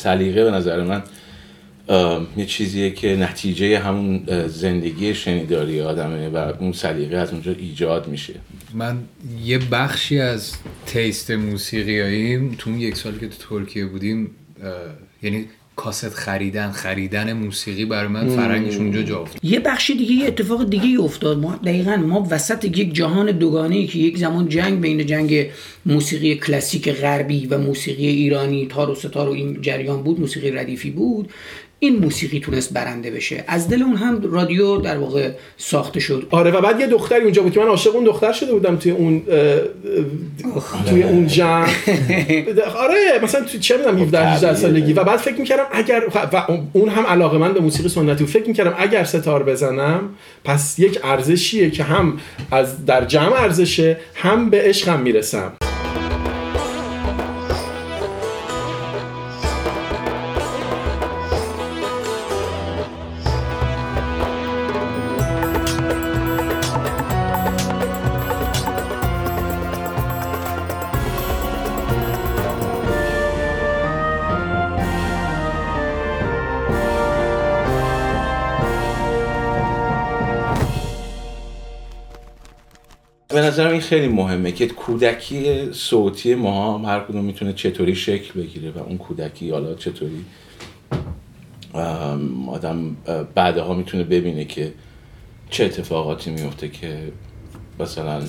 [0.00, 1.02] سلیقه به نظر من
[2.36, 8.34] یه چیزیه که نتیجه همون زندگی شنیداری آدمه و اون سلیقه از اونجا ایجاد میشه.
[8.74, 8.98] من
[9.44, 10.52] یه بخشی از
[10.86, 14.30] تیست موسیقیاییم تو یک سالی که تو ترکیه بودیم
[15.22, 19.44] یعنی کاست خریدن خریدن موسیقی برای من فرنگش اونجا جا افتاد.
[19.44, 21.38] یه بخشی دیگه یه اتفاق دیگه افتاد.
[21.38, 25.50] ما دقیقا ما وسط یک جهان دوگانه ای که یک زمان جنگ بین جنگ
[25.86, 30.90] موسیقی کلاسیک غربی و موسیقی ایرانی تار و ستار و این جریان بود موسیقی ردیفی
[30.90, 31.30] بود.
[31.78, 33.44] این موسیقی تونست برنده بشه.
[33.48, 36.26] از دل اون هم رادیو در واقع ساخته شد.
[36.30, 38.92] آره و بعد یه دختری اونجا بود که من عاشق اون دختر شده بودم توی
[38.92, 39.22] اون
[40.88, 41.68] توی اون جمع
[42.76, 44.92] آره مثلا توی چه می‌دونم 17 18 سالگی.
[44.92, 46.02] و بعد فکر می‌کردم اگر
[46.32, 50.00] و اون هم علاقه من به موسیقی سنتی و فکر می‌کردم اگر ستار بزنم
[50.44, 52.18] پس یک ارزشیه که هم
[52.50, 55.52] از در جمع ارزشه هم به عشقم می‌رسم.
[83.56, 88.78] نظرم این خیلی مهمه که کودکی صوتی ما هر کدوم می‌تونه چطوری شکل بگیره و
[88.78, 90.24] اون کودکی حالا چطوری
[92.48, 92.96] آدم
[93.34, 94.72] بعدها می‌تونه ببینه که
[95.50, 96.98] چه اتفاقاتی میفته که
[97.80, 98.22] مثلا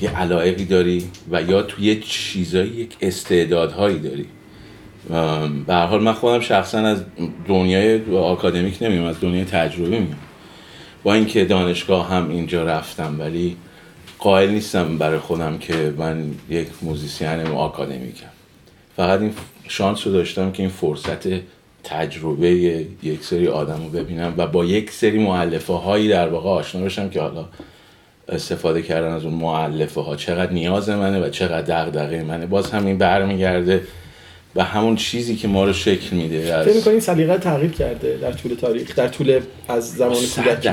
[0.00, 4.26] یه علایقی داری و یا تو یه چیزایی یک استعدادهایی داری.
[5.66, 7.04] به حال من خودم شخصا از
[7.48, 10.18] دنیای آکادمیک نمیام از دنیای تجربه میام
[11.02, 13.56] با اینکه دانشگاه هم اینجا رفتم ولی
[14.24, 18.26] قائل نیستم برای خودم که من یک موزیسین آکادمیکم.
[18.96, 19.32] فقط این
[19.68, 21.28] شانس رو داشتم که این فرصت
[21.84, 22.50] تجربه
[23.02, 27.08] یک سری آدم رو ببینم و با یک سری معلفه هایی در واقع آشنا بشم
[27.08, 27.48] که حالا
[28.28, 32.46] استفاده کردن از اون معلفه ها چقدر نیاز منه و چقدر دغدغه منه.
[32.46, 33.82] باز همین برمیگرده
[34.56, 36.66] و همون چیزی که ما رو شکل میده از...
[36.66, 40.68] فکر می‌کنید سلیقه تغییر کرده در طول تاریخ در طول از زمان کودکی؟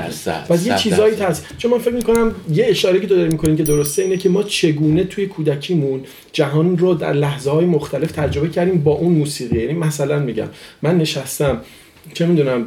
[0.50, 1.46] و یه چیزایی هست.
[1.58, 4.42] چون من فکر می‌کنم یه اشاره که تو داری می‌کنین که درسته اینه که ما
[4.42, 6.00] چگونه توی کودکیمون
[6.32, 9.60] جهان رو در لحظه های مختلف تجربه کردیم با اون موسیقی.
[9.60, 10.48] یعنی مثلا میگم
[10.82, 11.60] من نشستم
[12.14, 12.66] چه می‌دونم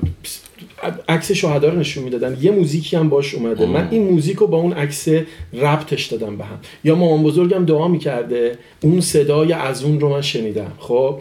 [1.10, 2.38] عکس شهدا رو نشون می‌دادن.
[2.42, 3.66] یه موزیکی هم باش اومده.
[3.66, 5.08] من این موزیک رو با اون عکس
[5.54, 6.60] ربطش دادم به هم.
[6.84, 10.72] یا مامان بزرگم دعا می‌کرده اون صدای از اون رو من شنیدم.
[10.80, 11.20] خب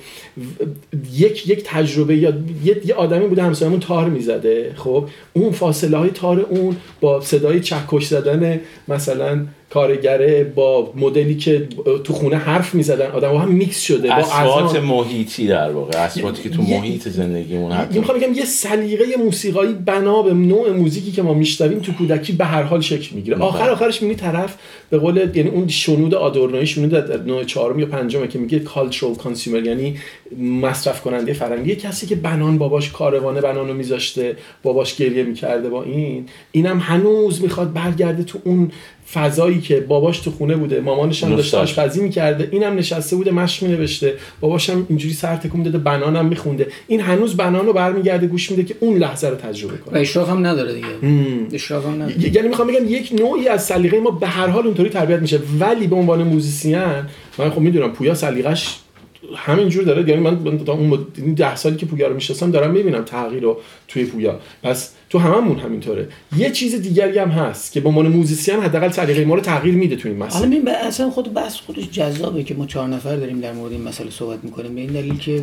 [1.14, 2.32] یک یک تجربه یا
[2.64, 4.72] یه, آدمی بوده همسایمون تار می‌زده.
[4.76, 11.68] خب اون فاصله های تار اون با صدای چکش زدن مثلا کارگره با مدلی که
[12.04, 13.10] تو خونه حرف می‌زدن.
[13.10, 14.14] آدم هم میکس شده.
[14.14, 16.04] اصوات محیطی در واقع.
[16.04, 21.12] اصواتی که تو محیط زندگیمون حتی می‌خوام بگم یه سلیقه موسیقایی بنا به نوع موزیکی
[21.12, 23.72] که ما میشنویم تو کودکی به هر حال شکل می‌گیره آخر بله.
[23.72, 24.56] آخرش می‌بینی طرف
[24.90, 29.14] به قول یعنی اون شنود آدورنوی شنود در نوع چهارم یا پنجم که میگه cultural
[29.14, 29.98] consumer یعنی
[30.38, 36.26] مصرف کننده فرنگی کسی که بنان باباش کاروانه بنانو میذاشته باباش گریه می‌کرده با این
[36.52, 38.70] اینم هنوز می‌خواد برگرده تو اون
[39.12, 43.64] فضایی که باباش تو خونه بوده مامانش هم داشته آشپزی می‌کرده اینم نشسته بوده مشق
[43.64, 44.14] مینوشته.
[44.40, 46.66] باباش هم اینجوری سر تکون داده بنانم میخونده.
[46.86, 49.94] این هنوز بنانو برمیگرده گوش میده که اون لحظه رو تجربه کنه.
[49.94, 50.86] و اشراف هم نداره دیگه.
[51.52, 52.34] اشراف هم نداره.
[52.34, 55.40] یعنی می‌خوام بگم یک نوعی از سلیقه ما به هر حال اونطوری تربیت میشه.
[55.60, 56.78] ولی به عنوان موزیسین
[57.38, 58.78] من خب می‌دونم پویا سلیقش
[59.36, 60.08] همینجور داره.
[60.08, 64.04] یعنی من تا اون ده سالی که پویا رو می‌شناسم دارم می‌بینم تغییر رو توی
[64.04, 64.40] پویا.
[64.62, 66.08] پس تو هممون همینطوره.
[66.36, 69.96] یه چیز دیگری هم هست که به عنوان موزیسین حداقل سلیقه ما رو تغییر میده
[69.96, 73.40] تو این مسئله حالا این اصلا خود بحث خودش جذابه که ما چهار نفر داریم
[73.40, 74.74] در مورد این مسئله صحبت می‌کنیم.
[74.74, 75.42] به این دلیل که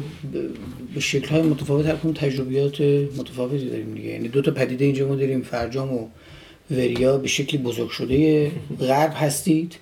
[0.94, 2.82] به شکل های متفاوت هر تجربیات
[3.18, 4.10] متفاوتی داریم دیگه.
[4.10, 6.08] یعنی دو تا پدیده اینجا ما داریم فرجام و
[6.72, 7.18] وریا.
[7.18, 9.76] به شکلی بزرگ شده غرب هستید.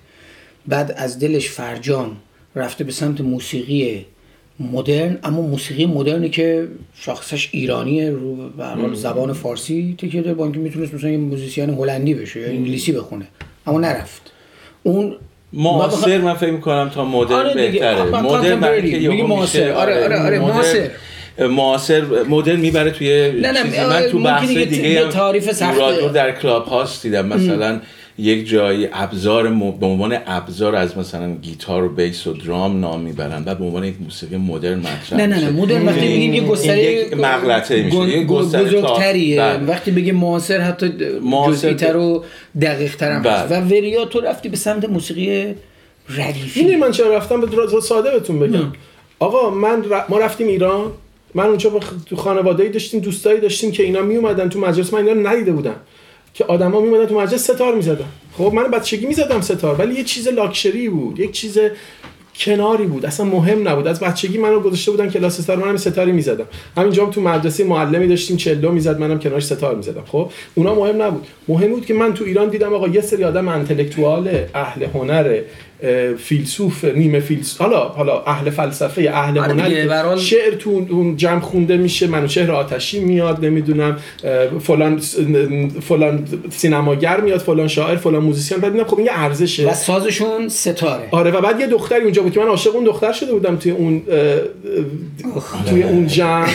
[0.68, 2.16] بعد از دلش فرجام
[2.56, 4.06] رفته به سمت موسیقی
[4.60, 8.36] مدرن اما موسیقی مدرنی که شخصش ایرانیه رو
[8.88, 12.92] به زبان فارسی تکیه داره با اینکه می‌تونست مثلا یه موزیسین هلندی بشه یا انگلیسی
[12.92, 13.26] بخونه
[13.66, 14.32] اما نرفت.
[14.82, 15.16] اون
[15.52, 18.02] معاصر من فکر می‌کنم تا مدرن آره بهتره.
[18.02, 19.72] مدرن که معاصر.
[19.72, 20.90] آره آره آره معاصر.
[21.38, 26.08] معاصر مدل می‌بره توی نه نه من تو بحث دیگه تعریف سخته.
[26.08, 27.80] در Clubhouse دیدم مثلا
[28.20, 29.48] یک جایی ابزار
[29.80, 33.84] به عنوان ابزار از مثلا گیتار و بیس و درام نام می‌برن و به عنوان
[33.84, 38.24] یک موسیقی مدرن مطرح نه نه نه مدرن وقتی میگیم یه گستره مغلطه میشه یه
[38.24, 39.40] گستره بزرگتریه.
[39.40, 39.66] بله.
[39.66, 40.92] وقتی بگیم معاصر حتی
[41.46, 42.24] جزئی‌تر و
[42.60, 43.42] دقیق تر هم بله.
[43.42, 45.54] و وریا تو رفتی به سمت موسیقی
[46.08, 48.72] ردیفی این من چرا رفتم؟ به ساده بهتون بگم.
[49.18, 50.90] آقا من ما رفتیم ایران.
[51.34, 54.92] من اونجا با تو خانواده داشتیم دوستایی داشتیم که اینا می اومدن تو مجلس.
[54.92, 55.76] من اینا ندیده بودم.
[56.34, 58.04] که آدما می اومدن تو مجلس ستار می‌زدن.
[58.38, 61.58] خب من بچگی می‌زدم ستار ولی یه چیز لاکچری بود یک چیز
[62.36, 63.06] کناری بود.
[63.06, 63.86] اصلا مهم نبود.
[63.86, 66.46] از بچگی منو گذاشته بودن کلاس ستار منم ستاری می‌زدم.
[66.76, 70.04] همینجا تو مدرسه معلمی داشتیم چلو می‌زد منم کنارش ستار می‌زدم.
[70.06, 71.26] خب اونا مهم نبود.
[71.48, 75.40] مهم بود که من تو ایران دیدم آقا یه سری آدم انتلکتوال اهل هنر
[76.18, 81.76] فیلسوف نیمه فیلسوف حالا حالا اهل فلسفه اهل آره هنر شعر تو اون جمع خونده
[81.76, 83.96] میشه منوچهر آتشی میاد نمی‌دونم
[84.60, 84.98] فلان
[85.88, 89.70] فلان سینماگر میاد فلان شاعر فلان موزیسین بعد خب این یه ارزشه.
[89.70, 91.08] و سازشون ستاره.
[91.10, 93.72] آره و بعد یه دختری اونجا بود که من عاشق اون دختر شده بودم توی
[93.72, 94.02] اون
[95.68, 96.46] توی اون جمع.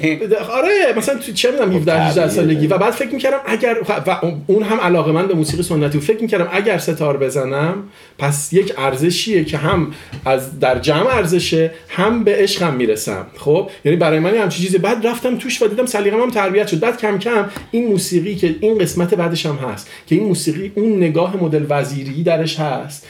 [0.58, 2.66] آره مثلا تو چه می‌دونم 17 18 سالگی.
[2.66, 6.48] و بعد فکر می‌کردم اگر و اون هم علاقه من به موسیقی سنتی فکر می‌کردم
[6.52, 7.74] اگر ستار بزنم
[8.18, 9.92] پس یک ارزشیه که هم
[10.24, 13.26] از در جمع ارزشه هم به عشقم می‌رسم.
[13.36, 14.78] خب؟ یعنی برای من همچین چیزی.
[14.78, 16.80] بعد رفتم توش و دیدم سلیقه‌م هم تربیت شد.
[16.80, 20.96] بعد کم کم این موسیقی که این قسمت بعدش هم هست که این موسیقی اون
[20.96, 23.06] نگاه مدل وزیری درش هست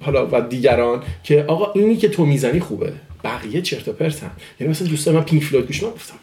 [0.00, 2.92] حالا و دیگران که آقا اینی که تو می‌زنی خوبه.
[3.24, 4.30] بقیه چرت و پرتن.
[4.60, 6.14] یعنی مثلا دوست من پینک فلوید گوش گفتم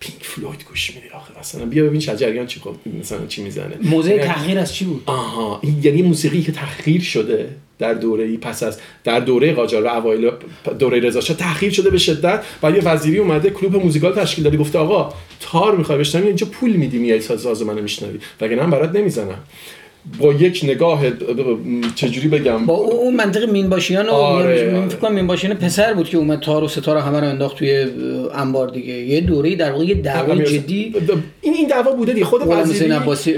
[0.00, 1.40] پینک فلوید گوش میدی آخه.
[1.40, 3.76] مثلا بیا ببین شجریان چی خب مثلا چی می‌زنه.
[3.82, 5.60] موزه یعنی تحقیر از چی بود؟ آها.
[5.82, 7.48] یعنی موسیقی که تحقیر شده
[7.78, 10.30] در دوره ای پس از در دوره قاجار و اوایل
[10.78, 12.44] دوره رضا شاه تحقیر شده به شدت.
[12.60, 14.56] بعد یه وزیری اومده کلوب موزیکال تشکیل داده.
[14.56, 18.18] گفته آقا تار می‌خوای بشنوی اینجا پول میدی میای ساز ساز منو میشنوی.
[18.40, 19.38] وگرنه من برات نمی‌زنم.
[20.20, 21.02] با یک نگاه
[21.94, 24.86] چجوری بگم؟ با اون منطق مینباشیان و آره.
[24.88, 27.86] فکر کنم مینباشیان پسر بود که اومد تار و ستاره همه رو انداخت توی
[28.34, 28.92] انبار دیگه.
[28.92, 30.94] یه دوره در واقع یه دعوای جدی.
[31.40, 32.92] این این دعوا بوده دیگه خود وزیری.
[32.92, 33.34] عباسی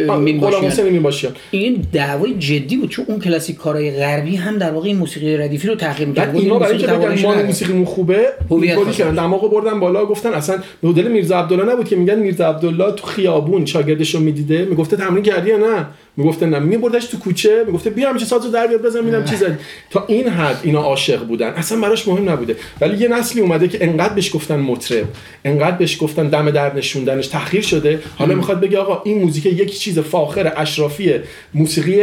[0.90, 1.32] مینباشیان.
[1.50, 5.69] این دعوای جدی بود چون اون کلاسیک کارهای غربی هم در واقع این موسیقی ردیفی
[5.69, 6.37] رو تحقیر می‌کرد.
[6.37, 9.14] اینا برای اینکه بگن ما موسیقی خوبه؟ هویت کردن.
[9.14, 13.66] دماغو بردن بالا گفتن اصلا مدل میرزا عبدالله نبود که میگن میرزا عبدالله تو خیابون
[13.66, 18.24] شاگردشو می‌دیده؟ می‌گفته تمرین کردی یا نه؟ می‌گفته نه میبردش تو کوچه می‌گفته بیا چه
[18.24, 19.46] سازو در بیار بزن میدم چیزا
[19.90, 21.48] تا این حد اینا عاشق بودن.
[21.48, 22.56] اصلا براش مهم نبوده.
[22.80, 25.04] ولی یه نسلی اومده که انقدر بهش گفتن مطرب
[25.44, 28.02] انقدر بهش گفتن دم در نشوندنش تحقیر شده.
[28.16, 31.14] حالا می‌خواد بگه آقا این موزیک یک چیز فاخر اشرافی
[31.54, 32.02] موسیقی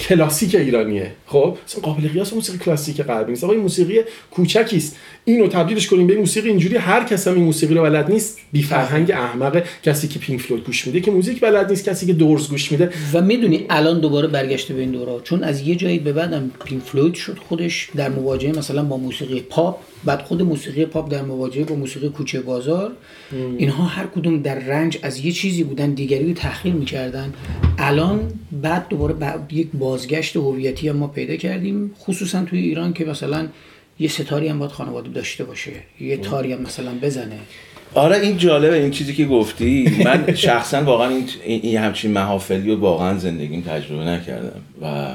[0.00, 1.12] کلاسیک ایرانیه.
[1.26, 3.44] خب؟ اصلا قابل قیاس موسیقی کلاسیک غربی نیست.
[3.44, 4.00] آقا این موسیقی
[4.30, 6.48] کوچکی است اینو تبدیلش کنیم به موسیقی.
[6.48, 8.38] اینجوری هر کس هم این موسیقی رو بلد نیست.
[8.52, 12.12] بی فرهنگ احمق کسی که پینک فلوید گوش میده که موزیک بلد نیست کسی که
[12.12, 12.90] دورز گوش میده.
[13.12, 16.82] و می‌دونی الان دوباره برگشته به این دورا چون از یه جایی به بعدم پینک
[16.82, 19.78] فلوید شد خودش در مواجهه مثلا با موسیقی پاپ.
[20.04, 22.92] بعد خود موسیقی پاپ در مواجهه با موسیقی کوچه بازار.
[23.58, 27.34] اینها هر کدوم در رنج از یه چیزی بودن دیگری رو تحقیر می‌کردن.
[27.78, 28.20] الان
[28.62, 31.94] بعد دوباره بعد یک بازگشت هویتی ما پیدا کردیم.
[31.98, 33.48] خصوصا توی ایران که مثلا
[33.98, 35.72] یه ستاری هم باید خانواده داشته باشه.
[36.00, 37.38] یه تاری هم مثلا بزنه.
[37.94, 40.02] آره این جالبه این چیزی که گفتی.
[40.04, 45.06] من شخصا واقعا این, این همچین محافلی رو واقعا زندگیم تجربه نکردم و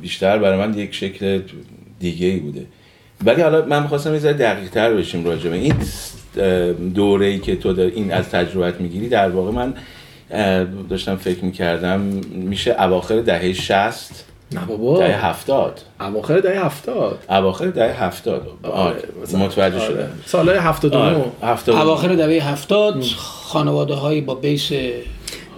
[0.00, 1.40] بیشتر برای من یک شکل
[2.00, 2.66] دیگه ای بوده.
[3.24, 5.74] ولی حالا من می‌خواستم یه دقیق تر بشیم راجبه این
[6.94, 9.08] دوره ای که تو این از تجربت می‌گیری.
[9.08, 9.74] در واقع من
[10.88, 12.00] داشتم فکر می‌کردم
[12.30, 14.98] میشه اواخر دهه شست نه بابا.
[14.98, 15.80] دهه هفتاد.
[16.00, 17.18] اواخر دهه هفتاد.
[17.30, 18.42] اواخر دهه هفتاد.
[18.62, 19.02] آره
[19.34, 20.08] متوجه شده آره.
[20.26, 21.24] سالهای هفتاد آره.
[21.68, 24.72] اواخر دهه هفتاد خانواده هایی با بیس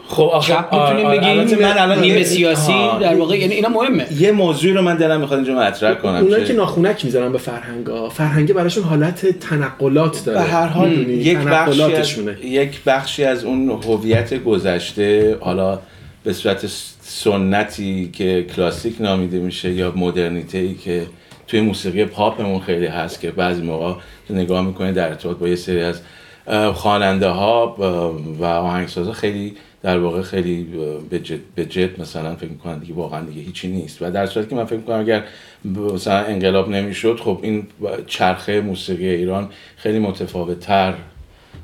[0.08, 4.06] خب آخه می‌تونیم آره، بگیم من الان نیمه سیاسی در واقع یعنی اینا مهمه.
[4.18, 8.08] یه موضوعی رو من دلم می‌خواد اینجا مطرح کنم اونایی که ناخونک می‌ذارن به فرهنگا
[8.08, 10.38] فرهنگ براشون حالت تنقلات داره.
[10.38, 15.78] به هر حال یک بخشی از یک بخشی از اون هویت گذشته حالا
[16.24, 16.66] به صورت
[17.10, 21.06] سنتی که کلاسیک نامیده میشه یا مدرنیته که
[21.46, 23.94] توی موسیقی پاپمون خیلی هست که بعضی موقع
[24.30, 26.00] نگاه می‌کنه در ارتباط با یه سری از
[26.74, 27.76] خواننده ها
[28.40, 30.66] و آهنگسازا خیلی در واقع خیلی
[31.54, 34.02] به جد مثلا فکر می‌کنن دیگه واقعا دیگه هیچی نیست.
[34.02, 35.24] و در صورتی که من فکر می‌کنم اگر
[35.64, 37.66] مثلا انقلاب نمی‌شد خب این
[38.06, 40.94] چرخه موسیقی ایران خیلی متفاوت تر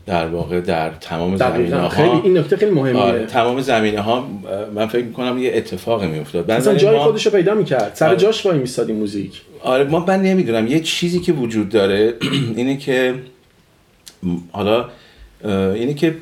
[0.07, 4.29] در واقع در تمام زمینه ها خیلی این نکته خیلی مهمه آره، تمام زمینه ها
[4.75, 6.53] من فکر می‌کنم یه اتفاقی میافتاد.
[6.53, 7.05] مثلا جای ما...
[7.05, 7.95] خودش رو پیدا می‌کرد.
[7.95, 8.17] سر آره.
[8.17, 9.43] جاش وای میسادی موزیک.
[9.63, 10.67] آره ما من نمی‌دونم.
[10.67, 12.15] یه چیزی که وجود داره
[12.57, 13.15] اینه که
[14.53, 14.89] حالا
[15.45, 16.17] اینه که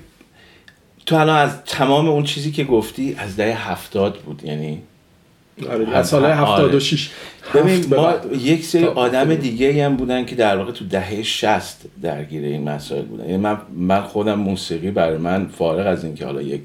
[1.06, 4.42] تو الان از تمام اون چیزی که گفتی از دهه هفتاد بود.
[4.44, 4.82] یعنی
[5.70, 7.10] آره از سال 76
[7.54, 7.62] آره.
[7.62, 12.44] ببین ما یک سری آدم دیگه هم بودن که در واقع تو دهه 60 درگیر
[12.44, 13.24] این مسائل بودن.
[13.24, 16.62] یعنی من من خودم موسیقی برای من فارغ از اینکه حالا یک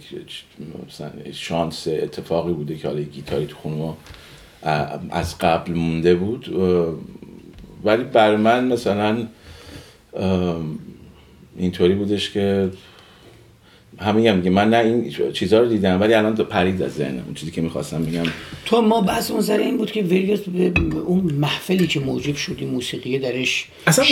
[0.87, 3.93] مثلا شانس اتفاقی بوده که حالا گیتاری تو خونه
[5.09, 6.55] از قبل مونده بود.
[7.83, 9.27] ولی برای من مثلا
[11.57, 12.69] اینطوری بودش که
[13.99, 17.23] همه میگم من نه این چیزها رو دیدم ولی الان پرید از ذهنم.
[17.25, 18.23] اون چیزی که می‌خواستم بگم.
[18.65, 20.39] تو ما بحث اون سر این بود که وریوس
[21.05, 24.05] اون محفلی که موجب شدی موسیقی درش اصلا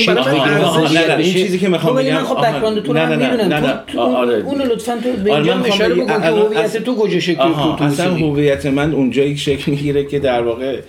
[0.94, 2.24] نه نه این چیزی که می‌خوام بگم.
[2.24, 3.84] خب بک‌گراند تو رو می‌دونم.
[4.46, 7.42] اون لطفا تو به اینجا اشاره بکن که هویت تو کجا شکل
[7.80, 10.82] اصلا هویت من اونجایی شکل می‌گیره که در واقع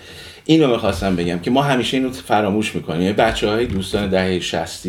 [0.45, 3.03] اینو می‌خواستم بگم که ما همیشه اینو فراموش می‌کنیم.
[3.03, 4.87] یعنی بچه های دوستان دهه 60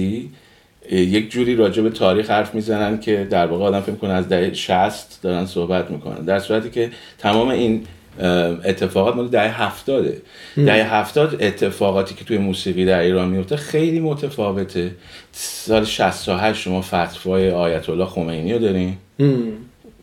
[0.91, 4.53] یک جوری راجع به تاریخ حرف می‌زنن که در واقع آدم فکر کنه از دهه
[4.53, 6.25] 60 دارن صحبت می‌کنن.
[6.25, 7.83] در صورتی که تمام این
[8.65, 10.21] اتفاقات مال دهه هفتاده.
[10.55, 14.91] دهه هفتاد اتفاقاتی که توی موسیقی در ایران میفته خیلی متفاوته.
[15.31, 18.97] سال 68 شما فتوای آیت الله خمینی رو دارین.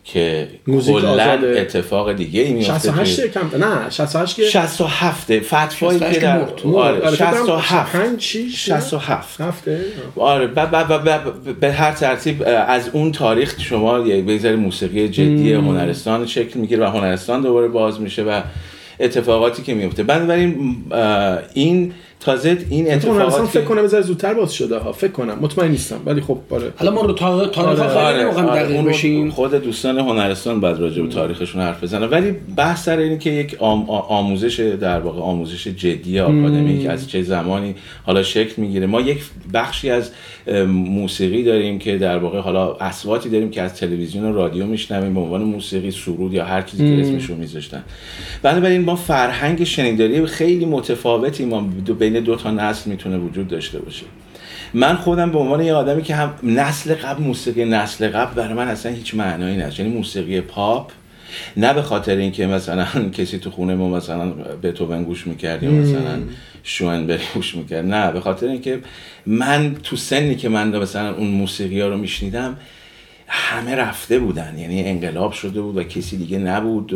[0.07, 6.41] که کلا اتفاق دیگه ای میفته 68 کم نه 68 که 67 فتوایی که در
[6.75, 8.19] آره 67
[8.51, 9.81] 67 هفته؟
[10.17, 10.47] آره
[11.61, 17.43] به هر ترتیب از اون تاریخ شما یک موسیقی جدی هنرستان شکل می‌گیره و هنرستان
[17.43, 18.41] دوباره باز میشه و
[19.01, 20.77] اتفاقاتی که میفته بنابراین
[21.55, 21.93] این
[22.27, 24.93] تازه این اتفاقات فکر کنم از زودتر باز شده ها.
[24.93, 25.39] فکر کنم.
[25.41, 26.73] مطمئن نیستم ولی خب آره.
[26.77, 28.63] حالا ما رو تا تاریخ آره آره آره.
[28.63, 29.31] دقیق بشیم.
[29.31, 32.11] خود دوستان هنرستان بعد راجع به تاریخشون حرف بزنن.
[32.11, 33.57] ولی بحث سر اینه که یک
[34.09, 37.75] آموزش در واقع آموزش جدی آکادمیک از چه زمانی
[38.07, 38.87] حالا شکل می‌گیره.
[38.87, 39.19] ما یک
[39.55, 40.11] بخشی از
[40.69, 45.15] موسیقی داریم که در واقع حالا اصواتی داریم که از تلویزیون و رادیو میشنویم.
[45.15, 47.83] به عنوان موسیقی سرود یا هر چیزی که اسمش رو میذاشتن.
[48.43, 51.69] بنابراین ما فرهنگ شنیداری خیلی متفاوتی ما
[51.99, 54.07] بین دو تا نسل می‌تونه وجود داشته باشه.
[54.75, 58.69] من خودم به عنوان یه آدمی که هم نسل قبل موسیقی نسل قبل برای من
[58.69, 59.81] اصلا هیچ معنایی نداشت.
[59.81, 60.93] یعنی موسیقی پاپ
[61.57, 62.87] نه به خاطر اینکه مثلا
[63.19, 64.29] کسی تو خونه ما مثلا
[64.63, 66.19] بتوون گوش می‌کرد یا مثلا
[66.63, 67.87] شوئنبری گوش می‌کرد.
[67.87, 68.81] نه به خاطر اینکه
[69.27, 72.57] من تو سنی که من مثلا اون موسیقی ها رو میشنیدم
[73.29, 74.59] همه رفته بودن.
[74.59, 76.95] یعنی انقلاب شده بود و کسی دیگه نبود.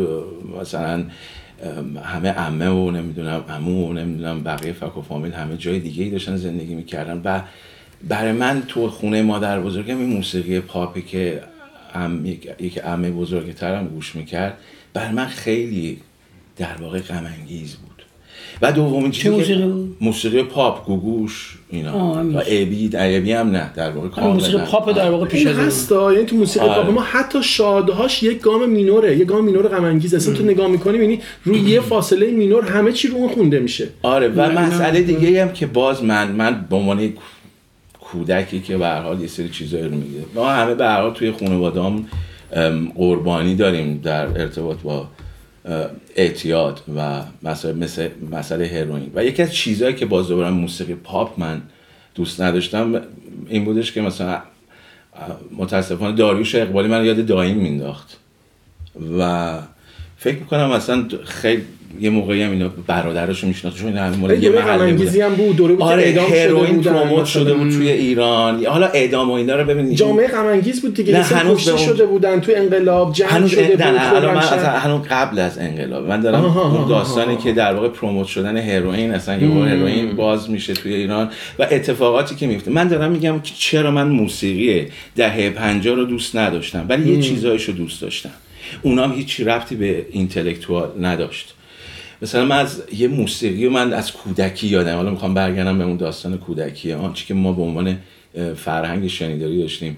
[0.61, 1.05] مثلا
[2.03, 6.09] همه عمه و نمی‌دونم عمو و نمی‌دونم بقیه فک و فامیل همه جای دیگه ای
[6.09, 7.21] داشتن زندگی می‌کردن.
[7.23, 7.41] و
[8.07, 11.41] برای من تو خونه مادر بزرگم این موسیقی پاپی که
[11.93, 14.57] ام یک, عمه بزرگترم گوش می‌کرد
[14.93, 15.99] برای من خیلی
[16.57, 17.25] در واقع غم
[17.75, 17.90] بود.
[18.61, 22.23] و دومین چیزی موسیقی موسیقی پاپ گوگوش اینا.
[22.33, 25.91] و ابی ابی هم نه در واقع کاملا موسیقی پاپ در واقع پیش از هست
[25.91, 26.83] یعنی تو موسیقی آره.
[26.83, 30.67] پاپ ما حتی شادهاش یک گام مینوره یک گام مینور غم انگیز اصلا تو نگاه
[30.67, 33.87] می‌کنی یعنی روی یه فاصله مینور همه چی رو اون خونده میشه.
[34.01, 37.13] آره و مسئله دیگه هم که باز من من به عنوان
[38.01, 40.19] کودکی که به هر حال یه سری چیزایی رو میگه.
[40.35, 42.05] ما همه به هر حال توی خانواده‌ام
[42.95, 45.07] قربانی داریم در ارتباط با
[46.15, 49.11] اعتیاد و مسئله مثل مسئله هروئین.
[49.15, 51.61] و یکی از چیزهایی که باز دوباره موسیقی پاپ من
[52.15, 53.01] دوست نداشتم
[53.47, 54.41] این بودش که مثلا
[55.57, 58.17] متاسفانه داریوش اقبالی من یاد دایم مینداخت.
[59.17, 59.59] و
[60.17, 61.63] فکر می‌کنم مثلا خیلی
[61.99, 65.83] یه موقعی هم اینا برادرشو میشناخت چون همین مورد یه محل هم بود دوره بود
[65.83, 68.65] آره اعدام شده پروموت شده بود توی ایران.
[68.65, 69.97] حالا اعدام و اینا رو ببینید.
[69.97, 71.77] جامعه غم بود دیگه نه هنوز اون...
[71.77, 76.07] شده بودن توی انقلاب جنگ هنوز شده بود الان من هنوز قبل از انقلاب.
[76.07, 80.73] من دارم اون داستانی که در واقع پروموت شدن هروئین اصلا یه هروئین باز میشه
[80.73, 81.29] توی ایران
[81.59, 82.71] و اتفاقاتی که میفته.
[82.71, 88.01] من دارم میگم چرا من موسیقی دهه 50 رو دوست نداشتم ولی یه چیزایشو دوست
[88.01, 88.29] داشتم.
[88.81, 91.55] اونام هیچ ربطی به اینتלקچوال نداشت.
[92.21, 94.95] مثلا من از یه موسیقی من از کودکی یادم.
[94.95, 97.97] حالا می‌خوام برگردم به اون داستان کودکی آنچه که ما به عنوان
[98.55, 99.97] فرهنگ شنیداری داشتیم.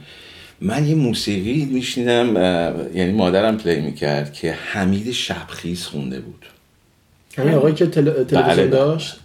[0.61, 2.35] من یه موسیقی میشنیدم
[2.95, 6.45] یعنی مادرم پلی می‌کرد که حمید شبخیز خونده بود.
[7.37, 8.67] همین آقایی که تلویزیون بله.
[8.67, 9.15] داشت؟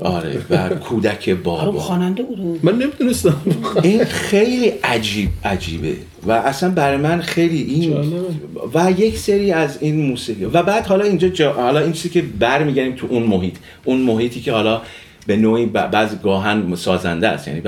[0.00, 1.80] آره و کودک بابا.
[1.80, 3.36] خواننده بود من نمی‌دونستم.
[3.82, 5.96] این خیلی عجیب عجیبه.
[6.26, 8.12] و اصلا برای من خیلی این
[8.74, 10.44] و یک سری از این موسیقی.
[10.44, 11.52] و بعد حالا اینجا جا...
[11.52, 13.54] حالا این چیزی که برمیگردیم تو اون محیط.
[13.84, 14.82] اون محیطی که حالا
[15.26, 17.48] به نوعی بعض گاهن سازنده است.
[17.48, 17.62] یعنی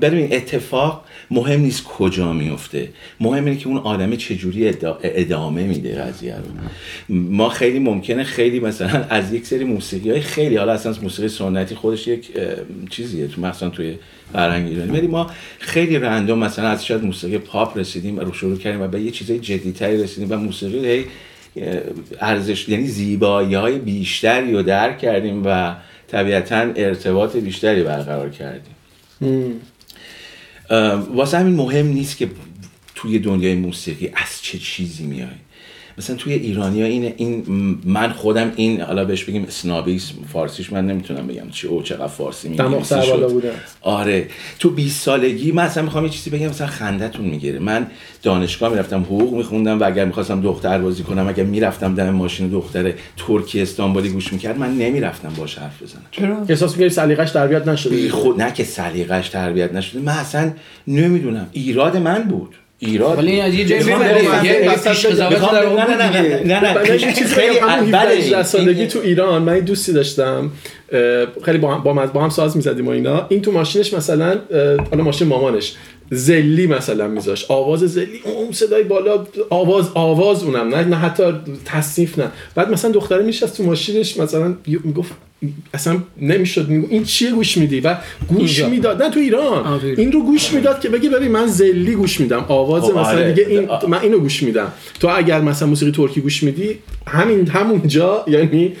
[0.00, 2.88] ببین اتفاق مهم نیست کجا میفته.
[3.20, 6.42] مهم اینه که اون آدم چجوری ادامه میده قضیه رو.
[7.16, 11.74] ما خیلی ممکنه خیلی مثلا از یک سری موسیقی های خیلی حالا اصلا موسیقی سنتی
[11.74, 12.30] خودش یک
[12.90, 13.94] چیزیه تو مثلا توی
[14.32, 14.90] فرهنگ ایرانی.
[14.90, 18.88] ولی ما خیلی رندوم مثلا از شاید موسیقی پاپ رسیدیم و رو شروع کردیم و
[18.88, 21.04] به یه چیزای جدیتری رسیدیم و موسیقی هی
[22.20, 25.74] ارزش یعنی زیبایی های بیشتری رو درک کردیم و
[26.08, 28.74] طبیعتا ارتباط بیشتری برقرار کردیم.
[31.14, 32.30] واسه همین مهم نیست که
[32.94, 35.28] توی دنیای موسیقی از چه چیزی میای.
[35.98, 37.44] مثلا توی ایرانی ها این, این
[37.84, 42.48] من خودم این حالا بهش بگیم اسنابیسم فارسیش من نمی‌تونم بگم چی او چقدر فارسی
[42.48, 42.64] میگم
[43.80, 44.28] آره.
[44.58, 47.58] تو 20 سالگی من اصلا می‌خوام یه چیزی بگم مثلا خندتون می‌گیره.
[47.58, 47.86] من
[48.22, 52.92] دانشگاه می‌رفتم حقوق میخوندم و اگر می‌خواستم دختر بازی کنم اگر می‌رفتم در ماشین دختر
[53.16, 56.02] ترکی استانبولی گوش می‌کرد من نمی‌رفتم باش حرف بزنم.
[56.10, 60.00] چرا؟ احساس می‌گیری سلیقش تربیت نشده؟ خود نه که سلیقش تربیت نشده.
[60.00, 60.52] من اصلا
[60.86, 61.48] نمی‌دونم.
[61.52, 62.54] ایراد من بود.
[62.78, 63.96] ایراد ولی از یه جایی نه
[66.44, 66.74] نه نه
[67.26, 70.50] خیلی همون سالگی تو ایران من دوستی داشتم
[71.44, 73.26] خیلی با هم با هم ساز می‌زدیم و اینا.
[73.28, 74.38] این تو ماشینش مثلا
[74.90, 75.74] حالا ماشین مامانش
[76.10, 81.24] زلی مثلا میذاش آواز زلی اون صدای بالا آواز آواز اونم نه نه حتی
[81.64, 82.30] تصنیف نه.
[82.54, 85.12] بعد مثلا دختره میشست تو ماشینش مثلا می‌گفت
[85.74, 87.96] اصلا نمی‌شد میگو این چیه گوش میدی؟ و
[88.28, 89.02] گوش می‌داد.
[89.02, 89.80] نه تو ایران.
[89.96, 92.44] این رو گوش می‌داد که بگی ببین من زلی گوش میدم.
[92.48, 93.32] آواز خب، مثلا آره.
[93.32, 94.72] دیگه این من اینو گوش میدم.
[95.00, 98.72] تو اگر مثلا موسیقی ترکی گوش میدی همین همونجا یعنی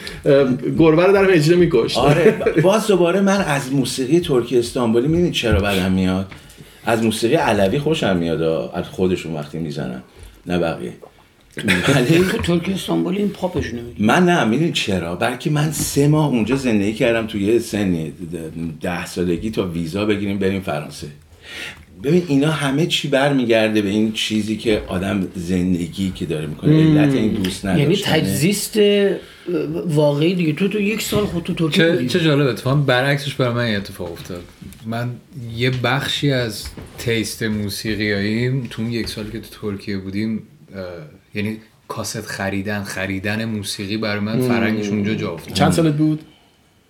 [0.78, 1.98] گربه رو در اجرا میکشت.
[1.98, 2.34] آره.
[2.62, 6.26] باز دوباره من از موسیقی ترکی استانبولی می‌بینید چرا بدم میاد؟
[6.86, 8.42] از موسیقی علوی خوشم میاد
[8.74, 10.02] از خودشون وقتی می‌زنن.
[10.46, 10.92] نه بقیه.
[11.94, 13.64] ولی ترکی استانبولی این پاپش
[13.98, 18.12] من نه می‌دونی چرا؟ بلکه من سه ماه اونجا زندگی کردم توی سن
[18.80, 21.06] ده سالگی تا ویزا بگیریم بریم فرانسه.
[22.04, 27.14] ببین اینا همه چی برمیگرده به این چیزی که آدم زندگی که داره می‌کنه علت
[27.14, 27.80] این دوست نداشتنه.
[27.80, 28.78] یعنی تجزیست
[29.86, 30.52] واقعی دیگه.
[30.52, 34.12] تو تو یک سال خود تو ترکی چه, چه جالب اتفاقا برعکسش برای من اتفاق
[34.12, 34.42] افتاد.
[34.86, 35.10] من
[35.56, 36.64] یه بخشی از
[36.98, 40.42] تیست موسیقیاییم تو یک سال که تو ترکیه بودیم
[41.34, 45.54] یعنی کاست خریدن خریدن موسیقی برای من فرنگش اونجا جا افتاد.
[45.54, 46.22] چند سالت بود؟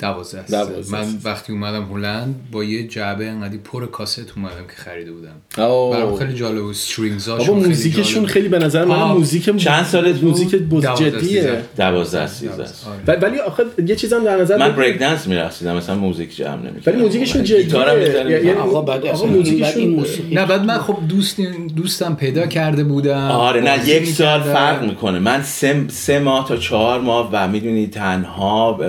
[0.04, 0.44] دوازده
[0.92, 5.36] من وقتی اومدم هلند با یه جعبه انقدی پر کاست اومدم که خریده بودم.
[5.56, 6.70] برام خیلی جالب بود.
[6.70, 10.50] استرینگز هاشون خیلی خیلی خیلی به نظر من موزیک چند سالت موزیک
[10.98, 11.62] جدیه.
[11.76, 12.64] 12 13
[13.06, 16.92] ولی آخه یه چیزم در نظر من بریک دنس میرقصیدم مثلا موزیک جمع نمی‌کردم.
[16.92, 18.30] ولی موزیکشون جدیه.
[18.30, 21.40] یعنی آقا بعد آقا موزیکشون نه بعد من خب دوست
[21.76, 23.30] دوستم پیدا کرده بودم.
[23.30, 25.18] آره نه یک سال فرق می‌کنه.
[25.18, 28.80] من سه سه ماه تا چهار ماه و می‌دونی تنها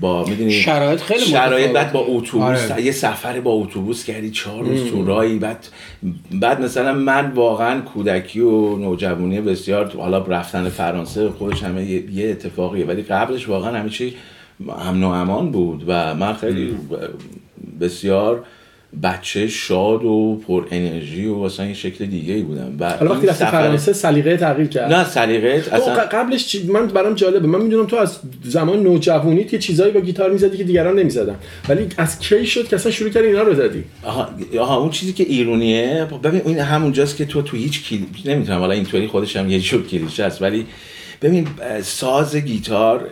[0.00, 2.82] با می‌دونی شرایط خیلی شرایط بعد با اتوبوس آره.
[2.82, 5.38] یه سفر با اتوبوس کردی چهار روز تو راهی.
[5.38, 5.66] بعد
[6.32, 12.86] بعد مثلا من واقعا کودکی و نوجوانی بسیار حالا رفتن فرانسه خودش همه یه اتفاقیه.
[12.86, 14.14] ولی قبلش واقعا همه چی
[14.68, 16.76] امن و امان بود و من خیلی
[17.80, 18.44] بسیار
[19.02, 23.26] بچه شاد و پر انرژی و اصلا یه شکل دیگه ای بودم و حالا وقتی
[23.26, 24.92] رفتی فرانسه سلیقه تغییر کرد.
[24.92, 26.66] نه سلیقه اصلا قبلش چی...
[26.66, 27.46] من برام جالبه.
[27.46, 31.36] من می‌دونم تو از زمان نوجوانی که چیزایی با گیتار می‌زدی که دیگران نمی‌زدن.
[31.68, 34.28] ولی از کی شد که اصلا شروع کردی اینا رو زدی؟ آها
[34.60, 38.72] آها اون چیزی که ایرونیه ببین این همونجاست که تو تو هیچ کلی نمی‌تونم حالا
[38.72, 40.66] اینطوری خودش هم یه جور کلیشه است ولی
[41.22, 41.48] ببین
[41.82, 43.10] ساز گیتار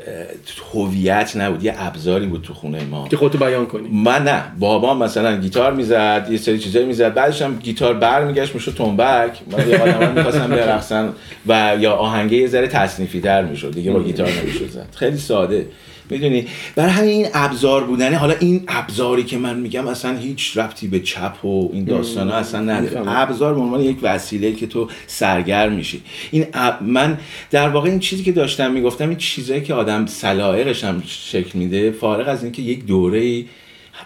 [0.74, 3.08] هویت نبود یه ابزاری بود تو خونه ما.
[3.08, 3.88] که خودتو بیان کنی.
[3.88, 8.74] من نه بابام مثلا گیتار می‌زد یه سری چیزایی می‌زد بعدش هم گیتار برمیگشت می‌شد
[8.74, 9.38] تنبک.
[9.52, 11.08] من یه آدم می‌خواستم برقصن
[11.46, 14.86] و یا آهنگه یه ذره تصنیفی در می‌شد دیگه با گیتار نمی‌شد زد.
[14.94, 15.66] خیلی ساده.
[16.10, 18.16] می‌دونی؟ برای همین این ابزار بودنه.
[18.16, 22.60] حالا این ابزاری که من میگم اصلا هیچ ربطی به چپ و این داستانا اصلا
[22.60, 23.18] نداره.
[23.18, 26.02] ابزار به عنوان یک وسیله که تو سرگرم میشی.
[26.30, 26.46] این
[26.80, 27.18] من
[27.50, 31.90] در واقع این چیزی که داشتم می‌گفتم این چیزایی که آدم سلایقش هم شکل میده
[31.90, 33.44] فارغ از اینکه یک دوره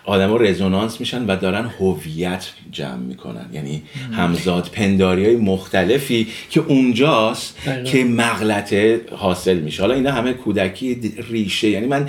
[0.04, 3.46] آدما رزونانس میشن و دارن هویت جمع می‌کنن.
[3.52, 9.82] یعنی همزاد پنداری های مختلفی که اونجاست که مغلطه حاصل میشه.
[9.82, 11.68] حالا اینا همه کودکی ریشه.
[11.68, 12.08] یعنی من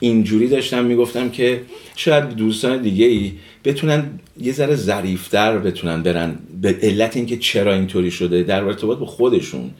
[0.00, 1.60] اینجوری داشتم می‌گفتم که
[1.96, 3.32] شاید دوستان دیگه ای
[3.64, 4.04] بتونن
[4.40, 6.38] یه ذره ظریفتر بتونن برن.
[6.62, 9.70] به علت اینکه چرا اینطوری شده در ارتباط با خودشون.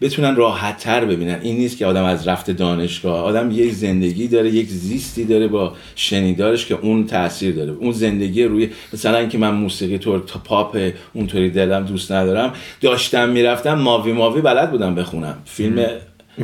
[0.00, 1.38] بتونن راحت تر ببینن.
[1.42, 5.72] این نیست که آدم از رفته دانشگاه آدم یک زندگی داره یک زیستی داره با
[5.96, 7.72] شنیدارش که اون تاثیر داره.
[7.72, 13.28] اون زندگی روی مثلا اینکه من موسیقی طور تا پاپ اونطوری دلم دوست ندارم داشتم
[13.28, 15.38] می‌رفتم ماوی ماوی بلد بودم بخونم.
[15.44, 15.86] فیلم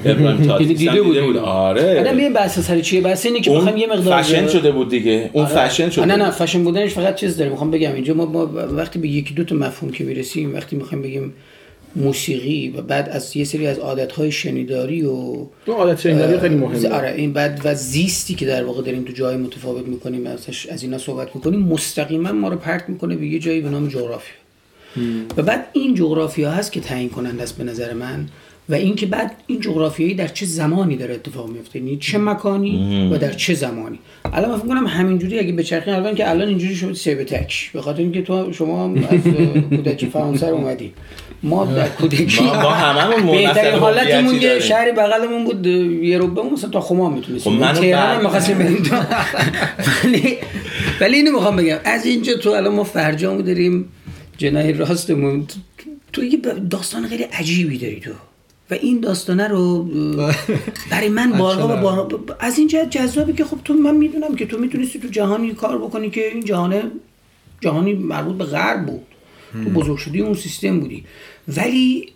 [0.05, 1.37] ابراهیم دیده بود, بود.
[1.37, 2.01] آره.
[2.01, 5.31] آدم یه بحث سر چیه؟ بحث اینه که می‌خوام یه مقدار فشن شده بود دیگه.
[5.33, 5.69] اون آره.
[5.69, 7.51] فشن شده نه نه فشن بودنش فقط چیز داره.
[7.51, 11.03] می‌خوام بگم اینجا ما, ما وقتی به یکی دو تا مفهوم که می‌رسیم وقتی می‌خوایم
[11.03, 11.33] بگیم
[11.97, 16.89] موسیقی و بعد از یه سری از عادتهای شنیداری و عادت شنیداری خیلی مهمه.
[16.89, 20.83] آره این بعد و زیستی که در واقع داریم تو جای متفاوت می‌کنیم ازش از
[20.83, 24.35] اینا صحبت می‌کنیم مستقیما ما رو پرت می‌کنه به یه جایی به نام جغرافیا.
[25.37, 28.29] و بعد این جغرافیا هست که تعیین کننده است به نظر من.
[28.73, 33.19] و اینکه بعد این جغرافیایی در چه زمانی داره اتفاق میفته؟ یعنی چه مکانی و
[33.19, 33.99] در چه زمانی؟
[34.33, 37.71] الان من فکر کنم همینجوری اگه بچرخی الان که الان اینجوری شد سیب تک.
[37.73, 39.21] به خاطر اینکه تو شما از
[39.71, 40.93] کودکی فرانسه اومدی.
[41.43, 46.81] ما در کودکی ما, هممون بهترین حالتمون یه شهری بغلمون بود یه روبه مثلا تا
[46.81, 47.65] خمام می‌تونستیم.
[47.65, 48.97] خب تهران می‌خواستیم بریم تو.
[50.05, 50.37] ولی
[51.01, 51.79] ولی اینو می‌خوام بگم.
[51.85, 53.89] از اینجا تو الان ما فرجامو داریم
[54.39, 55.47] جناح راستمون.
[56.13, 56.39] تو یه
[56.71, 58.11] داستان خیلی عجیبی داری تو.
[58.73, 59.89] و این داستانه رو
[60.91, 62.09] برای من بارها و بارها
[62.41, 65.79] از این جهت جذابه که خب تو من می‌دونم که تو می‌تونستی تو جهانی کار
[65.79, 66.83] بکنی که این جهانه
[67.61, 69.07] جهانی مربوط به غرب بود.
[69.53, 71.05] تو بزرگ شدی اون سیستم بودی.
[71.49, 72.09] ولی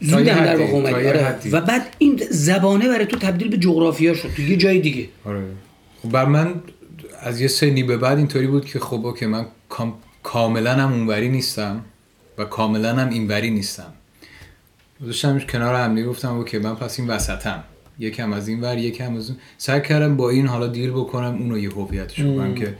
[0.00, 0.94] زودم در واقع اومدی.
[1.08, 1.36] آره.
[1.52, 4.28] و بعد این زبانه برای تو تبدیل به جغرافیا شد.
[4.36, 5.08] تو یه جای دیگه.
[5.24, 5.42] آره.
[6.02, 6.54] خب بر من
[7.20, 9.94] از یه سنی به بعد اینطوری بود که خب OK من کام...
[10.22, 11.84] کاملا هم اونوری نیستم
[12.38, 13.92] و کاملا هم اینوری نیستم.
[15.02, 17.64] گذاشتمش کنار هم دیگه گفتم OK من پس این وسطم.
[17.98, 19.38] یکم از این ور یکم از اون.
[19.58, 22.76] سعی کردم با این حالا deal بکنم اونو یه هویتش کنم که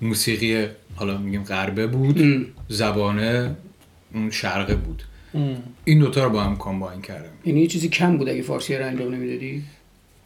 [0.00, 3.56] موسیقی حالا میگیم غربه بود زبانه
[4.14, 5.02] اون شرقه بود.
[5.84, 7.30] این دوتا رو با هم combine کردم.
[7.44, 9.62] یعنی یه چیزی کم بود اگه فارسی رو انجام نمی‌دادی؟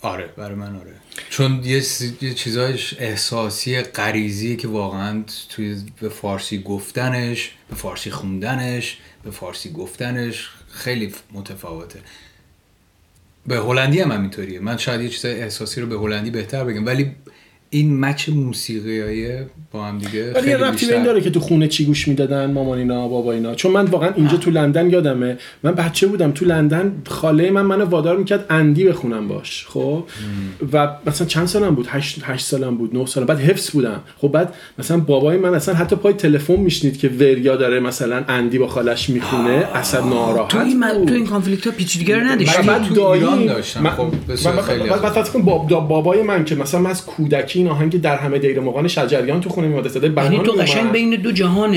[0.01, 0.93] آره برای من آره.
[1.31, 1.83] چون یه,
[2.21, 9.73] یه چیزایش احساسی غریزی که واقعا توی به فارسی گفتنش به فارسی خوندنش به فارسی
[9.73, 12.01] گفتنش خیلی متفاوته.
[13.47, 14.61] به هلندی هم همینطوریه.
[14.61, 16.87] من شاید یه چیز احساسی رو به هلندی بهتر بگم.
[16.87, 17.17] ولی
[17.75, 19.27] این مچ موسیقیایی
[19.73, 22.09] با هم دیگه ولی یه خیلی ربطی به این داره که تو خونه چی گوش
[22.09, 25.39] می‌دادن مامانینا بابایینا چون من واقعا اینجا تو لندن یادمه.
[25.63, 30.05] من بچه بودم تو لندن خاله من منو وادار می‌کرد اندی بخونم باش خب؟
[30.73, 33.27] و مثلا چند سالم بود؟ 8 8 سالم بود 9 سالم.
[33.27, 34.01] بعد حفظ بودم.
[34.21, 38.59] خب بعد مثلا بابای من اصلا حتی پای تلفن میشنید که وریا داره مثلا اندی
[38.59, 41.07] با خالش می‌خونه اصلا ناراحت تو این من-.
[41.07, 43.83] تو این کانفلیکت ها پیچیدگی نداشتی؟ بعد تو دایی ایران داشتم.
[43.83, 44.09] من- خب،
[45.69, 49.41] دا- بابای من که مثلا من از کودکی این آهنگ در همه دیر مغان شجریان
[49.41, 50.53] تو خونه میاد صدای یعنی بنان تو.
[50.53, 51.77] قشنگ بین دو جهان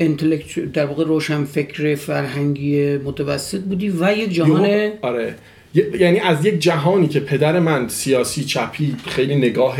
[0.00, 5.34] انتلکت در واقع روشن فکر فرهنگی متوسط بودی و یک جهان آره.
[5.74, 9.76] یعنی از یک جهانی که پدر من سیاسی چپی خیلی نگاه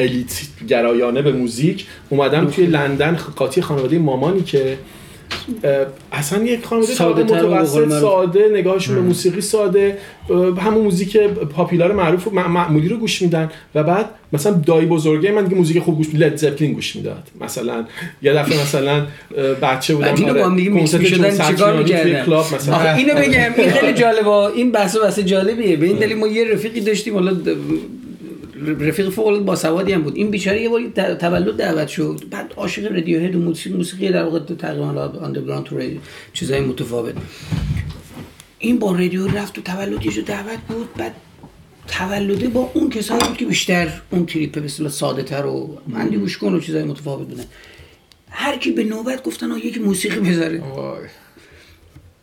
[0.00, 4.78] الیت گرایانه به موزیک اومدم توی لندن قاطی خانواده مامانی که
[6.12, 7.88] اصلا یک خانواده ساده متوسط.
[7.88, 9.98] ساده نگاهشون به موسیقی ساده.
[10.58, 11.16] همون موزیک
[11.56, 15.96] popular معروف معمولی رو گوش میدن و بعد مثلا دایی بزرگه من دیگه موزیک خوب
[15.96, 17.28] گوش لد زپلین گوش می‌داد.
[17.40, 17.84] مثلا
[18.22, 19.06] یه دفعه مثلا
[19.62, 23.54] بچه بودم اینو آره، با هم دیگه میکس کنسرت می‌شدن جون چیکار می‌کردن؟ اینو بگم
[23.56, 25.76] این خیلی جالبه این بحث بحث جالبیه.
[25.76, 27.36] به این دلیل ما یه رفیقی داشتیم حالا
[28.66, 30.16] رفیق فوق العاده باسوادی هم بود.
[30.16, 30.82] این بیچاره یه بار
[31.14, 32.22] تولد دعوت شد.
[32.30, 34.86] بعد عاشق رادیو هد و موسیقی موسیقی در واقع تقریبا
[35.22, 35.80] آندرگراند تو
[36.32, 37.14] چیزای متفاوت.
[38.58, 40.88] این با رادیو رفت تو تولدش رو دعوت بود.
[40.96, 41.14] بعد
[41.88, 46.16] تولده با اون کسایی بود که بیشتر اون تریپه به اصطلاح ساده تر و مندی
[46.16, 47.44] گوش و چیزای متفاوت بودن.
[48.30, 50.62] هر کی به نوبت گفتن آقا یکی موسیقی بذاره.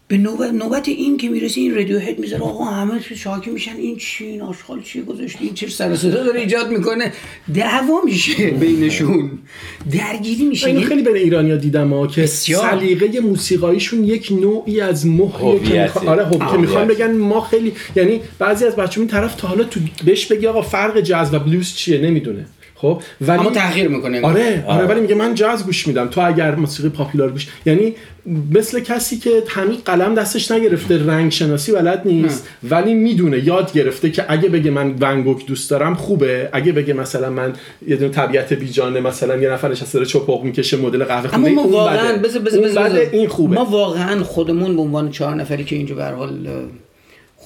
[0.10, 3.76] به نوبت, نوبت این که می‌رسه این رادیو هد می‌ذاره آقا همه شاکی میشن.
[3.78, 7.13] این چی این آشغال چی گذاشته؟ این چه سر و صدا داره ایجاد می‌کنه؟
[7.56, 9.32] دعوا میشه بینشون.
[9.91, 10.67] درگیری میشه.
[10.67, 12.26] اینو خیلی بین ایرانیا دیدم ها که.
[12.26, 16.58] سلیقه موسیقاییشون یک نوعی از مهریه که آره هوب- که.
[16.58, 20.48] می‌خوان بگن ما خیلی یعنی بعضی از بچه‌ها این طرف تا حالا تو بهش بگی
[20.48, 22.46] آقا فرق جاز و بلوز چیه؟ نمی‌دونه.
[22.78, 26.08] خب؟ ولی اما تغییر می‌کنه آره آره ولی میگه من جاز گوش میدم.
[26.08, 27.96] تو اگر موسیقی پاپولار گوش یعنی
[28.52, 34.12] مثل کسی که هنوز قلم دستش نگرفته رنگ شناسی بلد نیست ولی می‌دونه یاد گرفته
[34.12, 36.50] که اگه بگه من ونگوک دوست دارم خوبه.
[36.54, 37.54] اگه بگه مثلا من
[37.88, 41.56] یه دونه طبیعت بیجانه مثلا یه نفر نشسته داره چپق می‌کشه مدل قهوه اما خونه
[41.56, 42.42] ما اون واقعا اون بذار
[42.90, 43.56] بده این خوبه.
[43.56, 46.48] ما واقعا خودمون به عنوان چهار نفری که اینجا به حال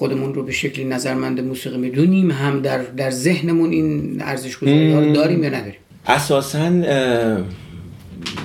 [0.02, 5.12] خودمون رو به شکلی نظرمند موسیقی می‌دونیم هم در در ذهنمون این ارزش گذاری رو
[5.12, 6.82] داریم یا نداریم؟ اساسا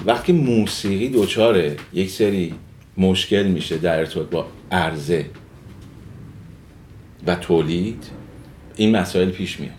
[0.05, 2.53] وقتی موسیقی دوچاره یک سری
[2.97, 5.25] مشکل میشه در ارتباط با عرضه
[7.27, 8.03] و تولید
[8.75, 9.73] این مسائل پیش میاد.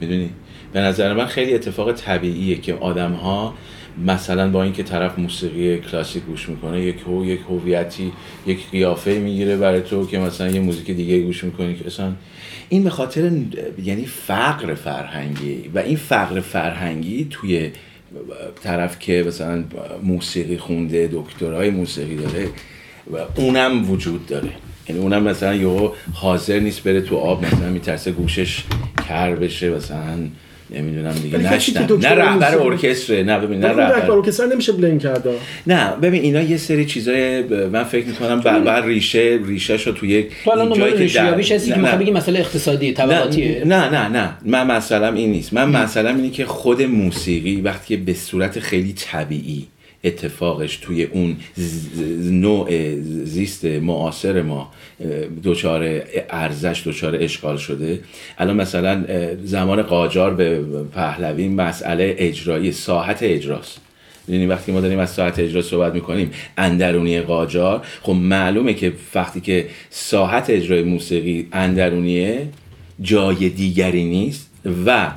[0.00, 0.30] می‌دونی؟
[0.72, 3.54] به نظر من خیلی اتفاق طبیعیه که آدم ها
[4.04, 8.12] مثلا با اینکه طرف موسیقی کلاسیک گوش می‌کنه یک هو یک هویتی
[8.46, 12.12] یک قیافه می‌گیره برای تو که مثلا یه موزیک دیگه گوش می‌کنی که اصلا
[12.68, 13.30] این به خاطر
[13.84, 17.70] یعنی فقر فرهنگی و این فقر فرهنگی توی
[18.62, 19.64] طرف که مثلا
[20.02, 22.48] موسیقی خونده دکترای موسیقی داره
[23.12, 24.48] و اونم وجود داره.
[24.88, 28.64] یعنی اونم مثلا یهو حاضر نیست بره تو آب مثلا میترسه گوشش
[29.08, 30.18] کر بشه مثلا
[30.70, 31.98] نمی‌دونم دیگه نشتم.
[32.02, 34.10] نه رهبر ارکستر نه ببین نه رهبر.
[34.10, 35.28] ارکستر نمیشه بلند کرد.
[35.66, 40.06] نه ببین اینا یه سری چیزای من فکر می‌کنم بر بر ریشه ریشه شو تو
[40.06, 40.30] یک
[40.76, 41.40] جایی که در...
[41.40, 44.30] هستی که می‌خوام بگی مسئله اقتصادی طبقاتیه؟ نه نه نه.
[44.44, 45.52] من مثلا این نیست.
[45.52, 49.66] من مثلا اینه که خود موسیقی وقتی به صورت خیلی طبیعی
[50.06, 51.36] اتفاقش توی اون
[52.30, 54.72] نوع زیست معاصر ما
[55.44, 58.00] دچار ارزش دچار اشغال شده.
[58.38, 59.04] الان مثلا
[59.44, 60.60] زمان قاجار به
[60.94, 63.80] پهلوی مسئله اجرایی ساحت اجراست.
[64.28, 69.40] یعنی وقتی ما داریم از ساعت اجرا صحبت می‌کنیم اندرونی قاجار خب معلومه که وقتی
[69.40, 72.48] که ساحت اجرای موسیقی اندرونیه
[73.00, 74.50] جای دیگری نیست
[74.86, 75.10] و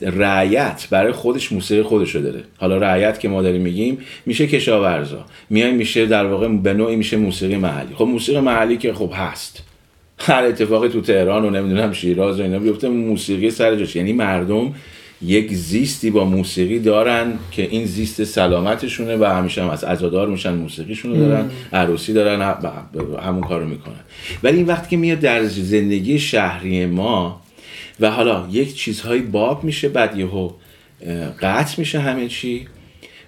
[0.00, 2.42] رعیت برای خودش موسیقی خودش رو داره.
[2.56, 5.24] حالا رعیت که ما داریم میگیم میشه کشاورزا.
[5.50, 7.94] میای میشه در واقع به نوعی میشه موسیقی محلی.
[7.94, 9.62] خب موسیقی محلی که خب هست.
[10.18, 13.96] هر اتفاقی تو تهران و نمی‌دونم شیراز و اینا بیفته موسیقی سر جاش.
[13.96, 14.74] یعنی مردم
[15.22, 20.54] یک زیستی با موسیقی دارن که این زیست سلامتشونه و همیشه هم از عزادار میشن
[20.54, 22.54] موسیقیشون رو دارن عروسی دارن
[23.22, 23.94] همون کارو می‌کنن.
[24.42, 27.40] ولی این وقتی که میاد در زندگی شهری ما
[28.00, 30.50] و حالا یک چیزهایی باب میشه بعد یهو
[31.40, 32.66] قطع میشه همه چی.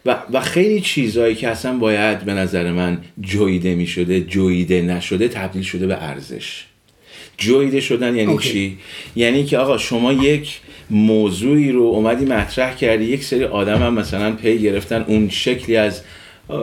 [0.06, 5.62] و, و خیلی چیزهایی که اصلا باید به نظر من جویده می‌شده جویده نشده تبدیل
[5.62, 6.64] شده به ارزش.
[7.38, 8.78] جویده شدن یعنی چی؟
[9.16, 14.32] یعنی که آقا شما یک موضوعی رو اومدی مطرح کردی یک سری آدم هم مثلا
[14.32, 16.02] پی گرفتن اون شکلی از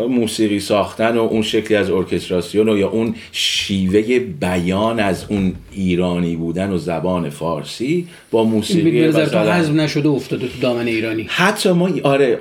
[0.09, 6.35] موسیقی ساختن و اون شکلی از ارکستراسیون و یا اون شیوه بیان از اون ایرانی
[6.35, 11.25] بودن و زبان فارسی با موسیقی مثلا حزم نشده افتاده تو دامن ایرانی.
[11.29, 12.39] حتی ما آره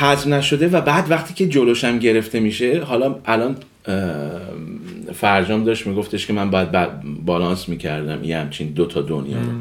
[0.00, 3.56] حزم نشده و بعد وقتی که جلوشم گرفته میشه حالا الان
[5.14, 6.68] فرجام داشت میگفتش که من باید
[7.24, 9.52] بالانس می‌کردم یه همچین دوتا دنیا رو.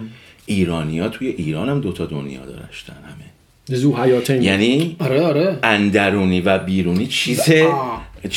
[0.46, 3.27] ایرانی ها توی ایران هم دوتا دنیا داشتن همه.
[3.76, 5.60] زو حیاتین یعنی آره آره.
[5.64, 7.42] اندرونی و بیرونی چیز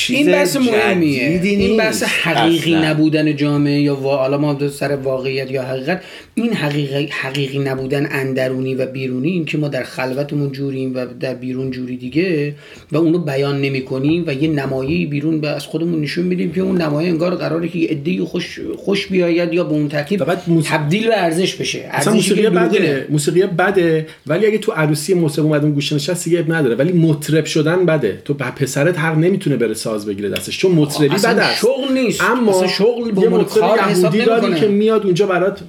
[0.08, 1.40] این بحث مهمیه.
[1.42, 6.02] این بحث حقیقی نبودن جامعه یا حالا ما سر واقعیت یا حقیقت
[6.34, 11.34] این حقیقی, حقیقی نبودن اندرونی و بیرونی این که ما در خلوتمون جوریم و در
[11.34, 12.54] بیرون جوری دیگه
[12.92, 16.82] و اونو بیان نمی کنیم و یه نمایی بیرون از خودمون نشون میدیم که اون
[16.82, 20.24] نمایی انگار قراره که یه عده‌ای خوش خوش بیاید یا به اون ترتیب
[20.64, 21.88] تبدیل به ارزش بشه.
[21.90, 26.44] اصلا موسیقی بده موسیقی بده ولی اگه تو عروسی موسیقی اومد اون گوشه نشست دیگه
[26.48, 26.74] نداره.
[26.74, 28.22] ولی مطرب شدن بده.
[28.24, 30.58] تو پسرت حق نمی‌تونه بره ساز بگیره دستش.
[30.58, 31.60] چون مطربی بد است.
[31.60, 32.22] شغل نیست.
[32.30, 35.60] اما شغل به مطرب یهودی داری که میاد اونجا برات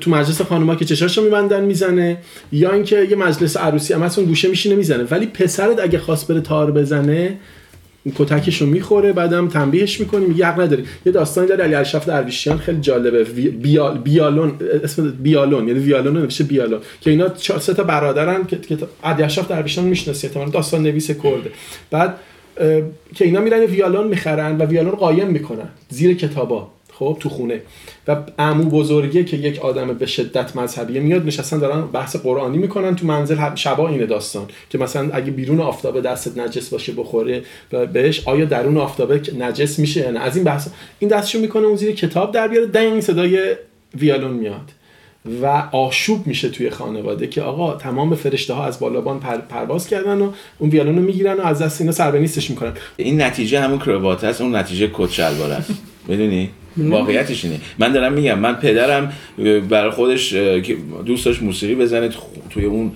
[0.00, 2.16] تو مجلس خانوما که چشاشو میبندن می‌زنه.
[2.52, 5.04] یا اینکه یه مجلس عروسی هم اون گوشه میشینه می‌زنه.
[5.10, 7.38] ولی پسرت اگه خواست بره تار بزنه
[8.14, 10.84] کتکش رو می‌خوره بعدم تنبیهش می‌کنیم یه حق نداری.
[11.06, 13.24] یه داستانی داره علی ارشف درویشیان خیلی جالبه.
[13.24, 14.52] بیال بیالون
[14.84, 16.80] اسم بیالون یعنی ویالون نمیشه بیالون.
[17.00, 18.58] که اینا چهار سه تا برادرن که
[19.04, 21.50] علی ارشف درویشیان می‌شناسی احتمالاً داستان نویس کرده.
[21.90, 22.14] بعد
[23.14, 27.60] که اینا میرن ویالون می‌خرن و ویالون قایم می‌کنن زیر کتابا خب تو خونه.
[28.08, 32.96] و عمو بزرگه که یک آدم به شدت مذهبیه میاد نشستن دارن بحث قرآنی می‌کنن
[32.96, 37.42] تو منزل شبا اینه داستان که مثلا اگه بیرون آفتابه دستت نجس باشه بخوره
[37.92, 41.94] بهش آیا درون آفتابه نجس میشه نه؟ از این بحث این دستشو می‌کنه اون زیر
[41.94, 43.54] کتاب در بیاره دنگ صدای
[43.94, 44.70] ویالون میاد.
[45.42, 50.18] و آشوب میشه توی خانواده که آقا تمام فرشته ها از بالابان پر، پرواز کردن
[50.18, 52.72] و اون ویالون رو می‌گیرن و از دست اینا سربنیستش می‌کنن.
[52.96, 55.70] این نتیجه همون کروات هست اون نتیجه کت است.
[56.08, 57.60] می‌دونی؟ واقعیتش اینه.
[57.78, 59.12] من دارم میگم من پدرم
[59.68, 60.32] برای خودش
[61.06, 62.10] دوست داشت موسیقی بزنه
[62.50, 62.92] توی اون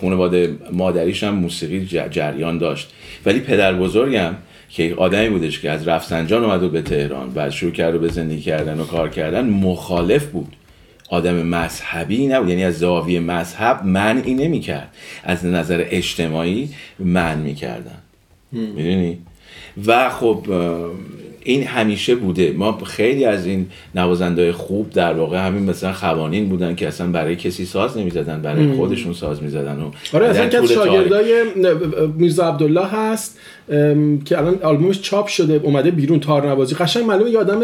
[0.00, 2.92] خانواده مادریش هم موسیقی جریان داشت.
[3.26, 4.34] ولی پدر بزرگم
[4.70, 8.08] که آدمی بودش که از رفسنجان اومد و به تهران بعد شروع کرد و به
[8.08, 10.52] زندگی کردن و کار کردن مخالف بود.
[11.10, 12.48] آدم مذهبی نبود.
[12.48, 14.88] یعنی از زاویه مذهب منعی نمی‌کرد.
[15.24, 17.98] از نظر اجتماعی من می‌کردن.
[18.52, 19.18] می‌دونی؟
[19.86, 20.46] و خب
[21.44, 22.52] این همیشه بوده.
[22.52, 27.36] ما خیلی از این نوازنده خوب در واقع همین مثلا خوانین بودن که اصلا برای
[27.36, 31.44] کسی ساز نمی‌زدن برای خودشون ساز می‌زدن و آره اصلا شاگردای
[32.18, 33.38] میرزا عبدالله هست.
[34.24, 36.74] که الان آلبومش چاپ شده اومده بیرون تارنوازی.
[36.74, 37.60] قشنگ معلومه یه آدم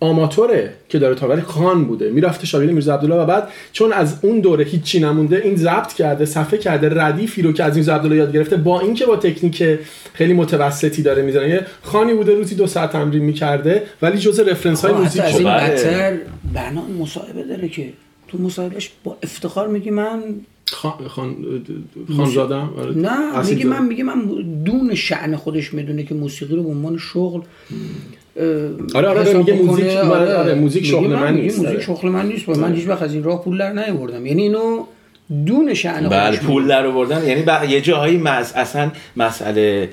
[0.00, 2.10] آماتوره که داره تار ولی خان بوده.
[2.10, 6.24] می‌رفته شاگرد میرزا عبدالله و بعد چون از اون دوره هیچی نمونده این ضبط کرده
[6.24, 9.78] صفحه کرده ردیفی رو که از میرزا عبدالله یاد گرفته با اینکه با تکنیک
[10.14, 11.48] خیلی متوسطی داره می‌زنه.
[11.48, 15.48] یه خانی بوده روزی دو ساعت تمرین می‌کرده ولی جزء رفرنس های موزیک از این
[15.48, 16.16] بدتر
[16.54, 17.92] بنا مصاحبه داره که
[18.28, 20.22] تو مصاحبهش با افتخار میگی من
[20.72, 21.08] خان
[22.16, 22.94] خان زادم آره.
[22.98, 24.22] نه میگه من میگه من
[24.64, 27.40] دون شعن خودش می‌دونه که موسیقی رو به عنوان شغل
[28.94, 31.58] آره آره میگه موزیک آره, آره موزیک شغل من نیست.
[31.58, 32.48] موزیک شغل من نیست.
[32.48, 34.26] من هیچ وقت از این راه پول در نیاوردم.
[34.26, 34.84] یعنی اینو
[35.46, 38.52] دون شأن بله پول در آوردن یعنی با یه جاهایی مز...
[38.54, 39.88] اصلا مسئله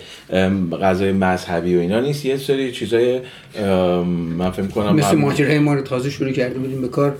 [0.82, 2.26] غذای مذهبی و اینا نیست.
[2.26, 3.20] یه سری چیزای
[4.38, 7.16] من فکر کنم مثل ماجرای ما رو تازه شروع کرده بودیم به کار.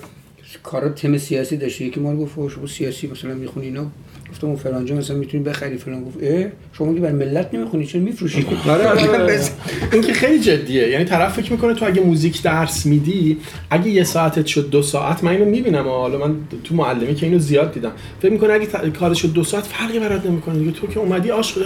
[0.64, 1.86] کارا تم سیاسی داشته.
[1.86, 3.92] یکی ما رو گفت سیاسی مثلا می‌خونی اینا؟
[4.32, 5.78] گفتم اون فرانجا مثلا می‌تونی بخری.
[5.78, 9.40] فلان گفت اه؟ شما که بر ملت نمی‌خونی چرا میفروشی؟ آره, آره،, آره.
[9.94, 10.88] این که خیلی جدیه.
[10.88, 13.38] یعنی طرف فکر می‌کنه تو اگه موزیک درس میدی
[13.70, 15.88] اگه یه ساعتت شد دو ساعت من اینو می‌بینم.
[15.88, 17.92] حالا من تو معلمی که اینو زیاد دیدم.
[18.22, 18.68] فکر می‌کنه اگه
[19.00, 20.72] کارش شد دو ساعت فرقی برات نمی‌کنه دیگه.
[20.72, 21.62] تو که اومدی عاشق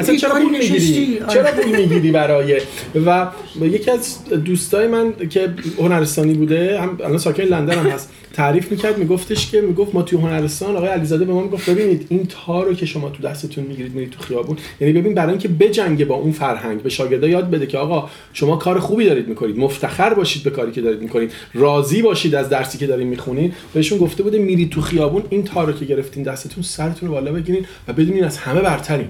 [0.00, 2.60] اصلا چرا پول می‌گیری؟ چرا پول می‌گیری برای؟
[3.06, 3.26] و
[3.62, 8.98] یکی از دوستای من که هنرستانی بوده هم الان ساکن لندن هم هست تعریف می‌کرد
[8.98, 12.86] میگفتش که می‌گفت ما توی هنرستان آقای علیزاده به ما می‌گفت ببینید این تارو که
[12.86, 14.45] شما تو دستتون می‌گیرید میرید تو خیابون.
[14.80, 18.56] یعنی ببین برای اینکه بجنگه با اون فرهنگ به شاگردا یاد بده که آقا شما
[18.56, 22.78] کار خوبی دارید می‌کنید مفتخر باشید به کاری که دارید می‌کنید راضی باشید از درسی
[22.78, 23.54] که دارید می‌خونید.
[23.74, 27.66] بهشون گفته بوده میرید تو خیابون این تارو که گرفتین دستتون سرتون رو بالا بگیرین
[27.88, 29.08] و بدونین از همه برترین.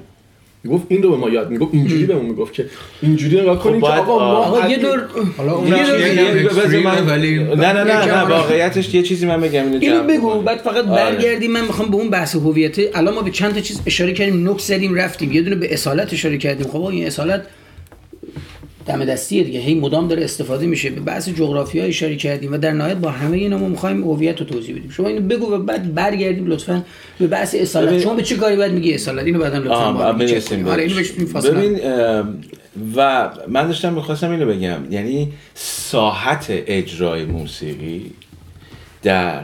[0.67, 2.67] می‌گفت این رو به ما یاد می‌گفت اینجوری به اون می‌گفت که
[3.03, 5.03] اینجوری نگاه کنیم خب که آقا ما آقا یه دور
[5.37, 5.83] حالا اون نه
[7.73, 11.13] نه نه نه واقعیتش یه چیزی من بگم اینو بگو بعد فقط آره.
[11.13, 14.49] برگردیم من می‌خوام به اون بحث هویت الان ما به چند تا چیز اشاره کردیم
[14.49, 15.33] نکس زدیم رفتیم.
[15.33, 16.67] یه دونه به اصالت اشاره کردیم.
[16.67, 17.43] خب این اصالت
[18.87, 19.61] دم دستیه دیگه.
[19.61, 20.91] هی مدام داره استفاده میشه.
[20.91, 24.41] به بحث جغرافی ها اشاره کردیم و در نهایت با همه اینا ما می‌خوایم هویت
[24.41, 24.91] رو توضیح بدیم.
[24.91, 26.85] شما اینو بگو و بعد برگردیم لطفا
[27.19, 28.01] به بحث اصالت.
[28.01, 29.75] شما به چه کاری باید میگی اصالت؟ اینو بعدا لطفا
[30.71, 30.95] آره اینو
[31.43, 31.81] ببین
[32.97, 34.79] و من داشتم می‌خواستم اینو بگم.
[34.91, 38.11] یعنی ساحت اجرای موسیقی
[39.03, 39.43] در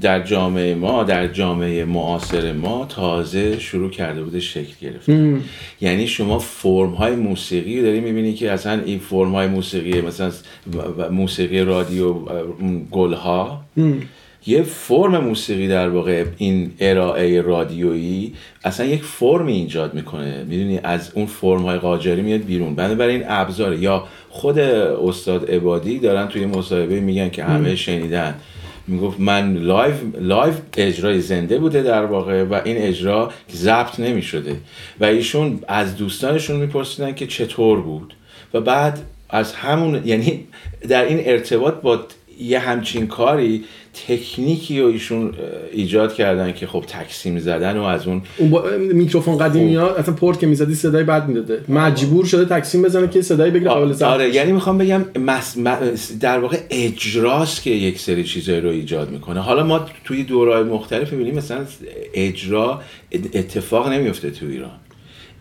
[0.00, 5.08] در جامعه ما در جامعه معاصر ما تازه شروع کرده بوده شکل گرفت
[5.80, 10.30] یعنی شما فرم های موسیقی داری می‌بینی که اصلا این فرم های موسیقی مثلا
[11.10, 12.14] موسیقی رادیو
[12.90, 13.64] گل ها
[14.46, 20.44] یه فرم موسیقی در واقع این ارائه رادیویی اصلا یک فرم ایجاد می‌کنه.
[20.48, 22.74] می‌دونی؟ از اون فرم های قاجاری میاد بیرون.
[22.74, 28.34] بنابراین این ابزار یا خود استاد عبادی دارن توی مصاحبه میگن که همه شنیدن.
[28.88, 34.56] می‌گفت من لایو لایو اجرای زنده بوده در واقع و این اجرا ضبط نمی شده
[35.00, 38.14] و ایشون از دوستانشون میپرسیدن که چطور بود؟
[38.54, 38.98] و بعد
[39.30, 40.46] از همون یعنی
[40.88, 42.00] در این ارتباط با
[42.40, 43.64] یه همچین کاری
[44.06, 45.34] تکنیکی رو ایشون
[45.72, 50.14] ایجاد کردن که خب تقسیم زدن و از اون اون با میکروفون قدیمی ها اصلا
[50.14, 51.64] پورت که می‌زدی صدای بد می‌داده.
[51.68, 55.04] مجبور شده تقسیم بزنه که صدای بگیره قابل ضبط آره یعنی می‌خوام بگم
[56.20, 59.40] در واقع اجراست که یک سری چیزایی رو ایجاد می‌کنه.
[59.40, 61.66] حالا ما توی دورهای مختلف می‌بینیم مثلا
[62.14, 64.70] اجرا اتفاق نمیفته تو ایران.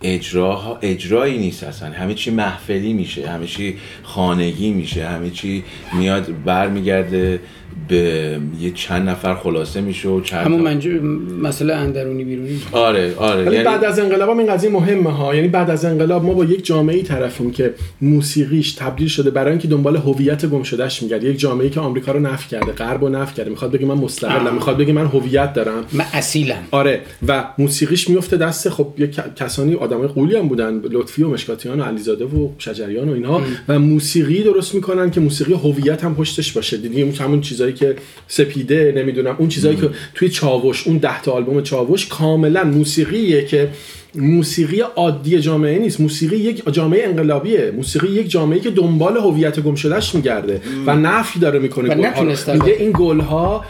[0.02, 1.92] اجراها اجرایی نیست اصلا.
[1.92, 7.40] همه چی محفلی میشه همه چی خانگی میشه همه چی میاد برمیگرده.
[7.88, 11.01] به یه چند نفر خلاصه میشه و چند همون منجور
[11.41, 12.62] مسئله اندرونی بیرونی.
[12.71, 13.43] آره آره.
[13.43, 15.36] یعنی بعد از انقلاب هم این قضیه مهمه ها.
[15.36, 19.67] یعنی بعد از انقلاب ما با یک جامعه طرفیم که موسیقیش تبدیل شده برای اینکه
[19.67, 21.23] دنبال هویت گم شدهش میگرد.
[21.23, 23.49] یک جامعه ای که آمریکا رو نفی کرده غرب رو نفی کرده.
[23.49, 25.84] می‌خواد بگه من مستقلم می‌خواد بگه من هویت دارم.
[25.93, 26.67] من اصیلم.
[26.71, 27.01] آره.
[27.27, 30.82] و موسیقیش میفته دست خب یک کسانی آدمای قولی هم بودن.
[30.91, 35.53] لطفی و مشکاتیان و علیزاده و شجریان و اینها و موسیقی درست می‌کنن که موسیقی
[35.53, 36.77] هویت هم پشتش باشه.
[36.77, 37.96] دیگه همون چیزایی که
[38.28, 43.70] سپیده نمی‌دونم اون چیزایی که توی چاوش اون ده تا آلبوم چاوش کاملا موسیقیه که
[44.15, 46.02] موسیقی عادی جامعه نیست.
[46.02, 47.72] موسیقی یک جامعه انقلابیه.
[47.76, 52.91] موسیقی یک جامعه که دنبال هویت گم شدهش میگرده و نفی داره می‌کنه میگه این
[52.96, 53.65] گل ها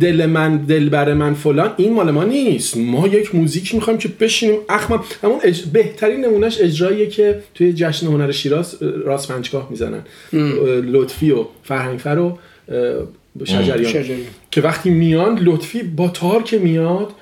[0.00, 2.76] دل من دلبر من فلان این مال ما نیست.
[2.76, 5.38] ما یک موزیک می‌خوایم که بشینیم اخمم همون
[5.72, 10.02] بهترین نمونهش اجراییه که توی جشن هنر شیراز راست پنجگاه می‌زنن.
[10.92, 12.38] لطفی و فرهنگفر و
[13.44, 14.18] شجریان.
[14.50, 17.12] که وقتی میان لطفی با تار که میاد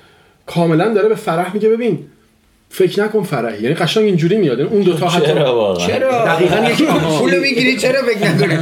[0.45, 2.05] کاملا داره به فرح میگه ببین
[2.69, 3.63] فکر نکن فرحی.
[3.63, 4.59] یعنی قشنگ اینجوری میاد.
[4.59, 6.85] یعنی اون دو تا حتی چرا چرا؟ دقیقاً یکی
[7.19, 8.57] پول می‌گیری چرا فکر نکنی؟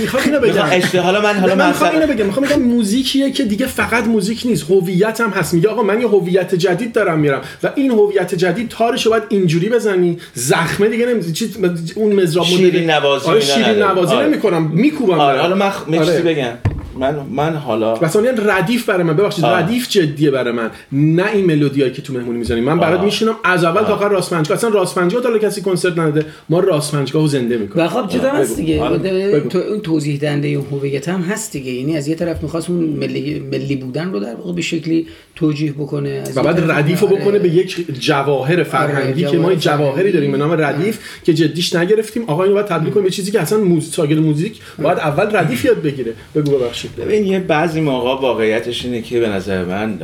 [0.00, 1.02] می‌خوام اینو بگم.
[1.02, 2.26] حالا من حالا من می‌خوام اینو بگم.
[2.26, 4.70] می‌خوام بگم موزیکیه که دیگه فقط موزیک نیست.
[4.70, 5.54] هویت هم هست.
[5.54, 7.40] میگه آقا من یه هویت جدید دارم میرم.
[7.62, 10.18] و این هویت جدید تارشو باید اینجوری بزنی.
[10.34, 11.50] زخمه دیگه نمی‌زنی چی
[11.94, 14.26] اون مزراب مدل شیرین نوازی آره شیرین نوازی آره.
[14.26, 14.70] نمی‌کنم.
[14.74, 16.20] میکوبم آره حالا من آره.
[16.20, 16.73] بگم.
[16.98, 19.16] من من حالا مثلا ردیف برای من.
[19.16, 20.70] ببخشید ردیف جدیه برای من.
[20.92, 24.30] نه این ملودیایی که تو مهمونی می‌زنیم من برات میشینم از اول تا آخر راست
[24.30, 26.26] پنجگاه اصلا راست پنجگاه تا کسی کنسرت نداده.
[26.48, 27.86] ما راست پنجگاهو زنده می‌کنیم.
[27.86, 29.40] و خب چطور هست دیگه.
[29.40, 31.72] تو اون توضیح دهنده اون هویت هم هست دیگه.
[31.72, 35.72] یعنی از یه طرف می‌خواست اون ملی ملی بودن رو در واقع به شکلی توجیه
[35.72, 36.22] بکنه.
[36.34, 40.32] و بعد ردیفو بکنه به یک جواهر فرهنگی که ما جواهری داریم.
[40.32, 42.24] به نام ردیف که جدیش نگرفتیم.
[42.26, 44.60] آقا اینو باید تبدیل کنیم به چیزی که اصلا موزیک موزیک.
[44.82, 46.12] باید اول ردیف یاد بگیره.
[46.34, 46.83] بگو ببخشید.
[46.84, 50.02] چی ببین یه بعضی موقع واقعیتش اینه که به نظر من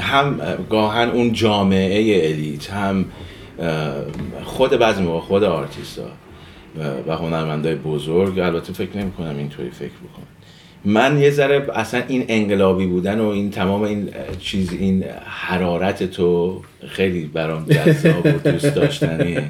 [0.00, 0.40] هم
[0.70, 3.04] گاهن اون جامعه الیت هم
[4.44, 6.06] خود بعضی موقع خود آرتیستا
[7.06, 10.26] و هنرمندای بزرگ البته فکر نمی کنم اینطوری فکر بکنم
[10.84, 14.08] من یه ذره اصلا این انقلابی بودن و این تمام این
[14.40, 19.44] چیز این حرارت تو خیلی برام جذاب و دوست داشتنیه.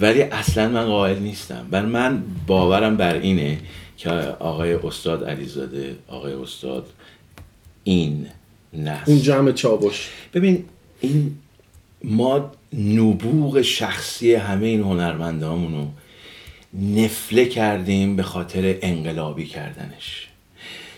[0.00, 1.66] ولی اصلا من قائل نیستم.
[1.70, 3.58] بر من باورم بر اینه
[4.00, 6.86] که آقای استاد علیزاده آقای استاد
[7.84, 8.26] این
[8.72, 9.12] نسل.
[9.12, 10.10] اون جمع چابش.
[10.34, 10.64] ببین
[11.00, 11.38] این
[12.04, 15.86] ما نبوغ شخصی همه این هنرمندامونو
[16.74, 20.29] نفله کردیم به خاطر انقلابی کردنش.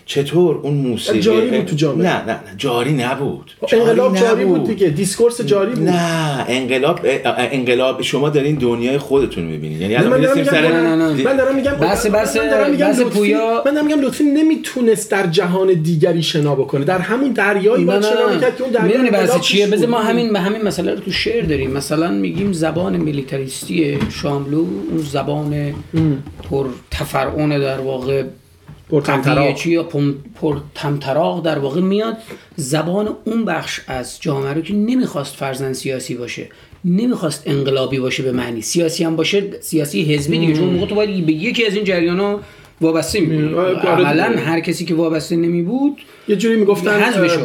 [0.05, 3.51] چطور اون موسیقی جاری بود تو جامعه؟ نه نه, نه جاری نبود.
[3.71, 4.89] انقلاب جاری بود دیگه.
[4.89, 5.89] discourse جاری بود.
[5.89, 11.37] نه انقلاب انقلاب شما دارین دنیای خودتون می‌بینید یعنی الان من سر نه نه من
[11.37, 13.33] دارم میگم بس بس من دارم میگم لطفی
[13.65, 16.85] من دارم میگم لطفی نمی‌تونست در جهان دیگری شنا بکنه.
[16.85, 20.35] در همون دریایی بود شنا می‌کرد که اون دریا می‌دونی بس چیه؟ بذار ما همین
[20.35, 21.71] همین مسئله رو تو شعر داریم.
[21.71, 25.73] مثلا میگیم زبان میلیتاریستی شاملو اون زبان
[26.49, 28.23] پر تفرعون در واقع
[28.93, 29.89] پرتمطراق یا
[30.41, 32.17] پرتمطراق در واقع میاد.
[32.55, 36.49] زبان اون بخش از جامعه رو که نمی‌خواست فرزن سیاسی باشه
[36.85, 38.61] نمی‌خواست انقلابی باشه به معنی.
[38.61, 42.19] سیاسی هم باشه سیاسی حزبی دیگه چون موقع تو باید به یکی از این جریان
[42.19, 42.39] ها
[42.81, 45.97] وابسته می آره، عملا هر کسی که وابسته نمی بود
[46.27, 47.01] یه جوری می‌گفتن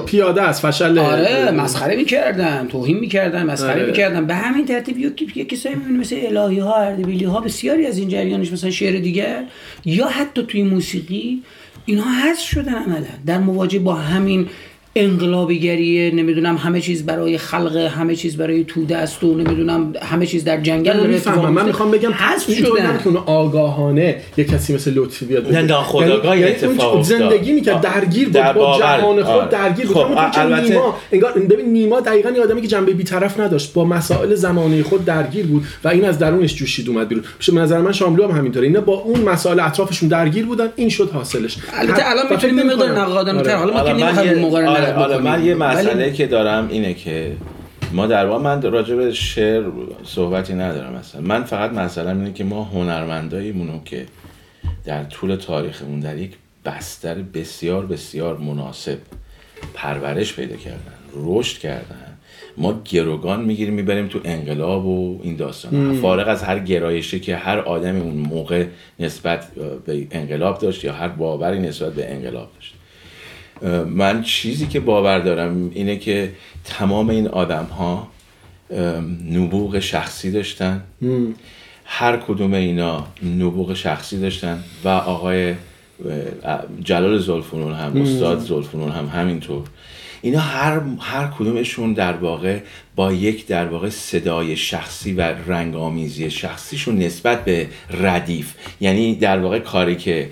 [0.07, 3.87] پیاده است فشل آره مسخره می‌کردن توهین می‌کردن مسخره آره.
[3.87, 4.27] می‌کردن.
[4.27, 4.99] به همین ترتیب
[5.37, 9.45] یه کسایی می‌بینی مثل الهی ها اردبیلی ها بسیاری از این جریانش مثلا شعر دیگر
[9.85, 11.43] یا حتی توی موسیقی
[11.87, 13.07] اینها حذف شدن عملا.
[13.27, 14.47] در مواجهه با همین
[14.99, 20.45] انقلابیگریه نمی‌دونم همه چیز برای خلق همه چیز برای توده است و نمی‌دونم همه چیز
[20.45, 25.25] در جنگل داره می‌فهمم من می‌خوام بگم حذف شدن که آگاهانه یه کسی مثل لطفی
[25.25, 29.97] بیاد نه ناخودآگاه یعنی اتفاق زندگی می‌کرد درگیر بود با جهان خود درگیر بود.
[29.97, 34.35] خب البته نیما انگار ببین نیما دقیقاً یه آدمی که جنبه بی‌طرف نداشت با مسائل
[34.35, 37.25] زمانه خود درگیر بود و این از درونش جوشید اومد بیرون.
[37.49, 38.67] به نظر من شاملو هم همینطوره.
[38.67, 41.57] اینا با اون مسائل اطرافشون درگیر بودن این شد حاصلش.
[41.73, 44.88] البته الان می‌تونیم مقدار نقادانه تر حالا ما که نمی‌خوایم مقارنه
[45.19, 47.33] من یه مسئله که دارم اینه که
[47.93, 49.63] ما در واقع من راجع به شعر
[50.05, 54.07] صحبتی ندارم مثلا من فقط مسئله اینه که ما هنرمنداییمونو که
[54.85, 56.31] در طول تاریخمون در یک
[56.65, 58.99] بستر بسیار بسیار مناسب
[59.75, 62.05] پرورش پیدا کردن رشد کردن.
[62.57, 65.95] ما گروگان می‌گیریم می‌بریم تو انقلاب و این داستان.
[66.03, 68.65] فارغ از هر گرایشی که هر آدمی اون موقع
[69.01, 69.47] نسبت
[69.87, 72.75] به انقلاب داشت یا هر باوری نسبت به انقلاب داشت.
[73.87, 76.33] من چیزی که باور دارم اینه که
[76.65, 78.09] تمام این آدم ها
[79.31, 80.83] نبوغ شخصی داشتن.
[81.85, 83.07] هر کدوم اینا
[83.39, 85.55] نبوغ شخصی داشتن و آقای
[86.85, 89.63] جلال زلفنون هم استاد زلفنون هم همینطور.
[90.23, 92.59] اینا هر هر کدومشون در واقع
[92.97, 97.67] با یک در واقع صدای شخصی و رنگامیزی شخصیشون نسبت به
[98.01, 98.53] ردیف.
[98.81, 100.29] یعنی در واقع کاری که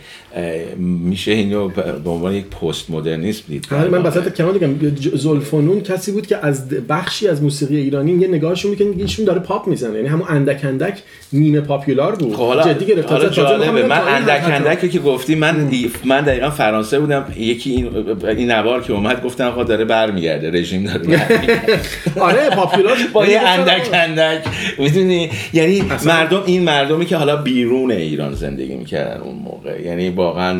[0.78, 1.68] میشه اینو
[2.04, 3.66] به عنوان یک پست مدرنیسم دید.
[3.70, 8.28] آره، من وسط کمان بگم زلفانون کسی بود که از بخشی از موسیقی ایرانی یه
[8.28, 9.96] نگاهشون می‌کنه ایشون داره پاپ می‌زنه.
[9.96, 11.02] یعنی همون اندک اندک
[11.32, 12.34] نیمه پاپولار بود.
[12.34, 13.86] خب جدی گرفت حالا جالبه.
[13.86, 15.70] من اندک اندک که گفتی من
[16.04, 17.24] من دقیقا فرانسه بودم.
[17.38, 17.88] یکی این
[18.26, 21.26] این نوار که اومد گفتم آقا داره برمیگرده رژیم داره
[22.20, 24.44] آره پاپولار با یه اندک اندک.
[24.78, 29.82] می‌دونی؟ یعنی مردم این مردمی که حالا بیرون ایران زندگی می‌کردن اون موقع.
[29.82, 30.52] یعنی واقعا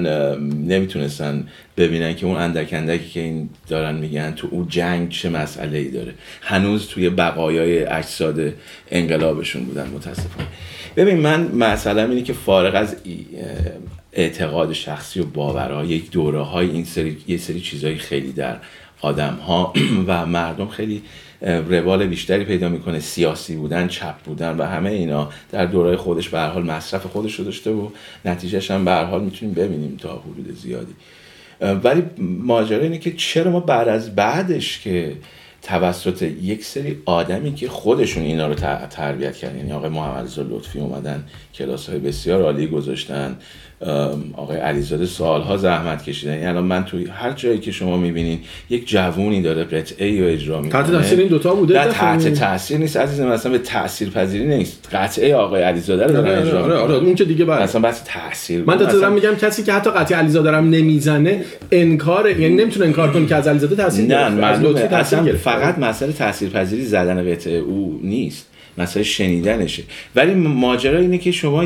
[0.66, 1.44] نمی‌تونستن
[1.76, 5.90] ببینن که اون اندک اندکی که این دارن میگن تو اون جنگ چه مسئله ای
[5.90, 6.14] داره.
[6.42, 8.52] هنوز توی بقایای اجساد
[8.90, 10.48] انقلابشون بودن متاسفانه.
[10.96, 12.96] ببین من مسئله اینه که فارغ از
[14.12, 18.56] اعتقاد شخصی و باورها یک دوره های این سری یه سری چیزهای خیلی در
[19.00, 19.72] آدم ها
[20.08, 21.02] و مردم خیلی
[21.42, 23.00] روال بیشتری پیدا می‌کنه.
[23.00, 27.44] سیاسی بودن چپ بودن و همه اینا در دورای خودش به حال مصرف خودش رو
[27.44, 27.88] داشته و
[28.24, 30.94] نتیجهش هم به حال می‌تونیم ببینیم تا حدود زیادی.
[31.60, 35.16] ولی ماجرا اینه که چرا ما بعد از بعدش که
[35.62, 38.54] توسط یک سری آدمی که خودشون اینا رو
[38.90, 43.36] تربیت کردن یعنی آقای محمد لطفی اومدن کلاس های بسیار عالی گذاشتن
[44.36, 46.32] آقای علیزاده سالها زحمت کشیدن.
[46.32, 48.38] یعنی الان من توی هر جایی که شما می‌بینین
[48.70, 50.82] یک جوونی داره قطعه رو اجرا می‌کنه.
[50.82, 54.88] تحت تاثیر این دوتا بوده؟ نه تحت تاثیر نیست عزیزم مثلا به تاثیر پذیری نیست.
[54.92, 57.62] قطعه آقای علیزاده رو داره اجرا آره آره اون که دیگه بعد.
[57.62, 58.64] مثلا بس تاثیر.
[58.66, 63.26] من دارم میگم کسی که حتی قطعه علیزاده رو نمی‌زنه انکار یعنی نمی‌تونه انکار کنه
[63.26, 68.46] که از علیزاده تاثیر نه من اصلا فقط مسئله تاثیرپذیری زدن قطعه او نیست.
[68.78, 69.82] مسئله شنیدنشه.
[70.16, 71.60] ولی ماجرا اینه که شما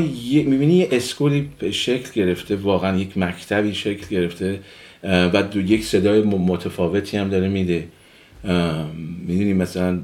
[0.45, 4.59] می‌بینی یه اسکولی شکل شکل گرفته واقعا یک مکتبی شکل گرفته
[5.03, 7.83] و دو یک صدای متفاوتی هم داره میده.
[9.27, 9.99] می‌دونی مثلا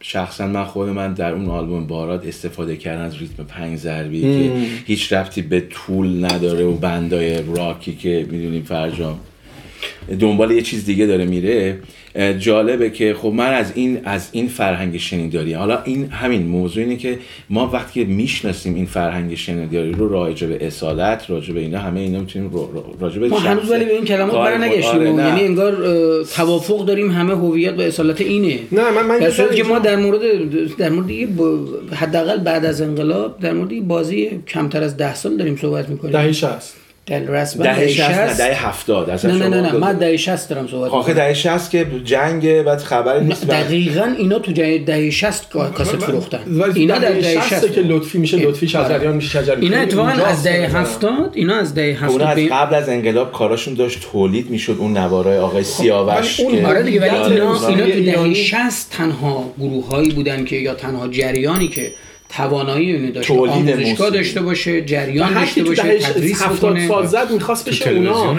[0.00, 4.52] شخصا من خود من در اون آلبوم بارات استفاده کردن از ریتم پنج ضربی که
[4.86, 9.20] هیچ رفتی به طول نداره و بندای راکی که می‌دونیم فرجام.
[10.20, 11.78] دنبال یه چیز دیگه داره میره.
[12.38, 16.96] جالبه که خب من از این از این فرهنگ شنیداری حالا این همین موضوع اینه
[16.96, 17.18] که
[17.50, 22.00] ما وقتی که می‌شناسیم این فرهنگ شنیداری رو راجع به اصالت راجع به اینا همه
[22.00, 22.50] اینا می‌تونیم
[23.00, 25.00] راجع به ما هنوز ولی به این کلمات برنگشتیم.
[25.00, 25.74] آره یعنی انگار
[26.24, 28.58] توافق داریم همه هویت و اصالت اینه.
[28.72, 30.20] نه من من در که ما در مورد
[30.78, 31.10] در مورد
[31.92, 36.12] حداقل بعد از انقلاب در مورد بازی کمتر از ده سال داریم صحبت می‌کنیم.
[36.12, 40.16] دهه 60 در رسم دهه 60 نه دهه 70 نه نه نه نه من دهه
[40.16, 45.10] 60 دارم صحبت آخه دهه 60 که جنگ بعد خبری نیست دقیقاً اینا تو دهه
[45.10, 46.38] 60 کاست فروختن.
[46.74, 50.76] اینا در دهه 60 که لطفی میشه لطفی شجریان میشه شجریان اینا اتفاقا از دهه
[50.76, 55.38] 70 اینا از دهه 70 از قبل از انقلاب کاراشون داشت تولید می‌شد اون نوارای
[55.38, 60.56] آقای سیاوش که آره دیگه ولی اینا اینا تو دهه 60 تنها گروهایی بودن که
[60.56, 61.92] یا تنها جریانی که
[62.36, 67.90] توانایی اینو داشته آموزشگاه داشته باشه جریان داشته باشه تدریس بکنه سال زد می‌خواست بشه
[67.90, 68.34] اونا.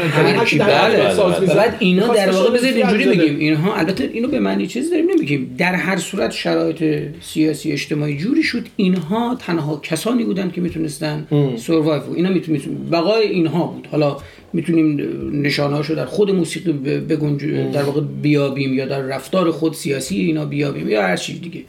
[1.56, 3.40] بعد اینا در واقع بذارید اینجوری بگیم.
[3.40, 5.56] اینها البته اینو به معنی چیز داریم نمیگیم.
[5.58, 6.84] در هر صورت شرایط
[7.22, 11.28] سیاسی اجتماعی جوری شد اینها تنها کسانی بودن که می‌تونستن
[11.58, 12.60] سروایو اینا می‌تونن
[12.92, 13.88] بقای اینها بود.
[13.92, 14.18] حالا
[14.54, 15.02] می‌تونیم
[15.42, 20.46] نشانه رو در خود موسیقی بگنج در واقع بیابیم یا در رفتار خود سیاسی اینا
[20.46, 21.62] بیابیم یا هر چیز دیگه.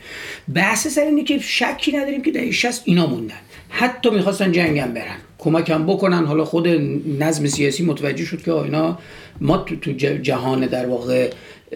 [0.55, 3.35] بحث سر اینه که شکی نداریم که دهه 60 اینا موندن.
[3.68, 5.16] حتی می‌خواستن جنگم برن.
[5.39, 6.24] کمکم بکنن.
[6.24, 6.68] حالا خود
[7.18, 8.99] نظم سیاسی متوجه شد که اینا
[9.41, 11.30] ما تو جهان در واقع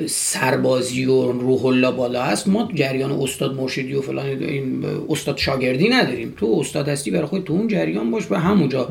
[0.07, 5.89] سربازی و روح الله بالا هست ما جریان استاد مرشدی و فلان این استاد شاگردی
[5.89, 6.35] نداریم.
[6.37, 8.89] تو استاد هستی برای خود تو اون جریان باش و همونجا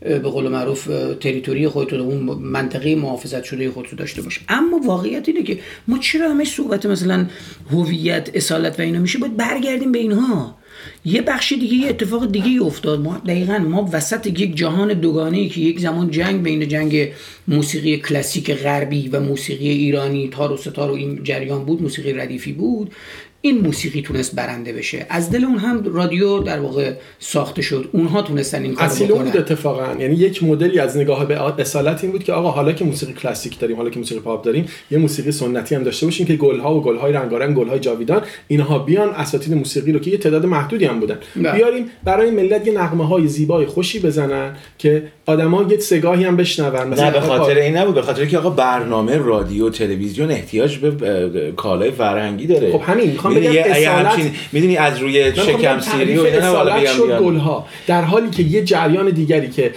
[0.00, 0.90] به قول معروف
[1.20, 6.30] تریتوری خودت اون منطقه محافظت شده خودتو داشته باش اما واقعیت اینه که ما چرا
[6.30, 7.26] همه صحبت مثلا
[7.70, 10.57] هویت اصالت و اینا میشه باید برگردیم به اینها.
[11.04, 13.00] یه بخش دیگه یه اتفاق دیگه افتاد.
[13.00, 17.12] ما دقیقا ما وسط یک جهان دوگانه که یک زمان جنگ بین جنگ
[17.48, 22.52] موسیقی کلاسیک غربی و موسیقی ایرانی تار و ستار و این جریان بود موسیقی ردیفی
[22.52, 22.92] بود.
[23.40, 25.06] این موسیقی تونست برنده بشه.
[25.10, 27.88] از دل اون هم رادیو در واقع ساخته شد.
[27.92, 29.86] اونها تونستن این کارو بکنن بود اتفاقا.
[30.00, 33.58] یعنی یک مدلی از نگاه به اصالت این بود که آقا حالا که موسیقی کلاسیک
[33.58, 36.82] داریم حالا که موسیقی پاپ داریم یه موسیقی سنتی هم داشته باشیم که گلها و
[36.82, 41.18] گلهای رنگارنگ گلهای جاویدان اینها بیان اساتید موسیقی رو که یه تعداد محدودی هم بودن.
[41.36, 41.52] بله.
[41.52, 46.94] بیاریم برای ملت یه نغمه های زیبای خوشی بزنن که آدما یه سگاهی هم بشنون.
[46.94, 47.94] نه به خاطر این نبود.
[47.94, 52.72] به خاطر که آقا برنامه رادیو تلویزیون احتیاج به کالای فرهنگی داره.
[52.72, 57.66] خب همین می‌خوام بگم اصالت می‌دونی از روی شکم سیری؟ و اینا شد گلها.
[57.86, 59.72] در حالی که یه جریان دیگری که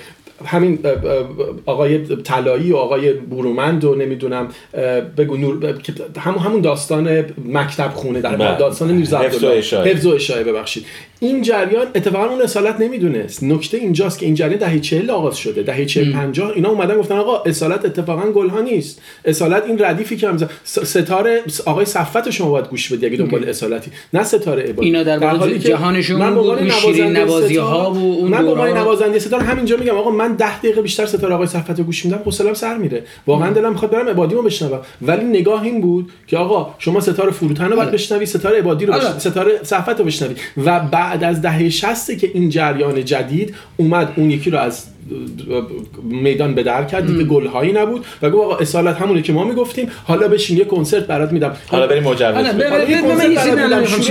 [0.45, 0.79] همین
[1.65, 4.47] آقای طلایی و آقای بورومند و نمی‌دونم
[5.17, 5.75] بگو نور
[6.19, 8.57] همون همون داستان مکتب خونه در بله.
[8.57, 10.85] داستان میرزا حفظ و اشاره ببخشید.
[11.23, 13.43] این جریان اتفاقا اون اصالت نمی‌دونست.
[13.43, 15.63] نکته اینجاست که این جریان دهه 40 آغاز شده.
[15.63, 19.01] دهه 40 50 اینا اومدن گفتن آقا اصالت اتفاقا گلها نیست.
[19.25, 23.91] اصالت این ردیفی که همزه ستاره آقای صفت شما باید گوش بدی اگه دنبال اصالتی.
[24.13, 28.31] نه ستاره عبادی اینا در, در حالی جهانشون من به شیرین نوازی ها و اون
[28.31, 31.83] من به نوازنده ستاره همینجا میگم آقا من 10 دقیقه بیشتر ستاره آقای صفت رو
[31.83, 33.03] گوش میدم حوصله‌ام سر میره.
[33.27, 34.79] واقعا دلم می‌خواد برم عبادیمو بشنوم.
[35.01, 37.91] ولی نگاه این بود که آقا شما ستاره فروتن رو باید آره.
[37.91, 39.19] بشنوی ستاره عبادی رو آره.
[39.19, 40.35] ستاره صفت رو بشنوی.
[40.65, 44.85] و بعد از دهه 60 که این جریان جدید اومد اون یکی رو از
[46.03, 48.05] میدان به در کرد دیگه گلهایی نبود.
[48.21, 49.89] و گفت آقا اصالت همونه که ما می‌گفتیم.
[50.03, 51.55] حالا بشین یه کنسرت برات میدم.
[51.67, 52.35] حالا بریم مجوز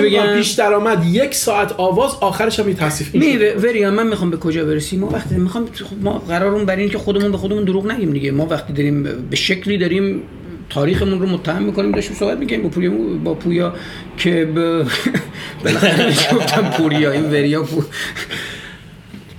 [0.00, 4.64] بگم؟ پیش درآمد یک ساعت آواز آخرش هم تصیف می وریا من می‌خوام به کجا
[4.64, 5.68] برسیم ما وقتی می‌خوام
[6.02, 8.30] ما قرارمون بر این که خودمون به خودمون دروغ نگیم دیگه.
[8.30, 10.22] ما وقتی داریم به شکلی داریم
[10.70, 12.90] تاریخمون رو متهم می‌کنیم داشتیم صحبت می‌کنیم با پویا
[13.24, 13.74] با پویا
[14.16, 14.44] که
[15.64, 17.68] بالاخره گفتم پوریا این وریا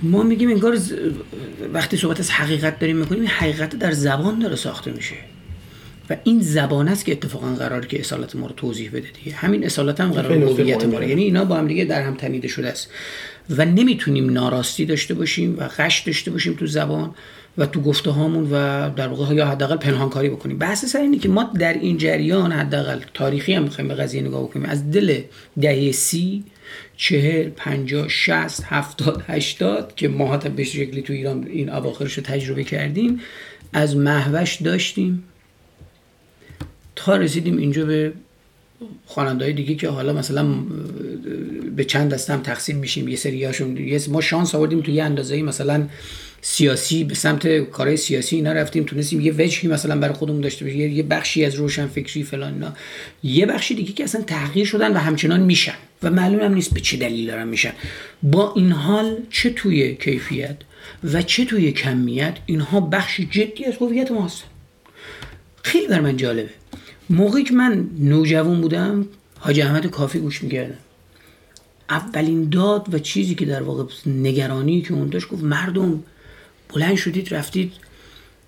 [0.02, 0.78] ما میگیم انگار
[1.72, 5.14] وقتی صحبت از حقیقت داریم می‌کنیم این حقیقت در زبان داره ساخته میشه.
[6.10, 9.36] و این زبان است که اتفاقا قرار که اصالت ما رو توضیح بده دیگه.
[9.36, 12.68] همین اصالت هم قرار هویت ما یعنی اینا با هم دیگه در هم تنیده شده
[12.68, 12.90] است.
[13.50, 17.14] و نمی‌تونیم ناراستی داشته باشیم و قش داشته باشیم تو زبان.
[17.58, 20.58] و تو گفته هامون و در واقع یا حداقل پنهانکاری بکنیم.
[20.58, 24.42] بحث سر اینه که ما در این جریان حداقل تاریخی هم می‌خوایم به قضیه نگاه
[24.42, 24.66] بکنیم.
[24.66, 25.20] از دل
[25.60, 26.44] دهه سی
[26.96, 32.64] چهل پنجاه شست هفتاد هشتاد که ما به شکلی تو ایران این اواخرش رو تجربه
[32.64, 33.20] کردیم
[33.72, 35.24] از محوش داشتیم
[36.96, 38.12] تا رسیدیم اینجا به
[39.06, 40.46] خواننده دیگه که حالا مثلا
[41.76, 43.08] به چند دسته هم تقسیم میشیم.
[43.08, 43.78] یه سریاشون
[44.08, 45.88] ما شانس آوردیم تو یه اندازه‌ای مثلا
[46.44, 50.80] سیاسی به سمت کارهای سیاسی اینا رفتیم تونستیم یه وجهی مثلا برای خودمون داشته باشیم
[50.80, 52.74] یه بخشی از روشن فکری فلان اینا.
[53.22, 56.80] یه بخشی دیگه که اصلا تغییر شدن و همچنان میشن و معلوم هم نیست به
[56.80, 57.72] چه دلیل دارن میشن.
[58.22, 60.56] با این حال چه توی کیفیت
[61.04, 64.46] و چه توی کمیت اینها بخش جدی از هویت ما هستن
[65.62, 66.50] خیلی بر من جالبه.
[67.10, 69.06] موقعی که من نوجوان بودم
[69.38, 70.78] حاج احمد کافی گوش می‌کردم
[71.90, 76.02] اولین داد و چیزی که در واقع نگرانی که اون داشت گفت مردم
[76.74, 77.72] بلند شدید رفتید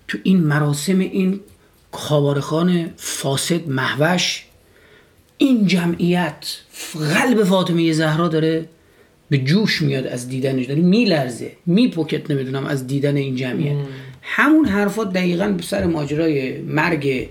[0.07, 1.39] تو این مراسم این
[1.91, 4.45] خان فاسد محوش.
[5.37, 6.57] این جمعیت
[7.13, 8.69] قلب فاطمه زهرا داره
[9.29, 13.75] به جوش میاد از دیدنش داره میلرزه میپوکت نمی‌دونم از دیدن این جمعیت.
[14.21, 17.29] همون حرفات دقیقا به سر ماجرای مرگ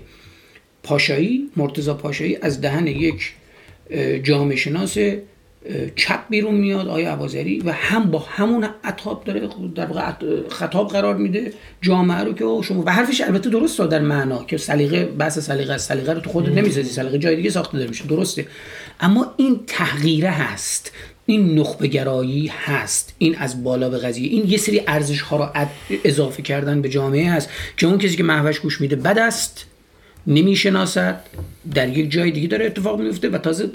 [0.83, 3.33] پاشایی مرتزا پاشایی از دهن یک
[4.23, 4.97] جامعه شناس
[5.95, 10.11] چپ بیرون میاد آیا عبازری و هم با همون عطاب داره در واقع
[10.49, 15.05] خطاب قرار میده جامعه رو که شما و حرفش البته درست در معنا که سلیقه
[15.05, 16.89] بحث سلیقه از سلیقه رو تو خودت نمی‌سازی.
[16.89, 18.47] سلیقه جای دیگه ساخته داره میشه درسته.
[18.99, 20.91] اما این تغییره هست.
[21.25, 23.15] این نخبه گرایی هست.
[23.17, 24.29] این از بالا به قضیه.
[24.29, 25.67] این یه سری ارزش ها رو
[26.03, 29.65] اضافه کردن به جامعه هست که اون کسی که محوش گوش میده بد است.
[30.27, 31.21] نمی‌شناسد.
[31.73, 33.69] در یک جای دیگه داره اتفاق میفته و تازه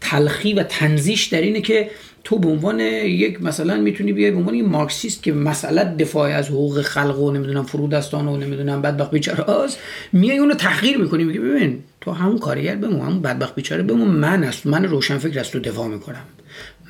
[0.00, 1.90] تلخی و تنزیش در اینه که
[2.24, 6.48] تو به عنوان یک مثلا می‌تونی بیای به عنوان یک مارکسیست که مسئله دفاع از
[6.48, 9.78] حقوق خلق و نمی‌دونم فرودستان و نمی‌دونم بدبخت بیچاره است
[10.12, 14.44] میای اونو تحقیر می‌کنی میگه ببین تو همون کارگر بمون همون بدبخت بیچاره بمون من
[14.44, 16.24] است من روشنفکر از تو دفاع می‌کنم.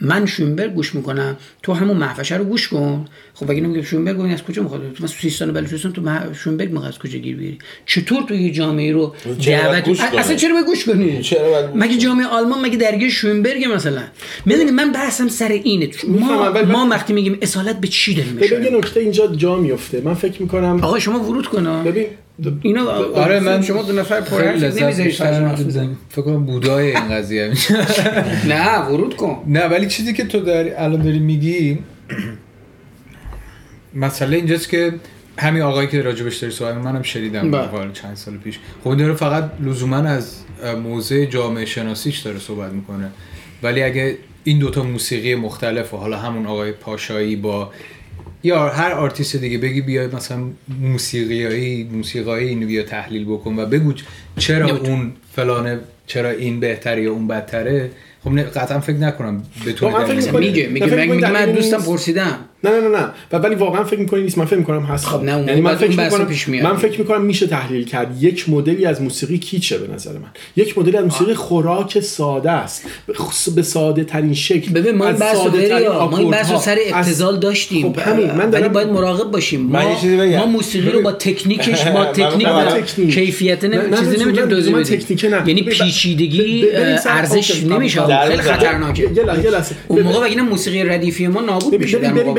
[0.00, 1.36] من شوینبرگ گوش می‌کنم.
[1.62, 3.04] تو همون محفشه رو گوش کن.
[3.34, 6.02] خب اگه نمیگم شوینبرگ از کجا می‌خواد؟ تو سیستان بلوچستان تو
[6.34, 9.14] شوینبرگ می‌خواد از کجا گیر بیاری؟ چطور تو یه جامعه رو
[9.46, 11.20] دعوت اصلا چرا باید گوش کنی؟
[11.74, 14.02] مگه جامعه آلمان مگه درگیر شوینبرگ مثلا؟
[14.46, 15.90] می‌دونی من بحثم سر اینه.
[16.08, 20.14] ما ما وقتی میگیم اصالت به چی داریم ببین یه نکته اینجا جا میفته من
[20.14, 21.84] فکر می‌کنم آقا شما ورود کن.
[21.84, 22.06] ببین
[22.62, 24.58] اینا آره من شما دو نفر پر
[26.08, 27.52] فکر کنم بودای این قضیه
[28.48, 29.44] نه ورود کن.
[29.46, 31.78] نه ولی چیزی که تو داری الان داری میگی
[33.94, 34.94] مسئله اینجاست که
[35.38, 37.92] همین آقایی که راجبش داری صحبت منم شنیدم بله.
[37.92, 38.58] چند سال پیش.
[38.84, 40.36] خب داره فقط لزوما از
[40.82, 43.10] موضع جامعه شناسیش داره صحبت می‌کنه.
[43.62, 47.70] ولی اگه این دوتا موسیقی مختلف و حالا همون آقای پاشایی با
[48.42, 50.38] یا هر آرتیست دیگه بگی بیای مثلا
[50.80, 53.92] موسیقیایی موسیقایی اینو بیا تحلیل بکن و بگو
[54.38, 57.90] چرا اون فلانه چرا این بهتره یا اون بدتره.
[58.24, 59.90] خب قطعا فکر نکنم به تو
[60.38, 61.30] میگه میگه.
[61.30, 62.38] من دوستم پرسیدم.
[62.64, 63.08] نه نه نه نه.
[63.32, 64.38] و ولی واقعا فکر می‌کنی نیست.
[64.38, 65.06] من فکر می‌کنم هست.
[65.06, 66.66] خب نه یعنی من فکر می‌کنم پیش میاد.
[66.66, 70.28] من فکر می‌کنم میشه تحلیل کرد یک مدلی از موسیقی kitsch ه به نظر من.
[70.56, 72.82] یک مدلی از موسیقی خوراک ساده است.
[73.54, 77.92] به ساده ترین شکل ببین ما بحث ما این بحث سر ابتذال داشتیم.
[77.92, 78.30] خب همین.
[78.30, 79.60] من ولی باید مراقب باشیم.
[79.60, 79.96] ما,
[80.38, 82.80] ما موسیقی رو با تکنیکش با تکنیک و
[83.10, 83.60] کیفیت
[83.98, 85.00] چیزی نمی‌تونیم دوزی بدیم.
[85.46, 86.64] یعنی پیچیدگی
[87.06, 88.00] ارزش نمیشه.
[88.28, 89.10] خیلی خطرناکه.
[89.88, 91.98] اون موقع بگین موسیقی ردیفی ما نابود میشه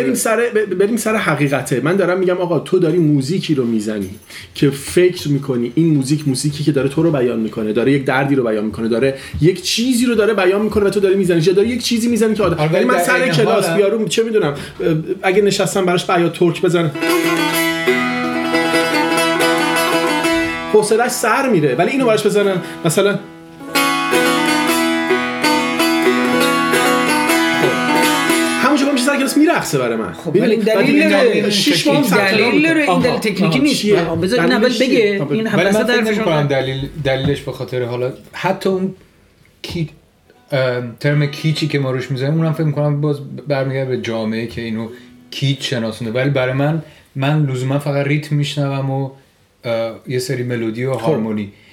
[0.09, 0.49] بریم سر
[0.79, 1.81] بریم سر حقیقته.
[1.83, 4.09] من دارم میگم آقا تو داری موزیکی رو می‌زنی
[4.55, 8.35] که فکر می‌کنی این موزیک موزیکی که داره تو رو بیان می‌کنه داره یک دردی
[8.35, 11.41] رو بیان می‌کنه داره یک چیزی رو داره بیان می‌کنه و تو داری می‌زنی.
[11.41, 14.53] یا داره یک چیزی می‌زنی که آدم ولی من سر کلاس بیارم چه می‌دونم
[15.21, 16.91] اگه نشستم براش بیات ترک بزنم.
[20.73, 23.19] حوصلش سر میره ولی اینو براش بزنم مثلا
[29.09, 30.13] سر کلاس میرقصه برای من.
[30.13, 33.85] خب ولی دلیل شش ماه دلیل داره این دلیل تکنیکی نیست.
[34.21, 35.25] بذار این اول بگه.
[35.29, 38.95] این حبسه در دلیل دلیلش به خاطر حالا حتی اون
[39.61, 39.89] کی
[40.99, 44.87] ترم کیچی که ما روش می‌ذاریم اونم فکر می‌کنم باز برمیگرده به جامعه که اینو
[45.31, 46.83] کیچ شناسونه ولی برای من
[47.15, 49.09] من لزوما فقط ریتم میشنوم و
[50.07, 51.19] یه سری ملودی و خب.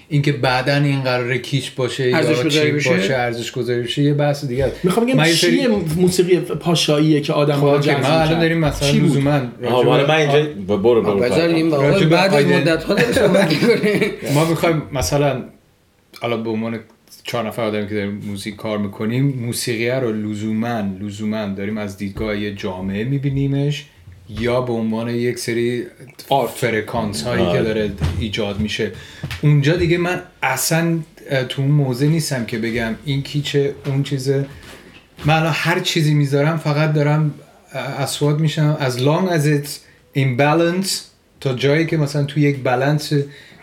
[0.09, 4.73] اینکه بعدا این قرار کیچ باشه یا چی باشه ارزش گذاری بشه یه بحث دیگه
[4.83, 9.41] می‌خوام بگم چیه موسیقی پاشاییه که آدم ها خب، ما الان داریم مثلا لزوما
[10.07, 12.97] من اینجا برو برو بعد از مدت ها
[14.35, 15.45] ما می‌خوایم مثلا
[16.21, 16.81] حالا به عنوان
[17.25, 22.51] چهار نفر آدمی که داریم موزیک کار می‌کنیم موسیقی رو لزوما لزوما داریم از دیدگاه
[22.51, 23.85] جامعه میبینیمش.
[24.29, 25.87] یا به عنوان یک سری
[26.57, 27.62] فرکانس هایی که آره.
[27.62, 28.93] داره ایجاد میشه.
[29.43, 30.99] اونجا دیگه من اصلا
[31.49, 34.47] تو اون موضع نیستم که بگم این کیچه اون چیزه.
[35.24, 37.35] من هر چیزی می‌ذارم فقط دارم
[37.74, 38.77] اسواد میشم.
[38.81, 39.70] از long as it's
[40.18, 40.91] in balance
[41.41, 43.12] تا جایی که مثلا تو یک بالانس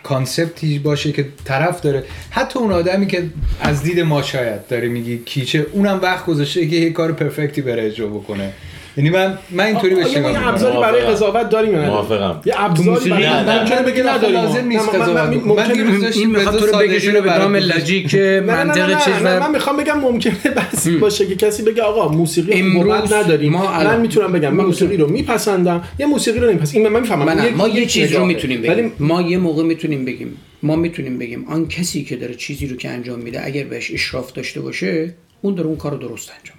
[0.03, 2.03] کانسپتی باشه که طرف داره.
[2.29, 3.23] حتی اون آدمی که
[3.61, 7.85] از دید ما شاید داره میگی کیچه اونم وقت گذاشته که یه کار پرفکتی بره
[7.85, 8.53] اجرا بکنه.
[8.97, 10.47] یعنی من من اینطوری بهش نگاه می‌کنم.
[10.47, 12.41] ابزاری برای قضاوت داریم یا موافقم.
[12.45, 14.35] یه ابزاری برای ممکنه بگه نداریم.
[14.35, 15.45] لازم نیست قضاوت.
[15.45, 20.35] من دیروز این تو رو بکشونه به دام لاجیک منطق چیز من می‌خوام بگم ممکنه
[20.55, 23.53] بس باشه که کسی بگه آقا موسیقی امروز نداریم.
[23.53, 25.83] من می‌تونم بگم من موسیقی رو میپسندم.
[25.99, 26.83] یه موسیقی رو نمیپسندم.
[26.83, 27.49] این من می‌فهمم.
[27.55, 28.91] ما یه چیز رو می‌تونیم بگیم.
[28.99, 30.37] ما یه موقع می‌تونیم بگیم.
[30.63, 34.31] ما می‌تونیم بگیم آن کسی که داره چیزی رو که انجام میده اگر بهش اشراف
[34.33, 36.57] داشته باشه اون داره اون کار درست انجام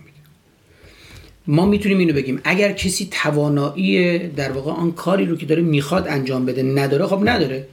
[1.47, 2.41] ما می‌تونیم اینو بگیم.
[2.45, 7.29] اگر کسی توانایی در واقع آن کاری رو که داره می‌خواد انجام بده نداره خب
[7.29, 7.67] نداره.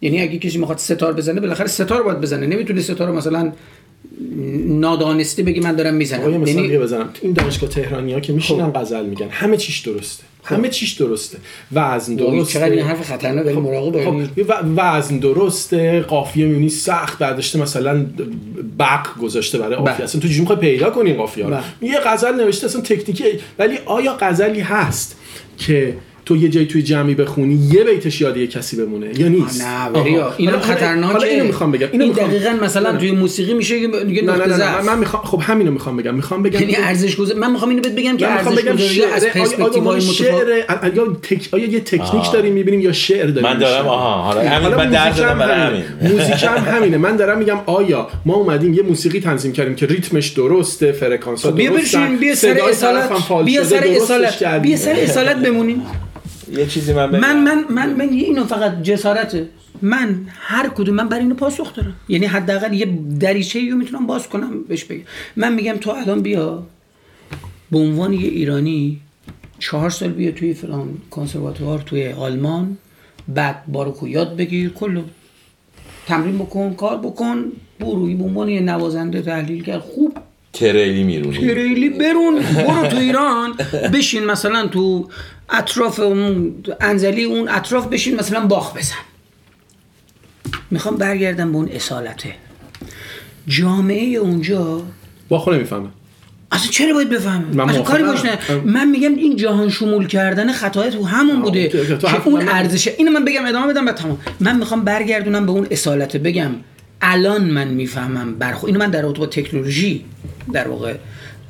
[0.00, 2.46] یعنی اگه کسی می‌خواد ستار بزنه بالاخره ستار باید بزنه.
[2.46, 3.52] نمی‌تونه ستار رو مثلا
[4.66, 6.46] نادانسته بگی من دارم می‌زنم.
[6.46, 7.08] یعنی بزنم.
[7.22, 8.80] این دانشگاه تهرانی ها که میشینن خب.
[8.80, 9.28] غزل میگن.
[9.30, 10.24] همه چیش درسته.
[10.44, 11.38] همه چیش درسته
[11.72, 13.60] وزن درسته چقدر این حرف خطرناک ولی خب.
[13.60, 14.64] مراقب خب.
[14.76, 18.06] وزن درسته قافیه میونی سخت برداشته مثلا
[18.78, 20.04] بق گذاشته برای قافیه بله.
[20.04, 21.62] اصلا تو چجوری پیدا کنی قافیه رو بله.
[21.82, 23.24] یه غزل نوشته اصلا تکنیکی
[23.58, 25.16] ولی آیا غزلی هست
[25.58, 25.94] که
[26.26, 29.20] تو یه جایی توی جمعی بخونی یه بیتش یاد یه کسی بمونه.
[29.20, 29.62] یا نیست.
[29.64, 31.12] نه بریا اینو خطرناکه.
[31.12, 34.56] حالا اینو می‌خوام بگم اینو این دقیقاً مثلا توی موسیقی میشه که دیگه نه نه
[34.56, 36.14] نه من می‌خوام خب همینو می‌خوام بگم.
[36.14, 39.82] می‌خوام بگم یعنی ارزش گذار من می‌خوام اینو بهت بگم که ارزش گذاری از پرسپکتیو
[39.84, 44.22] های متفاوت یا تک آیا یه تکنیک داریم می‌بینیم یا شعر داریم من دارم آها
[44.22, 45.84] حالا همین من درس دادم برای همین.
[46.12, 46.96] موزیک هم همینه.
[46.96, 51.56] من دارم میگم آیا ما اومدیم یه موسیقی تنظیم کردیم که ریتمش درسته فرکانس درسته
[51.56, 53.10] بیا برشین بیا سر اصالت
[53.44, 55.82] بیا سر اصالت بیا سر اصالت بمونیم.
[56.58, 59.48] یه چیزی من من من من, من اینو فقط جسارته
[59.82, 61.94] من هر کدوم من برای اینو پاسخ دارم.
[62.08, 62.88] یعنی حداقل یه
[63.20, 65.02] دریچه رو می‌تونم باز کنم بهش بگم.
[65.36, 66.62] من میگم تو الان بیا
[67.70, 69.00] به عنوان یه ایرانی
[69.58, 72.76] چهار سال بیا توی فلان کنسرواتوار توی آلمان
[73.28, 75.00] بعد باروکو یاد بگیر کل
[76.06, 77.44] تمرین بکن کار بکن
[77.80, 79.80] بروی به عنوان یه نوازنده تحلیل کرد.
[79.80, 80.18] خوب.
[80.52, 81.38] تریلی میرونی.
[81.38, 82.34] تریلی برون.
[82.34, 83.54] برو تو ایران.
[83.94, 85.08] بشین مثلا تو
[85.50, 88.94] اطراف اون انزلی اون اطراف بشین مثلا باخ بزن.
[90.70, 92.34] می‌خوام برگردم به اون اصالته.
[93.46, 94.82] جامعه اونجا
[95.28, 95.88] باخو نمی‌فهمه
[96.52, 98.38] اصلا چرا باید بفهمه؟ من کاری باش نه.
[98.64, 103.24] من میگم این جهان شمول کردن خطای تو همون بوده که اون ارزشه اینو من
[103.24, 104.18] بگم ادامه بدم بعد تمام.
[104.40, 106.18] من می‌خوام برگردونم به اون اصالته.
[106.18, 106.50] بگم
[107.00, 110.04] الان من می‌فهمم برخو اینو من در رابطه با تکنولوژی
[110.52, 110.94] در واقع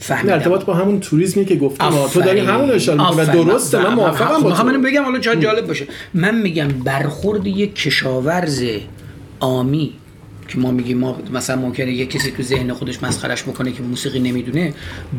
[0.03, 0.35] فهمیدم.
[0.35, 1.91] ارتباط با همون توریسمی که گفتم.
[2.13, 3.45] تو داری همون اشاره می‌کنی.
[3.45, 4.83] درسته من موافقم با تو.
[4.83, 5.87] بگم حالا جالب باشه.
[6.15, 8.65] من میگم برخورد یک کشاورز
[9.41, 9.93] آمی
[10.53, 14.19] که ما میگیم ما مثلا ممکنه یک کسی تو ذهن خودش مسخرش بکنه که موسیقی
[14.19, 14.75] نمی‌دونه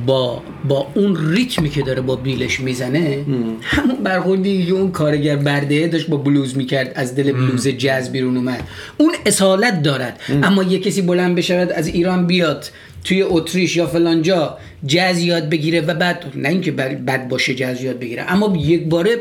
[0.06, 3.26] با با اون ریتمی که داره با بیلش می‌زنه
[3.62, 8.38] همون برخوردی که اون کارگر برده داشت با بلوز می‌کرد از دل بلوز جاز بیرون
[8.38, 8.68] اومد.
[8.98, 10.20] اون اصالت دارد.
[10.44, 12.70] اما یک کسی بلند بشود از ایران بیاد
[13.04, 18.00] توی اتریش یا فلانجا جاز یاد بگیره و بعد نه اینکه بد باشه جاز یاد
[18.00, 19.18] بگیره اما یک باره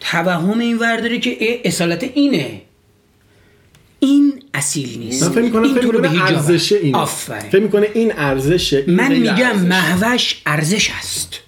[0.00, 2.60] توهم این ورداره که اصالت اینه.
[4.00, 5.22] این اصیل نیست.
[5.22, 7.04] من فکر می‌کنم این فکر می‌کنه ارزش اینه.
[7.04, 11.40] فکر می‌کنه این ارزشه من میگم محوش ارزش است.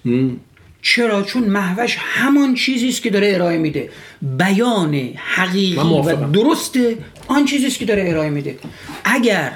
[0.81, 3.89] چرا؟ چون محوش همان چیزی است که داره ارائه میده.
[4.21, 6.79] بیان حقیقی و درست
[7.27, 8.57] آن چیزی است که داره ارائه میده.
[9.03, 9.51] اگر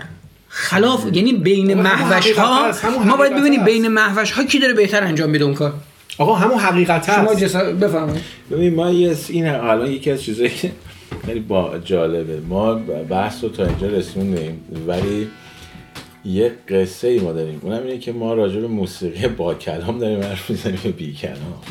[0.48, 2.72] خلاف یعنی بین محوش ها
[3.06, 5.74] ما باید ببینیم بین محوش ها کی داره بهتر انجام میده اون کار.
[6.18, 7.48] آقا همون حقیقت هست.
[7.48, 7.64] شما.
[7.64, 8.22] بفهمید
[8.52, 10.72] ببین ما یه این الان یکی از چیزایی که
[11.26, 12.74] خیلی با جالبه ما
[13.10, 15.28] بحث رو تا اینجا رسوندیم ولی
[16.26, 20.22] یه قصه ای ما داریم اونم اینه که ما راجع به موسیقی با کلام داریم
[20.22, 21.64] حرف می‌زنیم به بی کلام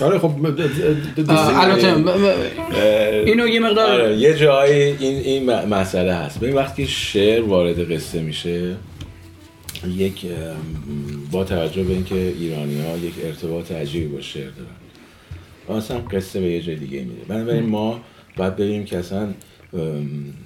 [0.00, 0.30] آره خب
[1.54, 1.94] البته
[3.26, 8.22] اینو یه مقدار آره یه جایی این این مسئله هست ببین وقتی شعر وارد قصه
[8.22, 8.76] میشه
[9.96, 10.26] یک
[11.30, 16.46] با توجه به اینکه ایرانی ها یک ارتباط عجیبی با شعر دارن مثلا قصه به
[16.46, 18.00] یه جای دیگه میده بنابراین ما
[18.40, 19.34] باید ببینیم که اصلا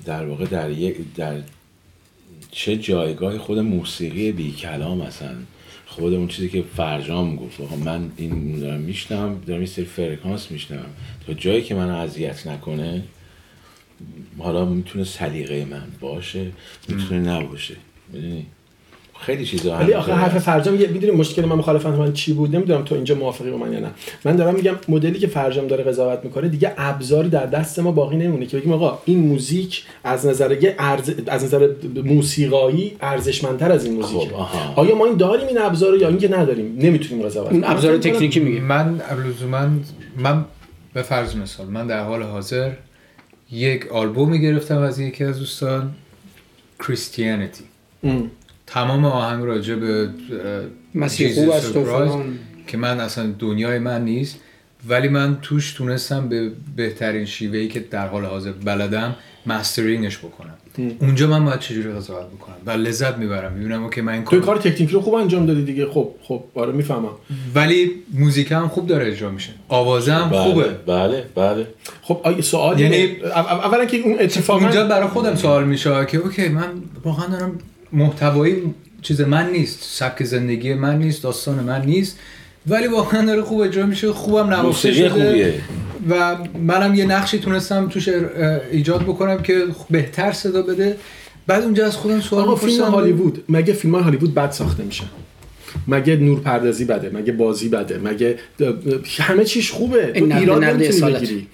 [0.05, 1.41] در واقع در یک در
[2.51, 5.35] چه جایگاه خود موسیقی بی کلام اصلا
[5.87, 10.87] خود اون چیزی که فرجام گفت من این دارم میشنم دارم این سری فرکانس میشنم
[11.27, 13.03] تا جایی که من اذیت نکنه
[14.39, 16.51] حالا می‌تونه سلیقه من باشه
[16.89, 17.77] می‌تونه نباشه
[18.13, 18.47] می‌دونی؟
[19.21, 22.83] خیلی چیزا ولی آخه حرف فرجام یه می‌دونی مشکل من مخالفت من چی بود؟ نمی‌دونم
[22.83, 23.91] تو اینجا موافقی با من یا نه.
[24.25, 28.17] من دارم میگم مدلی که فرجام داره قضاوت می‌کنه دیگه ابزاری در دست ما باقی
[28.17, 31.11] نمونه که بگیم آقا این موزیک از نظر ارز...
[31.27, 31.69] از نظر
[32.05, 36.79] موسیقایی ارزشمندتر از این موزیک خب آیا ما این داریم این ابزار یا اینکه نداریم؟
[36.79, 37.65] نمی‌تونیم قضاوت کنیم.
[37.65, 38.61] ابزار تکنیکی میگه.
[38.61, 39.69] من لزوما
[40.17, 40.45] من
[40.95, 42.73] به فرض مثال من در حال حاضر
[43.53, 45.95] یک آلبومی گرفتم از یکی از دوستان
[46.81, 47.65] کریستیانیتی
[48.67, 50.09] تمام آهنگ راجع به
[50.95, 51.75] مسیح خوب است
[52.67, 54.41] که من اصلا دنیای من نیست.
[54.89, 60.55] ولی من توش تونستم به بهترین شیوهی که در حال حاضر بلدم مسترینگش بکنم.
[61.01, 63.53] اونجا من باید چجوری قضاوت بکنم؟ و لذت می‌برم.
[63.53, 65.87] می‌بینم که من این کار کار تکنیکی رو خوب انجام دادی دیگه.
[65.87, 67.09] خب خب آره می‌فهمم.
[67.55, 69.51] ولی موزیک هم خوب داره اجرا میشه.
[69.69, 70.69] آوازه هم بله، خوبه.
[70.87, 71.67] بله بله.
[72.03, 76.49] خب آیا سوال یعنی اولا که اون اتفاقا اونجا برای خودم سوال میشه که اوکی
[76.49, 76.69] من
[77.05, 77.59] واقعا دارم
[77.95, 78.57] محتوایی
[79.03, 82.19] چیز من نیست سبک زندگی من نیست داستان من نیست
[82.67, 85.09] ولی واقعا داره خوب اجرا میشه خوبم نوشته شده.
[85.09, 85.55] خوبیه.
[86.11, 88.09] و منم یه نقشی تونستم توش
[88.71, 90.97] ایجاد بکنم که بهتر صدا بده.
[91.47, 95.05] بعد اونجا از خودم سوال آقا فیلم هالیوود مگه فیلم هالیوود بد ساخته میشه
[95.89, 98.39] مگه نور پردازی بده مگه بازی بده مگه
[99.19, 100.13] همه چیش خوبه.
[100.13, 101.49] تو ایران نمی‌تونی بگیری.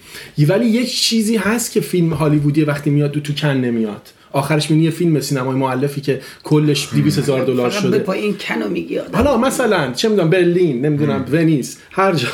[0.47, 4.11] ولی یک چیزی هست که فیلم هالیوودی وقتی میاد تو کن نمیاد.
[4.33, 7.99] آخرش می‌بینی یه فیلم سینمای مؤلفی که کلش 200 هزار دلار شده.
[7.99, 12.29] با این کنو میگی حالا مثلا چه می‌دونم برلین نمی‌دونم ونیس هر جا.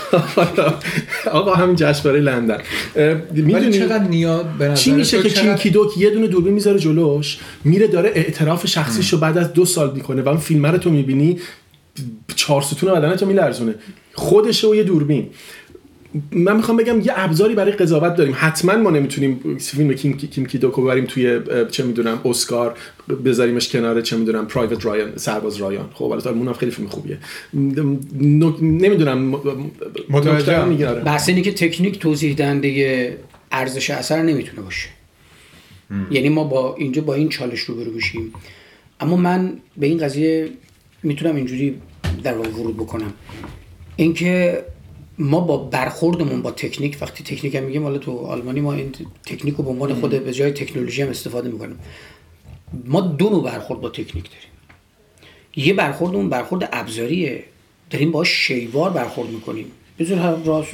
[1.39, 2.59] آقا همین جشنواره لندن.
[3.33, 8.13] می‌دونی چقدر نیاد چی میشه که کینکی دوک یه دونه دوربین می‌ذاره جلوش میره داره
[8.15, 11.39] اعتراف شخصیشو بعد از دو سال می‌کنه و اون فیلم رو تو می‌بینی
[12.37, 13.75] چهار ستون بدنتو میلرزونه.
[14.15, 15.27] خودشه و یه دوربین.
[16.33, 18.35] من می‌خوام بگم یه ابزاری برای قضاوت داریم.
[18.39, 21.41] حتما ما نمی‌تونیم فیلم کیم کیم کیدوکو ببریم توی
[21.71, 22.75] چه می‌دونم اسکار
[23.25, 25.89] بذاریمش کنار چه می‌دونم پرایوت رایان سرباز رایان.
[25.95, 27.19] خب البته اونم خیلی فیلم خوبیه.
[28.63, 29.41] نمی‌دونم
[30.11, 30.95] متوجه.
[30.95, 33.19] بحث اینه که تکنیک توضیح دهنده
[33.53, 34.89] ارزش اثر نمی‌تونه باشه.
[36.11, 38.33] یعنی ما با اینجا با این چالش روبرو بشیم
[39.01, 40.49] اما من به این قضیه
[41.03, 41.77] می‌تونم اینجوری
[42.23, 43.13] در واقع ورود بکنم.
[43.97, 44.65] اینکه
[45.19, 48.93] ما با برخوردمون با تکنیک وقتی تکنیک هم میگیم حالا تو آلمانی ما این
[49.27, 51.79] تکنیک رو به عنوان خود به جای تکنولوژی هم استفاده می‌کنیم.
[52.85, 54.51] ما دو نوع برخورد با تکنیک داریم.
[55.57, 57.45] یه برخوردمون برخورد ابزاریه.
[57.91, 59.67] داریم با شیوار برخورد می‌کنیم.
[59.99, 60.19] بذار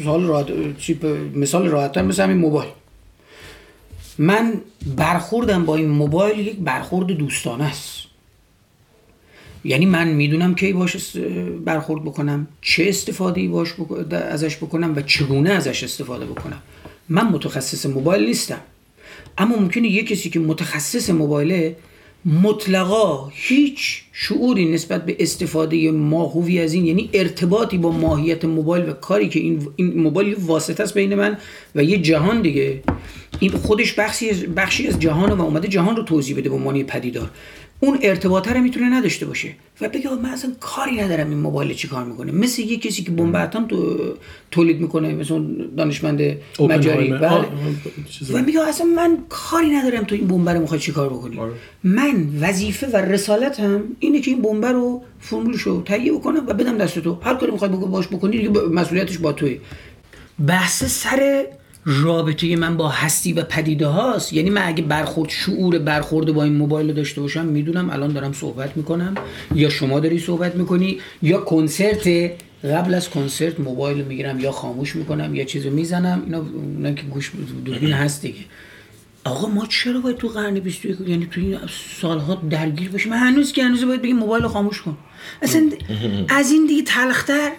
[0.04, 0.50] حال راحت
[1.34, 2.70] مثال راحتتر مثل همین موبایل.
[4.18, 4.60] من
[4.96, 8.11] برخوردم با این موبایل یک برخورد دوستانه است.
[9.64, 11.16] یعنی من می‌دونم کی باش
[11.64, 13.74] برخورد بکنم چه استفاده باش
[14.10, 16.62] ازش بکنم و چگونه ازش استفاده بکنم.
[17.08, 18.60] من متخصص موبایل نیستم.
[19.38, 21.76] اما ممکنه یه کسی که متخصص موبایله
[22.24, 28.92] مطلقا هیچ شعوری نسبت به استفاده ماهوی از این یعنی ارتباطی با ماهیت موبایل و
[28.92, 31.38] کاری که این, این موبایل واسطه است بین من
[31.74, 32.82] و یه جهان دیگه.
[33.40, 36.84] این خودش بخشی از, بخشی از جهان و اومده جهان رو توضیح بده به معنی
[36.84, 37.30] پدیدار.
[37.82, 39.48] اون ارتباطه رو می‌تونه نداشته باشه.
[39.80, 42.32] و بگه من اصلا کاری ندارم این موبایل چی کار می‌کنه.
[42.32, 43.96] مثل یه کسی که بمب اتم تو
[44.50, 45.42] تولید می‌کنه مثل
[45.76, 47.10] دانشمند مجاری.
[47.10, 47.44] بله.
[48.32, 51.38] و میگه اصلا من کاری ندارم تو این بمب رو می‌خوای چی کار بکنی.
[51.38, 51.52] آره.
[51.84, 56.98] من وظیفه و رسالتم اینه که این بمب رو فرمولشو تهیه بکنم و بدم دست
[56.98, 57.18] تو.
[57.22, 59.60] هر کاری می‌خوای باش بکنی دیگه مسئولیتش با توی.
[60.46, 61.44] بحث سر
[61.84, 64.32] رابطه من با هستی و پدیده هاست.
[64.32, 68.32] یعنی من اگه برخورد شعور برخورد با این موبایل رو داشته باشم می‌دونم الان دارم
[68.32, 69.14] صحبت می‌کنم.
[69.54, 72.30] یا شما داری صحبت می‌کنی یا کنسرت
[72.64, 76.22] قبل از کنسرت موبایل رو می‌گیرم یا خاموش می‌کنم یا چیزو می‌زنم.
[76.24, 77.32] اینا اونا که گوش
[77.64, 78.38] دوربین هست دیگه.
[79.24, 81.58] آقا ما چرا باید تو قرن 21 یعنی تو این
[82.00, 84.96] سالها درگیر باشیم هنوز که هنوز باید بگیم موبایل رو خاموش کن.
[85.42, 85.70] اصلا
[86.38, 87.52] از این دیگه تلختر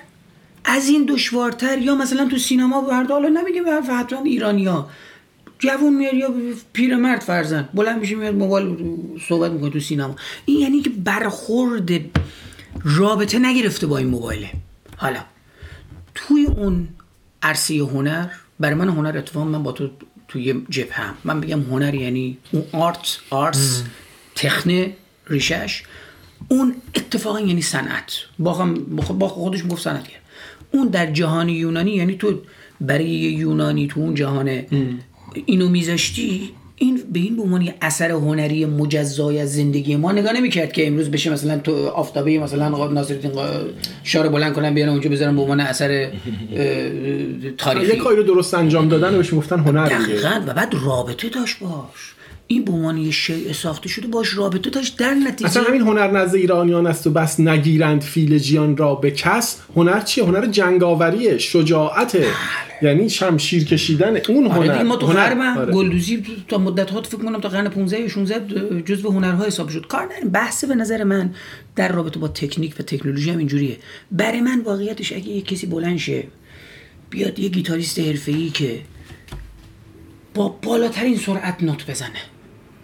[0.66, 4.90] از این دشوارتر یا مثلا تو سینما برد حالا نمیگیم حتما ایرانیا
[5.60, 6.34] جوون میاد یا
[6.74, 8.76] پیرمرد فرزن بلند میشه میاد موبایل
[9.28, 10.16] صحبت می‌کنه تو سینما.
[10.46, 11.92] این یعنی که برخورد
[12.84, 14.50] رابطه نگرفته با این موبایله.
[14.98, 15.20] حالا
[16.16, 16.88] توی اون
[17.42, 18.28] عرصه هنر
[18.60, 19.90] برای من هنر اتفاق من با تو
[20.28, 23.84] توی هم من بگم هنر یعنی اون آرت آرتس
[24.36, 24.96] تخنه
[25.28, 25.84] ریشش
[26.48, 28.14] اون اتفاقا یعنی صنعت.
[28.40, 30.04] با خودش گفت صنعت
[30.74, 32.34] اون در جهان یونانی یعنی تو
[32.82, 34.62] برای یونانی تو اون جهان
[35.46, 40.72] اینو میذاشتی این به این به عنوان اثر هنری مجزای از زندگی ما نگاه نمی‌کرد
[40.72, 43.32] که امروز بشه مثلا تو آفتابه مثلا ناصرالدین
[44.04, 46.12] شار بلند کنن بیان اونجا بذارن به عنوان اثر
[47.58, 49.92] تاریخی یه کاری رو درست انجام دادن و بهش گفتن هنر
[50.48, 52.14] و بعد رابطه داشت باش.
[52.48, 54.98] این به عنوان یه شیء ساخته شده باش رابطه داشت.
[54.98, 59.62] در نتیجه اصلا همین هنر نزد ایرانیان است و بس نگیرند فیلجیان را به کس.
[59.76, 62.20] هنر چیه؟ هنر جنگاوریه شجاعته.
[62.20, 62.30] بله.
[62.82, 64.84] یعنی شمشیر کشیدن اون آره هنر.
[64.84, 65.58] ما تو هنر.
[65.58, 65.74] آره.
[65.74, 69.88] گلدوزی تا مدت ها فکر کنم تا قرن 15 و 16 جزء هنرها حساب شد.
[69.88, 71.34] کار نریم بحث به نظر من
[71.76, 73.78] در رابطه با تکنیک و تکنولوژی هم اینجوریه.
[74.12, 76.24] برای من واقعیتش اگه یه کسی بلند شه
[77.10, 78.80] بیاد یه گیتاریست حرفه‌ای که
[80.34, 82.33] با بالاترین سرعت نوت بزنه.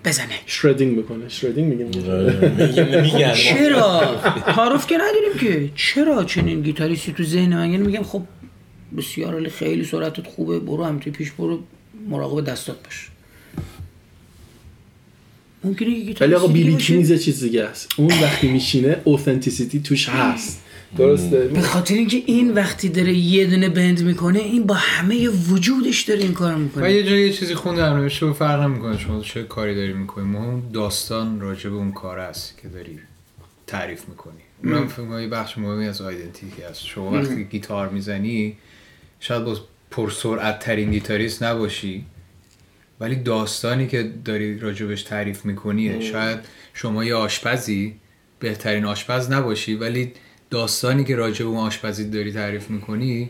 [0.06, 0.39] بزنه.
[0.45, 3.34] شردینگ می‌کنه شردینگ میگیم میگن.
[3.50, 5.70] چرا؟ تعارف که نداریم که.
[5.76, 8.24] چرا چنین گیتاریستی تو ذهن من؟ یعنی میگم خب
[8.97, 10.60] بسیار عالی خیلی سرعتت خوبه.
[10.60, 11.60] برو همینطوری پیش برو
[12.10, 13.10] مراقب دستات باش.
[15.64, 17.89] ممکنه یه ولی آقا بی بی یه چیز دیگه است.
[17.97, 20.62] اون وقتی میشینه اوثنتیسیتی توش هست.
[20.98, 21.48] درسته.
[21.48, 26.20] به خاطر اینکه این وقتی داره یه دونه بند می‌کنه این با همه وجودش داره
[26.20, 29.44] این کار و می‌کنه یه جایی یه چیزی خوندم نوشته و فرق نمی‌کنه شما چه
[29.44, 30.26] کاری داری می‌کنی.
[30.26, 33.00] مهم داستان راجع به اون کار است که داری
[33.68, 34.34] تعریف می‌کنی.
[34.64, 36.86] اونم فکر بخش مهمی از آیدنتیتی هست.
[36.86, 38.58] شما وقتی گیتار می‌زنی
[39.20, 39.58] شاید با
[39.92, 42.06] پرسرعت ترین گیتاریست نباشی
[43.00, 46.40] ولی داستانی که داری راجبش تعریف میکنیه شاید
[46.74, 47.96] شما یه آشپزی
[48.40, 50.12] بهترین آشپز نباشی ولی
[50.50, 53.30] داستانی که راجب اون آشپزی داری تعریف می‌کنی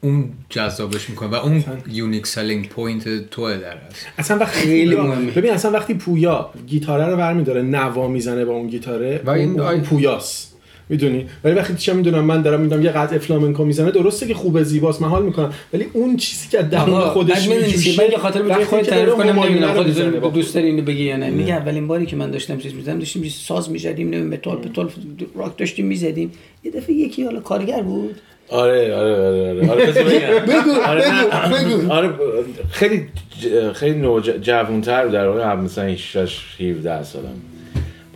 [0.00, 5.02] اون جذابش می‌کنه و اون unique selling point توه در هست اصلا وقتی خیلی پویا-
[5.02, 5.30] مهمه.
[5.30, 9.60] ببین اصلا وقتی پویا گیتاره رو برمیداره نوا می‌زنه با اون گیتاره و این اون,
[9.60, 10.55] اون آی- پویاست
[10.88, 11.26] می‌دونی.
[11.44, 15.02] ولی وقتی چه می‌دونم من دارم می‌دونم یه قطعه فلامنکو می‌زنه درسته که خوبه زیباست
[15.02, 15.52] من حال می‌کنم.
[15.72, 19.40] ولی اون چیزی که از خودش؟ میجوشه من یه خاطر می‌تونی وقتی خودت تعریف کنم
[19.40, 22.74] نمی‌دونم خودت دوست داری اینو بگی یا نه؟ میگه اولین باری که من داشتم چیز
[22.74, 24.90] می‌زدم داشتیم یه ساز می‌زدیم نمی‌دونم متال پتال
[25.34, 26.32] راک داشتیم می‌زدیم.
[26.64, 28.20] یه دفعه یکی حالا کارگر بود.
[28.48, 29.70] آره آره آره آره.
[29.70, 29.86] آره.
[30.52, 31.04] بگو، آره.
[31.50, 31.92] بگو، بگو.
[31.92, 32.10] آره
[32.70, 33.08] خیلی
[33.74, 34.30] خیلی نوج...
[34.40, 37.24] جوانتر بود در واقع مثلا 6 17 سالم.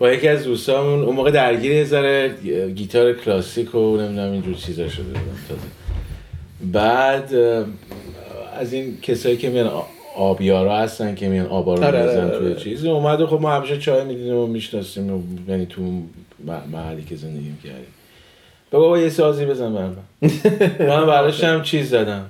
[0.01, 2.35] با یکی از دوستامون اون موقع درگیر یه ذره
[2.75, 5.61] گیتار کلاسیک و نمی‌دونم اینجور چیزا شده بودم تازه.
[6.73, 7.35] بعد
[8.59, 9.71] از این کسایی که میان
[10.17, 12.65] آبیارا هستن که میان آبا رو آره، آره، می‌ریزن آره، توی.
[12.65, 16.03] چیزی اومد و خب ما همیشه چای می‌دیدیم و می‌شناسیم یعنی تو
[16.73, 17.95] محلی که زندگی کردیم
[18.71, 19.97] بابا یه سازی بزن برام.
[20.91, 22.27] من برداشتم چیز زدم.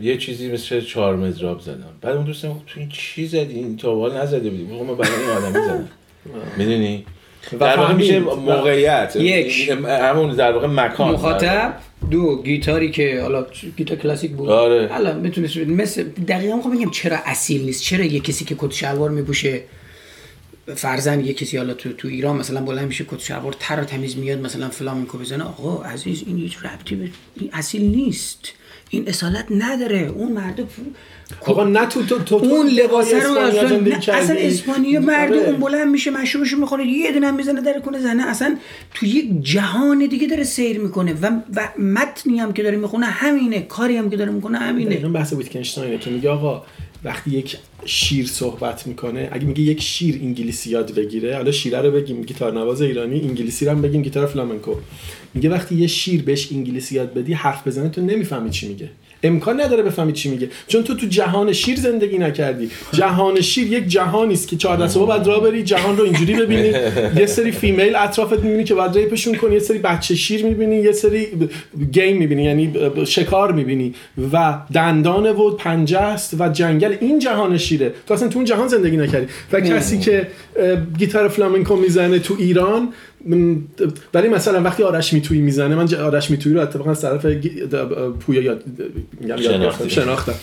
[0.00, 1.84] یه چیزی مثل چهار مزراب زدم.
[2.00, 4.64] بعد اون دوستم گفت تو این چی زدی؟ این تا به حال نزده بودی.
[4.64, 5.88] گفتم من برای این آدمی زدم.
[6.56, 7.04] می‌دونی؟
[7.60, 8.18] در واقع میشه.
[8.18, 9.16] موقعیت.
[9.16, 9.70] یک.
[9.86, 11.12] همون در واقع مکان.
[11.12, 11.74] مخاطب
[12.10, 13.46] دو گیتاری که حالا
[13.76, 14.48] گیتار کلاسیک بود.
[14.48, 14.88] آره.
[14.92, 17.82] حالا می‌تونست مثل دقیقا می‌خوام بگم چرا اصیل نیست.
[17.82, 19.62] چرا یه کسی که کت شلوار میپوشه
[20.74, 24.16] فرزن یه کسی حالا تو تو ایران مثلا بلند میشه کت شلوار تر و تمیز
[24.16, 25.44] میاد مثلا فلامنکو بزنه.
[25.44, 28.52] آقا عزیز این هیچ ربطی به این اصیل نیست.
[28.90, 29.98] این اصالت نداره.
[29.98, 30.60] اون مرد
[31.46, 33.80] آقا نه تو تو تو, تو اون لباسه رو اصلا
[34.12, 34.36] اصلا.
[34.38, 35.48] اسپانیا مرد آره.
[35.48, 38.56] اون بلند میشه مشروبشو می‌خوره یه دونه می‌زنه در کنه زنه اصلا
[38.94, 43.60] تو یک جهان دیگه داره سیر می‌کنه و, و متنی هم که داره می‌خونه همینه
[43.60, 46.62] کاری هم که داره می‌کنه همینه دقیقا بحث ویتکنشتاینه که میگه آقا
[47.04, 51.90] وقتی یک شیر صحبت می‌کنه اگه میگه یک شیر انگلیسی یاد بگیره حالا شیره رو
[51.90, 54.74] بگیم گیتار نواز ایرانی انگلیسی رو هم بگیم گیتار فلامنکو
[55.34, 58.90] میگه وقتی یه شیر بهش انگلیسی یاد بدی حرف بزنه تو نمی‌فهمی چی میگه
[59.22, 60.48] امکان نداره بفهمی چی میگه.
[60.66, 62.70] چون تو تو جهان شیر زندگی نکردی.
[62.92, 66.72] جهان شیر یک جهانی است که 14 صبح بعد راه بری جهان رو اینجوری ببینی.
[67.16, 69.54] یه سری female اطرافت می‌بینی که بعد rape شون کنی.
[69.54, 71.26] یه سری بچه شیر می‌بینی یه سری
[71.92, 72.72] game می‌بینی یعنی
[73.06, 73.94] شکار می‌بینی.
[74.32, 76.94] و دندانه و پنجه است و جنگل.
[77.00, 77.92] این جهان شیره.
[78.06, 79.26] تو اصلا تو اون جهان زندگی نکردی.
[79.52, 80.26] و کسی که
[80.98, 82.92] گیتار فلامنکو می‌زنه تو ایران
[84.14, 87.26] ولی مثلا وقتی آرش میتویی می‌زنه من آرش میتویی رو اتفاقا از طرف
[88.20, 88.64] پویا یاد
[89.88, 90.34] شناختم.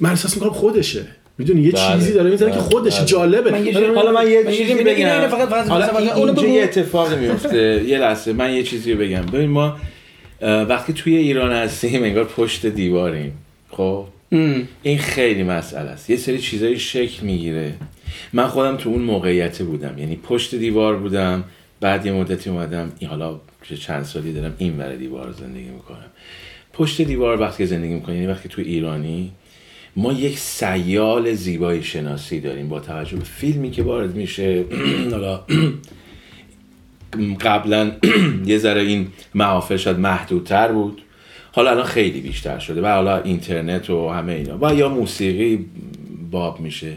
[0.00, 1.06] من احساس می‌کنم خودشه.
[1.38, 1.94] می‌دونی یه بله.
[1.94, 2.64] چیزی داره می‌زنه که بله.
[2.64, 2.98] خودشه.
[2.98, 3.06] بله.
[3.06, 3.50] جالبه.
[3.50, 5.28] من یه ولی حالا من یه چیزی بگم.
[5.28, 6.42] فقط- فقط-.
[6.42, 8.32] یه اتفاقی میفته یه لحظه.
[8.32, 9.22] من یه چیزی بگم.
[9.22, 9.76] ببین ما
[10.42, 13.32] وقتی توی ایران هستیم انگار پشت دیواریم.
[13.70, 14.04] خب؟
[14.82, 16.10] این خیلی مسئله است.
[16.10, 17.72] یه سری چیزایی شکل می‌گیره.
[18.32, 19.98] من خودم تو اون موقعیت بودم.
[19.98, 21.44] یعنی پشت دیوار بودم.
[21.80, 23.40] بعد یه مدتی اومدم این حالا
[23.80, 26.10] چند سالی دارم این ور دیوار زندگی می‌کنم.
[26.72, 29.32] پشت دیوار وقتی زندگی می‌کنی یعنی وقتی تو ایرانی
[29.96, 34.64] ما یک سیال زیبایی شناسی داریم با توجه به فیلمی که وارد میشه.
[35.12, 35.40] حالا
[37.46, 37.92] قبلا
[38.46, 41.02] یه ذره این محافل شاید محدودتر بود.
[41.52, 42.82] حالا الان خیلی بیشتر شده.
[42.82, 44.58] و حالا اینترنت و همه اینا.
[44.60, 45.66] و یا موسیقی
[46.30, 46.92] باب میشه.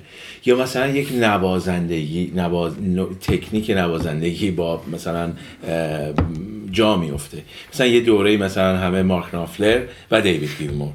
[0.45, 2.73] یا مثلا یک نوازندگی نواز...
[3.21, 5.33] تکنیک نوازندگی با مثلا
[6.71, 7.37] جا میفته.
[7.73, 10.91] مثلا یه دوره مثلا همه مارک نافلر و دیوید گیلمور.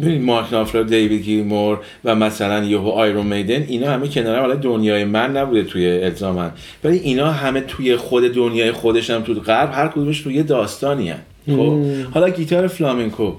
[0.00, 4.40] ببینید مارک نافلر دیوید گیلمور و مثلا یهو آیرون میدن اینا همه کنار هم.
[4.40, 6.50] حالا دنیای من نبوده توی الزامن
[6.84, 11.10] ولی اینا همه توی خود دنیای خودش هم تو غرب هر کدومش توی یه داستانی
[11.10, 11.20] هن.
[11.46, 13.32] خب حالا گیتار فلامنکو.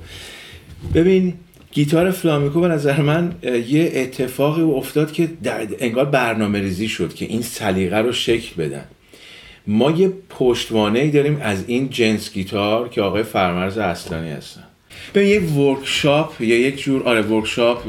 [0.93, 1.33] ببین
[1.71, 3.31] گیتار فلامنکو به نظر من
[3.67, 8.83] یه اتفاقی افتاد که در انگار برنامه ریزی شد که این سلیقه رو شکل بدن.
[9.67, 14.63] ما یه پشتوانه ای داریم از این جنس گیتار که آقای فرامرز اصلانی هستن.
[15.15, 17.87] ببین یک workshop یا یک جور آره workshop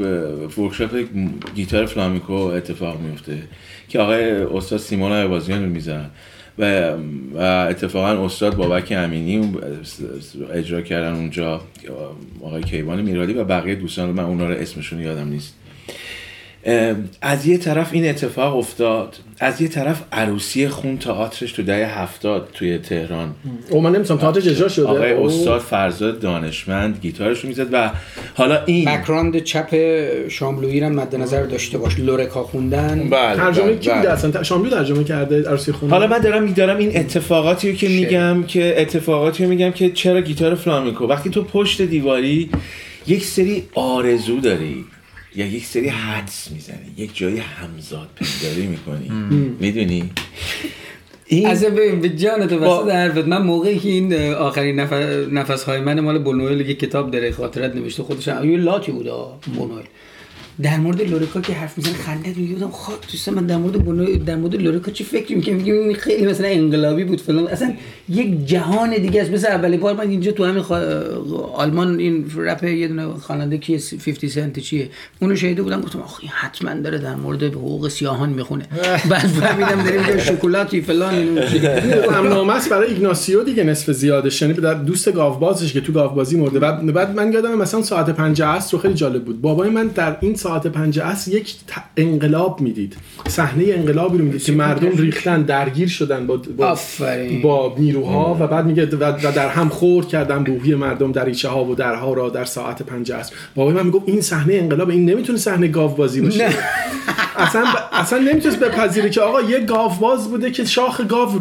[0.57, 0.95] workshop
[1.55, 3.37] گیتار فلامنکو اتفاق میفته
[3.89, 6.09] که آقای استاد سیمون آیوازیان رو می‌زنن.
[6.57, 6.91] و,
[7.33, 9.53] و اتفاقا استاد بابک امینی
[10.53, 11.61] اجرا کردن اونجا
[12.41, 15.55] آقای کیوان میرهادی و بقیه دوستان من اونا رو اسمشون یادم نیست.
[17.21, 22.49] از یه طرف این اتفاق افتاد از یه طرف عروسی خون تئاترش تو دهه هفتاد
[22.53, 23.35] توی تهران.
[23.69, 27.91] او من نمی‌تونم تئاتر اجرا شده؟ آقای استاد فرزاد دانشمند گیتارش رو می‌زد و
[28.35, 29.67] حالا این بکراند چپ
[30.27, 31.99] شاملویی رو مد نظر داشته باش.
[31.99, 33.09] لورکا خوندن.
[33.09, 34.09] بله ترجمه بله، کی بوده بله.
[34.09, 38.43] اصلا شاملو ترجمه کرده عروسی خون؟ حالا من دارم میدارم این اتفاقاتی رو که میگم
[38.43, 42.49] که اتفاقاتی رو میگم که چرا گیتار فلامیکو؟ وقتی تو پشت دیواری
[43.07, 44.85] یک سری آرزو داری.
[45.35, 49.09] یا یک سری حدس می‌زنی یک جایی همزاد پنداری می‌کنی.
[49.59, 50.11] می‌دونی؟
[51.25, 54.93] این از به جان تو واسه حرفت من موقعی که این آخرین نفس,
[55.31, 59.09] نفس های من مال بونوئل یک کتاب داره خاطرت نوشته خودش یه لاتی بود
[59.55, 59.85] بونوئل.
[60.61, 64.17] در مورد لوریکا که حرف می‌زنه خنده میگه بودم خب دوست من در مورد بونو
[64.17, 67.47] در مورد لوریکا چی فکر می‌کنم میگم این خیلی مثلا انقلابی بود فلان.
[67.47, 67.73] اصلا
[68.09, 69.31] یک جهان دیگه است.
[69.31, 70.63] مثل اولین بار من اینجا تو همین
[71.53, 74.89] آلمان این رپ یه دونه خواننده کی 50 سنت چیه؟
[75.19, 78.65] اونو شهیده بودم گفتم آخه حتما داره در مورد حقوق سیاهان می‌خونه.
[79.09, 84.41] بعد فهمیدم داریم شکلاتی فلان اینو است برای ایگناسیو دیگه نصف زیادش.
[84.41, 86.59] یعنی در دوست گاوبازش که تو گاوبازی مرده.
[86.59, 89.41] بعد بعد من یادم مثلا ساعت 5 عصر خیلی جالب بود.
[89.41, 91.55] بابای من در این ساعت پنج اصل یک
[91.97, 92.95] انقلاب می‌دید.
[93.27, 96.77] صحنه انقلابی رو می‌دید که مردم ریختن درگیر شدن با با,
[97.43, 101.75] با نیروها و بعد میگه و در هم خورد کردن روحی مردم دریچه ها و
[101.75, 105.67] درها را در ساعت پنج اصل بابای من می‌گفت این صحنه انقلاب این نمی‌تونه صحنه
[105.67, 106.49] گاو بازی باشه
[107.37, 109.59] اصلا اصلا نمی‌تونست بپذیره که آقا یه
[110.01, 111.39] باز بوده که شاخ گاو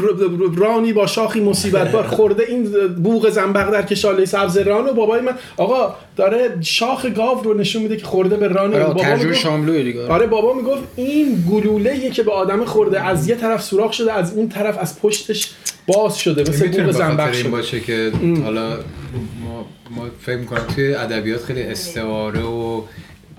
[0.56, 2.42] رانی با شاخی مصیبت بار خورده.
[2.48, 2.64] این
[3.02, 7.82] بوق زنبق در کشاله سبز ران و بابای من آقا داره شاخ گاو رو نشون
[7.82, 10.06] میده که خورده به ران بابا می‌گفت دیگه.
[10.06, 14.34] آره بابا می‌گفت این گلوله که به آدم خورده از یه طرف سوراخ شده از
[14.34, 15.50] اون طرف از پشتش
[15.86, 17.48] باز شده مثل بوق زنبق شده.
[17.48, 18.12] باشه که
[18.44, 22.82] حالا ما, ما فکر می‌کنم توی ادبیات خیلی استعاره و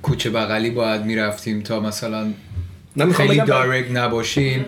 [0.02, 2.28] کوچه بغلی باید می‌رفتیم تا مثلا
[3.14, 4.66] خیلی دایرکت نباشیم.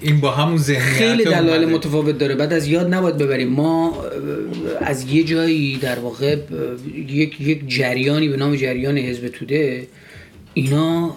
[0.00, 2.34] این با همون ذهنیت خیلی دلایل متفاوت داره.
[2.34, 3.48] بعد از یاد نباید ببریم.
[3.48, 4.04] ما
[4.80, 6.36] از یه جایی در واقع
[7.08, 9.86] یک یک جریانی به نام جریان حزب توده
[10.58, 11.16] اینا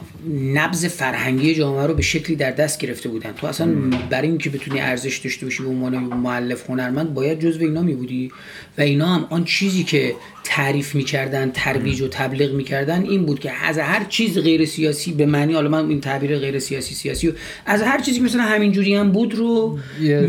[0.54, 3.32] نبز فرهنگی جامعه رو به شکلی در دست گرفته بودن.
[3.32, 3.68] تو اصلا
[4.10, 8.32] برای اینکه بتونی ارزش داشته باشی به عنوان مؤلف هنرمند باید جزو اینا می بودی.
[8.78, 13.52] و اینا هم آن چیزی که تعریف می‌کردن ترویج و تبلیغ می‌کردن این بود که
[13.52, 17.32] از هر چیز غیر سیاسی به معنی حالا من این تعبیر غیر سیاسی سیاسی و
[17.66, 19.80] از هر چیزی که مثلا همین جوری هم بود رو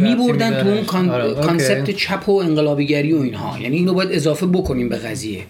[0.00, 1.08] میبردن تو اون.
[1.08, 3.58] آره، concept چپ و انقلابیگری و اینها.
[3.60, 5.42] یعنی اینو باید اضافه بکنیم به قضیه.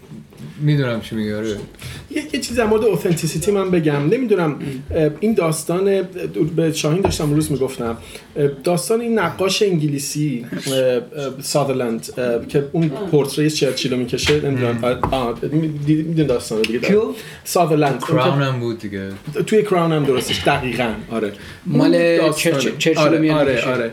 [0.62, 1.48] می‌دونم چی میگه آره.
[2.10, 4.08] یه, یه چیز در مورد authenticity من بگم.
[4.08, 4.58] نمی‌دونم
[5.20, 6.02] این داستان
[6.56, 7.96] به شاهین داشتم روز می‌گفتم.
[8.64, 10.46] داستان این نقاش انگلیسی
[11.40, 12.08] سادرلند
[12.48, 15.34] که اون پورتری چرچیل رو می‌کشه نمی‌دونم
[15.86, 16.80] دیدین داستان دیگه؟
[17.44, 19.08] سادرلند کراون هم بود دیگه.
[19.46, 21.32] توی کراون هم درستش دقیقا آره.
[21.66, 23.92] مال چرچیل آره آره, آره.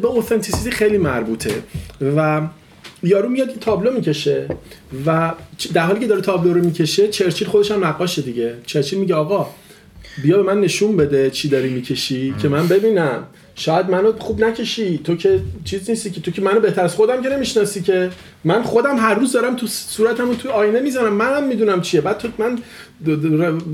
[0.00, 1.50] به اوثنتیسیتی خیلی مربوطه.
[2.16, 2.40] و
[3.06, 4.48] یارو میاد یه تابلو می‌کشه
[5.06, 5.32] و
[5.74, 8.54] در حالی که داره تابلو رو می‌کشه چرچیل خودش هم نقاشه دیگه.
[8.66, 9.46] چرچیل میگه آقا
[10.22, 13.26] بیا به من نشون بده چی داری می‌کشی که من ببینم.
[13.54, 14.98] شاید منو خوب نکشی.
[15.04, 18.10] تو که چیز نیستی که تو که منو بهتر از خودم که نمی‌شناسی که.
[18.44, 22.00] من خودم هر روز دارم تو صورتمو تو آینه می‌زنم منم می‌دونم چیه.
[22.00, 22.58] بعد تو من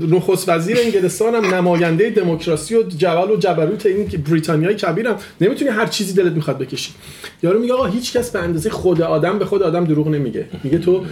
[0.09, 5.85] نخست وزیر انگلستانم نماینده دموکراسی و جوال و جبروت این که بریتانیای کبیرم نمی‌تونی هر
[5.85, 6.91] چیزی دلت می‌خواد بکشی.
[7.43, 10.45] یارو میگه آقا هیچ کس به اندازه خود آدم به خود آدم دروغ نمیگه.
[10.63, 11.05] میگه تو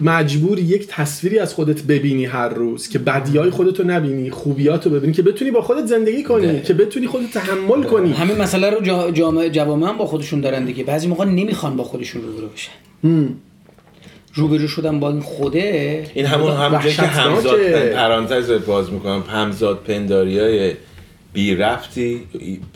[0.00, 5.22] مجبور یک تصویری از خودت ببینی هر روز که بدیای خودتو نبینی خوبیاتو ببینی که
[5.22, 8.12] بتونی با خودت زندگی کنی که بتونی خودت تحمل کنی.
[8.12, 10.84] همین مسئله رو جامعه جوامع با خودشون دارن دیگه.
[10.84, 12.72] بعضی موقع نمی‌خوان با خودشون روبرو بشن.
[14.34, 17.60] روبرو شدن با این خوده؟ این همون همونجا که همزاد
[17.94, 19.24] پرانتز باز می‌کنم.
[19.28, 20.72] همزاد پنداری های
[21.32, 22.20] بی رفتی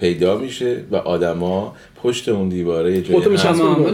[0.01, 3.21] پیدا میشه و آدما پشت اون دیواره یه جایی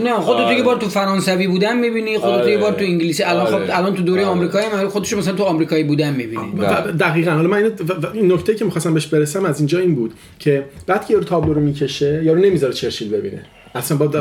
[0.05, 0.62] نه خودت یه آره.
[0.62, 2.52] بار تو فرانسوی بودن می‌بینی خودت آره.
[2.52, 3.22] یه بار تو انگلیسی.
[3.22, 3.78] الان خب آره.
[3.78, 6.52] الان تو دوره آمریکایی هم خودش مثلا تو آمریکایی بودن می‌بینی.
[7.01, 7.30] دقیقاً.
[7.30, 7.72] حالا من
[8.14, 11.55] این نکته که می‌خواستم بهش برسم از اینجا این بود که بعد که یارو تابلو
[11.55, 13.43] رو می‌کشه یارو نمی‌ذاره چرچیل ببینه.
[13.74, 14.20] اصلا با,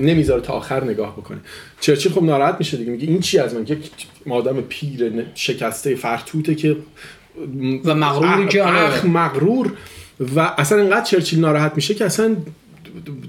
[0.00, 1.38] نمی‌ذاره تا آخر نگاه بکنه.
[1.80, 3.90] چرچیل خب ناراحت میشه دیگه؟ میگه این چی از من؟ یک
[4.30, 6.76] آدم پیر شکسته فرتوته که
[7.84, 9.72] و مغروری که آره مغرور
[10.36, 12.36] و اصلا انقدر چرچیل ناراحت میشه که اصلا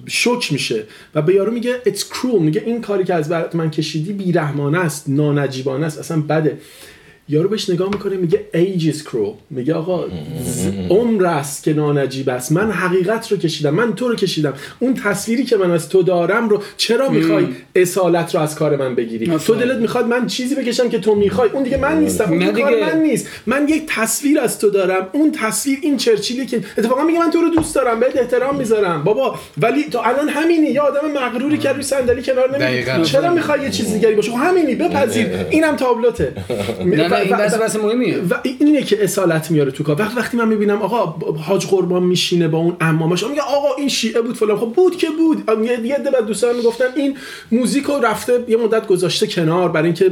[0.08, 0.84] شوک میشه.
[1.16, 2.40] و به یارو میگه it's cruel.
[2.40, 6.00] میگه این کاری که از برات من کشیدی بیرحمانه است نانجیبانه است.
[6.00, 6.58] اصلا بده.
[7.30, 10.06] یارو بهش نگاه می‌کنه میگه age is cruel میگه آقا
[10.90, 12.52] عمر است که نانجیب است.
[12.52, 14.54] من حقیقت رو کشیدم من تو رو کشیدم.
[14.80, 18.96] اون تصویری که من از تو دارم رو چرا می‌خوای اصالت رو از کار من
[18.96, 21.50] بگیری؟ تو دلت می‌خواد من چیزی بکشم که تو می‌خوای.
[21.50, 23.28] اون دیگه من نیستم اون دیگه کار من نیست.
[23.46, 25.08] من یک تصویر از تو دارم.
[25.12, 29.04] اون تصویر این چرچیلی که اتفاقا میگه من تو رو دوست دارم بهت احترام می‌ذارم.
[29.04, 30.68] بابا ولی تو الان همینی.
[30.68, 34.38] یا آدم مغروری که روی صندلی کنار نمیاد چرا می‌خوای یه چیز دیگری باشه خب
[34.38, 35.28] همینی بپذیر.
[35.56, 36.34] اینم تابلوته.
[37.16, 38.18] این بس بس مهمیه.
[38.30, 40.02] و اینه که اصالت میاره تو کار.
[40.02, 44.22] وقت وقتی من می‌بینم آقا حاج قربان میشینه با اون امامش میگه آقا این شیعه
[44.22, 44.58] بود فلان.
[44.58, 45.44] خب بود که بود.
[45.84, 47.18] یه ده بعد دوستان می‌گفتن این
[47.52, 50.12] موزیکو رفته یه مدت گذاشته کنار برای اینکه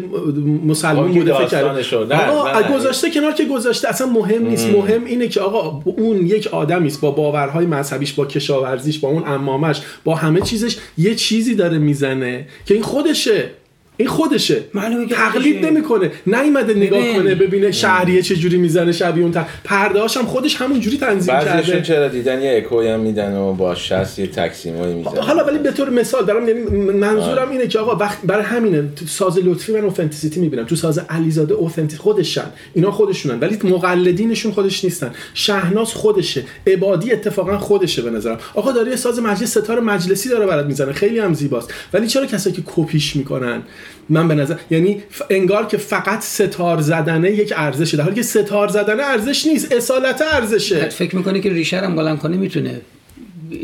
[0.65, 2.15] مسلمان بوده فکر کرده.
[2.15, 3.89] آقا گذاشته کنار که گذاشته.
[3.89, 4.69] اصلا مهم نیست.
[4.69, 9.23] مهم اینه که آقا اون یک آدمی است با باورهای مذهبیش با کشاورزیش با اون
[9.27, 13.49] امامش با همه چیزش یه چیزی داره می‌زنه که این خودشه.
[13.97, 14.61] این خودشه.
[15.09, 16.11] تقلید نمی‌کنه.
[16.27, 20.97] نیومده نگاه کنه ببینه شهریه چه جوری می‌زنه شبیه اون پرده هم خودش همون جوری
[20.97, 21.81] تنظیم کرده.
[21.81, 25.71] چرا دیدن یه اکوی هم میدن و با شست یه تکسیمایی می‌زنه حالا ولی به
[25.71, 26.61] طور مثال دارم یعنی
[26.91, 28.81] منظورم اینه که آقا وقت برای همینه.
[28.95, 30.65] تو ساز لطفی من اوثنتیسیتی می‌بینم.
[30.65, 32.45] تو ساز علیزاده اوثنتیک خودشن.
[32.73, 33.39] اینا خودشونن.
[33.39, 35.11] ولی مقلدینشون خودش نیستن.
[35.33, 36.43] شهناز خودشه.
[36.67, 38.39] عبادی اتفاقا خودشه به نظرم.
[38.53, 40.93] آقا داره یه ساز مجلس ستار مجلسی داره برات می‌زنه.
[40.93, 41.73] خیلی هم زیباست.
[41.93, 43.61] ولی چرا کسایی که کپیش می‌کنن؟
[44.09, 47.97] من به نظر یعنی انگار که فقط ستار زدنه یک ارزشه.
[47.97, 50.89] در حالی که ستار زدنه ارزش نیست اصالت ارزشه.
[50.89, 52.81] فکر می‌کنه که ریشه هم بلند کنه می‌تونه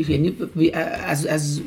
[0.08, 0.36] یعنی
[1.06, 1.60] از از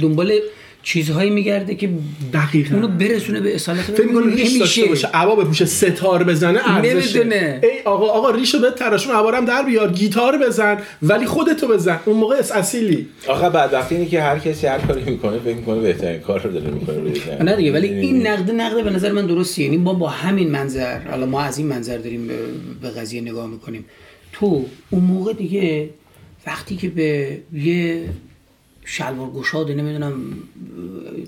[0.00, 0.40] دنبال
[0.86, 1.90] چیزهایی میگرده که
[2.32, 2.74] دقیقاً.
[2.74, 5.08] اونو برسونه به اصالت فکر می‌کنه ریش داشته باشه.
[5.14, 7.60] عبا بپوشه ستار بزنه ارزشه نمی‌دونه.
[7.62, 12.00] ای آقا آقا ریشو به تراشون عبارم در بیار گیتار بزن ولی خودتو بزن.
[12.04, 13.06] اون موقع اصیلی.
[13.28, 16.52] آقا بعد وقتی اینی که هر کسی هر کاری می‌کنه فکر می‌کنه بهترین کار رو
[16.52, 17.42] داره می‌کنه.
[17.42, 20.98] نه دیگه ولی این نقد نقد به نظر من درسته یعنی ما با همین منظر
[20.98, 22.30] حالا ما از این منظر داریم
[22.82, 23.84] به قضیه نگاه می‌کنیم.
[24.32, 25.90] تو اون موقع دیگه
[26.46, 28.04] وقتی که به یه
[28.88, 30.14] شلوار گشاده نمی‌دونم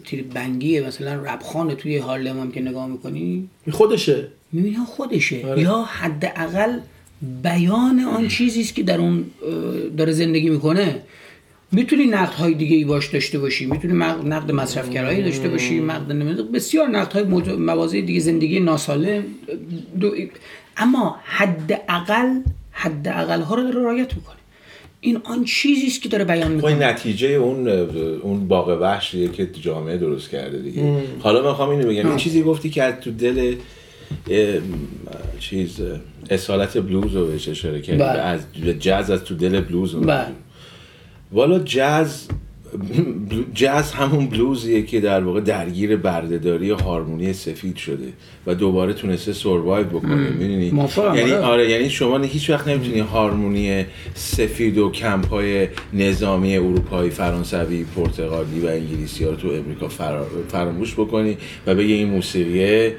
[0.05, 3.49] تیر بنگیه مثلا ربخانه توی هارلم هم که نگاه می‌کنی.
[3.71, 4.29] خودشه.
[4.53, 5.47] می‌بینی خودشه.
[5.47, 5.63] آره.
[5.63, 6.79] یا حداقل
[7.43, 9.25] بیان آن چیزی است که در اون
[9.97, 11.03] داره زندگی می‌کنه.
[11.73, 13.67] می‌تونی نقد های دیگه ای باش داشته باشی.
[13.67, 13.95] می‌تونی
[14.25, 15.81] نقد مصرفگرایی داشته باشی.
[15.81, 17.25] نقد بسیار نقد های
[17.57, 19.23] مواضع دیگه زندگی ناسالم.
[20.77, 22.41] اما حداقل
[22.71, 24.38] حداقل ها رو رعایت می‌کنه.
[25.01, 27.69] این آن چیزی است که داره بیان می‌کنه خب نتیجه اون
[28.23, 31.03] اون باغ وحشیه که جامعه درست کرده دیگه ام.
[31.21, 33.55] حالا می‌خوام اینو بگم این چیزی گفتی که تو دل
[35.41, 35.81] چیز
[36.31, 38.19] اصالت بلوز رو بهش اشاره کردی بله.
[38.19, 38.41] از
[38.79, 40.27] جاز از تو دل بلوز رو بله.
[41.33, 42.29] والا جاز
[43.55, 48.13] جاز همون بلوزیه که در واقع درگیر بردهداری هارمونی سفید شده
[48.47, 51.71] و دوباره تونسته سروایو بکنه می‌دونی؟ یعنی آره.
[51.71, 53.85] یعنی شما هیچ وقت نمی‌تونی هارمونی
[54.15, 59.89] سفید و کمپ های نظامی اروپایی فرانسوی پرتغالی و انگلیسی ها رو تو امریکا
[60.49, 61.37] فراموش بکنی
[61.67, 62.97] و بگی این موسیقیه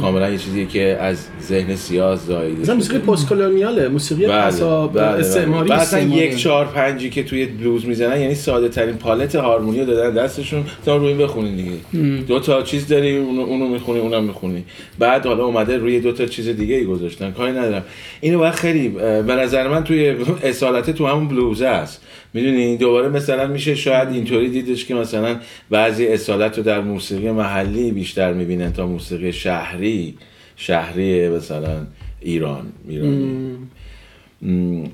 [0.00, 4.46] کاملا یه چیزی که از ذهن سیاه زایده مثلا موسیقی پست کلونیاله موسیقی بله.
[4.46, 5.02] پسا بله.
[5.04, 10.24] استعماری اصلا یک چهار پنجی که توی بلوز می‌زنن یعنی ساده ترین پالت هارمونی دادن
[10.24, 10.64] دستشون.
[10.84, 12.22] تا روی بخونین دیگه.
[12.22, 14.64] دو تا چیز داری اونو, اونو می‌خونی اونم می‌خونی.
[14.98, 17.30] بعد حالا اومده روی دو تا چیز دیگه ای گذاشتن.
[17.30, 17.84] کاری ندارم.
[18.20, 22.02] اینو وقت خیلی به نظر من توی اصالت تو همون بلوزه است.
[22.34, 25.40] می‌دونی دوباره مثلا میشه شاید اینطوری دیدش که مثلا
[25.70, 30.14] بعضی اصالت رو در موسیقی محلی بیشتر می‌بینن تا موسیقی شهری
[30.56, 31.86] شهری مثلا
[32.20, 33.56] ایران ایرانی.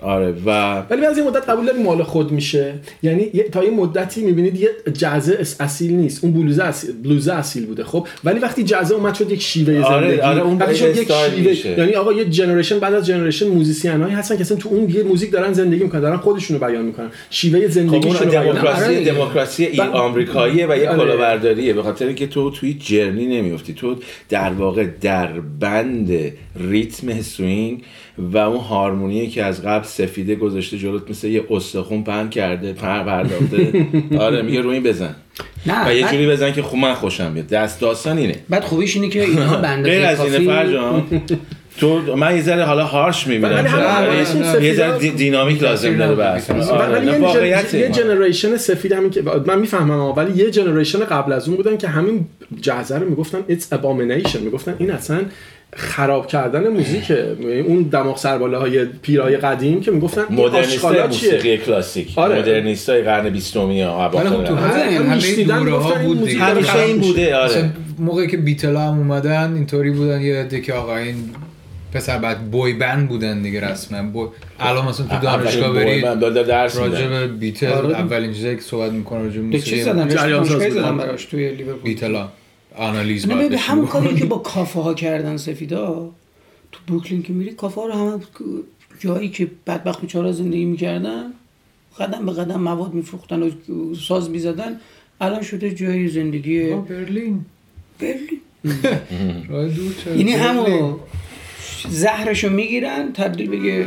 [0.01, 2.75] آره و ولی از این مدت قبول داریم مال خود میشه.
[3.03, 4.69] یعنی تا یه مدتی می‌بینید یه
[4.99, 6.25] جزه اصیل نیست.
[6.25, 10.09] اون بلوزه اصیل بلوزه اصیل بوده خب؟ ولی وقتی جزه اومد شد یک شیوه آره،
[10.09, 10.21] زندگی.
[10.21, 14.35] آره اون شد یک شیوه یعنی آقا یه generation بعد از generation musician هایی هستن
[14.35, 17.11] که اصلا تو اون یه موزیک دارن زندگی می‌کنن دارن خودشونو بیان می‌کنن.
[17.31, 20.99] شیوه زندگیشون خب دموکراسی دموکراسی ای آمریکاییه و یه آره.
[20.99, 21.73] کلاهبرداریه.
[21.73, 23.75] به خاطر اینکه تو توی journey نمیافتی.
[23.75, 23.97] تو
[24.29, 25.29] در واقع در
[25.61, 26.11] بند
[26.71, 27.83] ریتم swing
[28.19, 33.03] و اون هارمونی که از قبل سفیده گذاشته جلوت مثل یه استخون پهن کرده پر
[33.03, 33.87] پرداخته.
[34.25, 35.15] آره میگه روی بزن.
[35.67, 37.47] نه و یه جوری بزن که خوب من خوشم بیاد.
[37.47, 38.37] دست داستان اینه.
[38.49, 41.05] بعد خوبیش اینه که اینا بنده غیر از اینه فرجان
[41.81, 43.67] تو من یه ذره حالا هارش می‌بینم.
[44.63, 50.43] یه ذره دینامیک لازم داره بحث ولی یه جنریشن سفید همین که من می‌فهمم ولی
[50.45, 52.27] یه جنریشن قبل از اون بودن که همین
[52.61, 54.37] جزر رو می‌گفتن it's abomination.
[54.37, 55.21] می‌گفتن این اصلا
[55.75, 57.37] خراب کردن موزیکه
[57.67, 62.19] اون دماغ سرباله های پیرای قدیم که می‌گفتن مدرنیست موسیقی کلاسیک.
[62.19, 62.39] آره.
[62.39, 67.37] مدرنیست های قرن 20 می ولی خب تو همه دوره ها بود همیشه این بوده
[67.37, 67.71] آره.
[67.99, 71.17] موقعی که بیتلا هم اومدن اینطوری بودن یه دیگه آقا این
[71.93, 74.03] پسر بعد بوی بند بودن دیگه رسما.
[74.03, 74.29] بو...
[74.61, 76.05] الان مثلا تو دانشگاه برید
[76.47, 77.99] درس راجع به بیتل آره.
[77.99, 81.83] اولین چیزی که صحبت می‌کنه راجع به موسیقی جریان ساز براش توی لیورپول.
[81.83, 82.29] بیتلا.
[82.77, 86.11] آنالیز به همون کاری که با کافه ها کردن سفیدا
[86.73, 88.21] تو بروکلین که میری کافه ها رو همه
[88.99, 91.33] جایی که بدبخت بیچاره زندگی می‌کردن
[91.99, 93.51] قدم به قدم مواد میفروختن و
[93.95, 94.81] ساز می‌زدن
[95.21, 97.45] الان شده جای زندگی برلین.
[97.99, 98.41] برلین.
[100.19, 100.97] یعنی همون
[101.89, 103.87] زهرشو می‌گیرن تبدیل بگه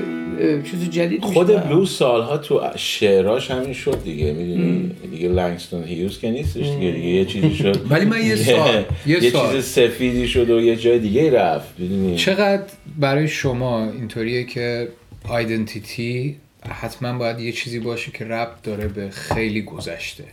[0.72, 6.32] چیز جدید خود بلوز سالها تو شعراش همین شد دیگه می‌دونی؟ دیگه لنگستون هیوز که
[6.32, 7.86] نیستش دیگه دیگه یه چیزی شد.
[7.92, 11.74] ولی من یه سال یه, یه چیز سفیدی شد و یه جای دیگه رفت
[12.16, 12.64] چقدر
[12.98, 14.88] برای شما اینطوریه که
[15.24, 16.36] آیدنتیتی
[16.70, 20.24] حتما باید یه چیزی باشه که ربط داره به خیلی گذشته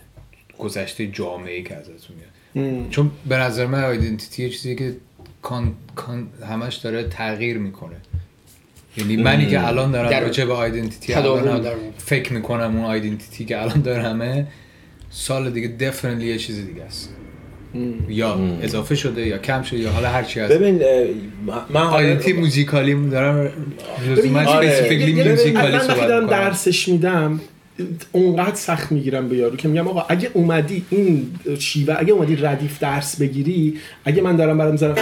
[0.59, 4.97] گذشته جامعه که ازتون میاد؟ چون به نظر من آیدنتیتی یه چیزی که
[5.47, 7.97] کان، کان همش داره تغییر می‌کنه.
[8.97, 11.15] یعنی منی که الان دارم راجع به آیدنتیتی
[11.99, 14.47] فکر می‌کنم اون آیدنتیتی که الان دارمه
[15.11, 17.11] سال دیگه دفنلی یه چیز دیگه است.
[18.09, 20.53] یا اضافه شده یا کم شده یا حالا هر چی هست.
[20.53, 20.83] ببین
[21.71, 23.53] من آیدنتی موزیکالی دارم
[24.09, 27.41] لزوما اسپسیفیکلی موزیکالی صحبت دارم درسش میدم
[28.13, 32.79] اونقدر سخت می‌گیرم به یارو که میگم آقا اگه اومدی این شیوه اگه اومدی ردیف
[32.79, 34.97] درس بگیری اگه من دارم برام می‌ذارم.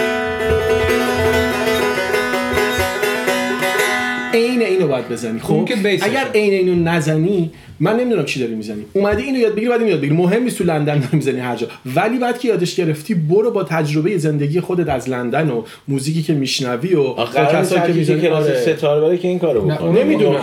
[4.95, 5.39] باید بزنی.
[5.39, 5.69] خب
[6.01, 8.85] اگر عین اینو نزنی من نمی‌دونم چی داری می‌زنی.
[8.93, 10.15] اومدی اینو یاد بگیری بعد اینو یاد بگیری.
[10.15, 11.67] مهم نیست تو لندن داری می‌زنی هر جا.
[11.95, 16.33] ولی بعد که یادش گرفتی برو با تجربه زندگی خودت از لندن و موزیکی که
[16.33, 18.21] میشنوی و کسایی که می‌زنی.
[18.21, 18.61] کلاس آره.
[18.61, 20.03] ستاره برای که این کارو بکنه.
[20.03, 20.41] نمی‌دونم.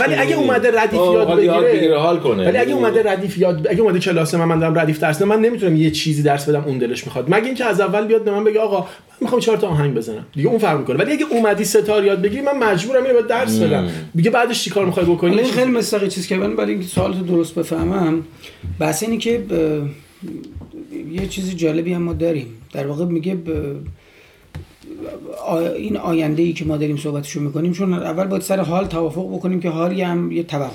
[0.00, 1.00] ولی اگه اومده ردیف
[1.44, 2.44] یاد بگیره حال کنه.
[2.44, 5.76] ولی اگه اومده ردیف یاد اگه اومده کلاس من من دارم ردیف درس من نمی‌تونم
[5.76, 7.24] یه چیزی درس بدم اون دلش می‌خواد.
[7.28, 8.86] مگه اینکه از اول بیاد به من بگه آقا
[9.24, 10.26] می‌خوام چهار تا آهنگ بزنم.
[10.34, 10.96] دیگه اون فرق می‌کنه.
[10.96, 13.88] ولی اگه اومدی ستار یاد بگیری من مجبورم اینو درس بدم.
[14.14, 18.24] دیگه بعدش چیکار می‌خوای بکنی؟ این خیلی مستقی چیز که برای اینکه سوالتو درست بفهمم
[18.78, 19.42] بحث اینه که
[21.12, 22.46] یه چیز جالبی هم ما داریم.
[22.72, 23.36] در واقع میگه
[25.76, 29.60] این آینده ای که ما داریم صحبتشو می‌کنیم چون اول باید سر حال توافق بکنیم
[29.60, 30.70] که حالی هم یه توهمه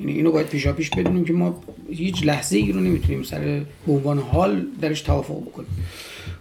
[0.00, 3.40] یعنی اینو باید پیشا پیش بدونیم که ما هیچ لحظه ای رو نمی‌تونیم سر
[3.86, 5.68] به عنوان حال درش توافق بکنیم.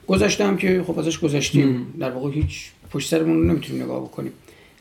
[0.07, 4.31] گذشته هم که خب ازش گذشتیم در واقع هیچ پشت سرمون رو نمی‌تونیم نگاه بکنیم.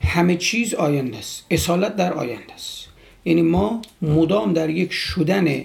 [0.03, 1.47] همه چیز آینده است.
[1.51, 2.89] اصالت در آینده است.
[3.25, 5.65] یعنی ما مدام در یک شدن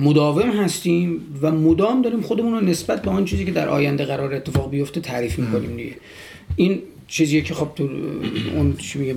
[0.00, 4.34] مداوم هستیم و مدام داریم خودمون رو نسبت به آن چیزی که در آینده قرار
[4.34, 5.94] اتفاق بیفته تعریف می‌کنیم دیگه.
[6.56, 7.88] این چیزیه که خب تو
[8.54, 9.16] اون چی میگم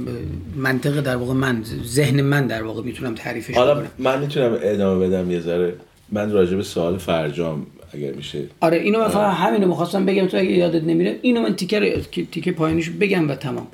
[0.55, 5.31] منطق در واقع من ذهن من در واقع می‌تونم تعریفش حالا من می‌تونم ادامه بدم
[5.31, 5.73] یه ذره.
[6.11, 8.43] من راجع به سوال فرجام اگر میشه.
[8.59, 12.51] آره اینو من فقط همینو می‌خواستم بگم تو اگه یادت نمیره اینو من تیکر تیکه
[12.51, 13.67] پایینش بگم و تمام.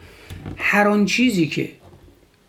[0.57, 1.69] هر آن چیزی که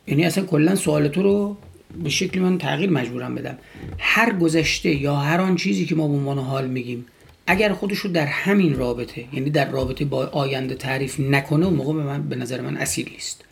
[0.06, 1.56] یعنی اصلا کلا سوال تو رو
[2.02, 3.58] به شکل من تغییر مجبورم بدم.
[3.98, 7.06] هر گذشته یا هر آن چیزی که ما به عنوان حال میگیم
[7.46, 11.92] اگر خودش رو در همین رابطه یعنی در رابطه با آینده تعریف نکنه اون موقع
[11.92, 13.44] به من به نظر من اصیل نیست.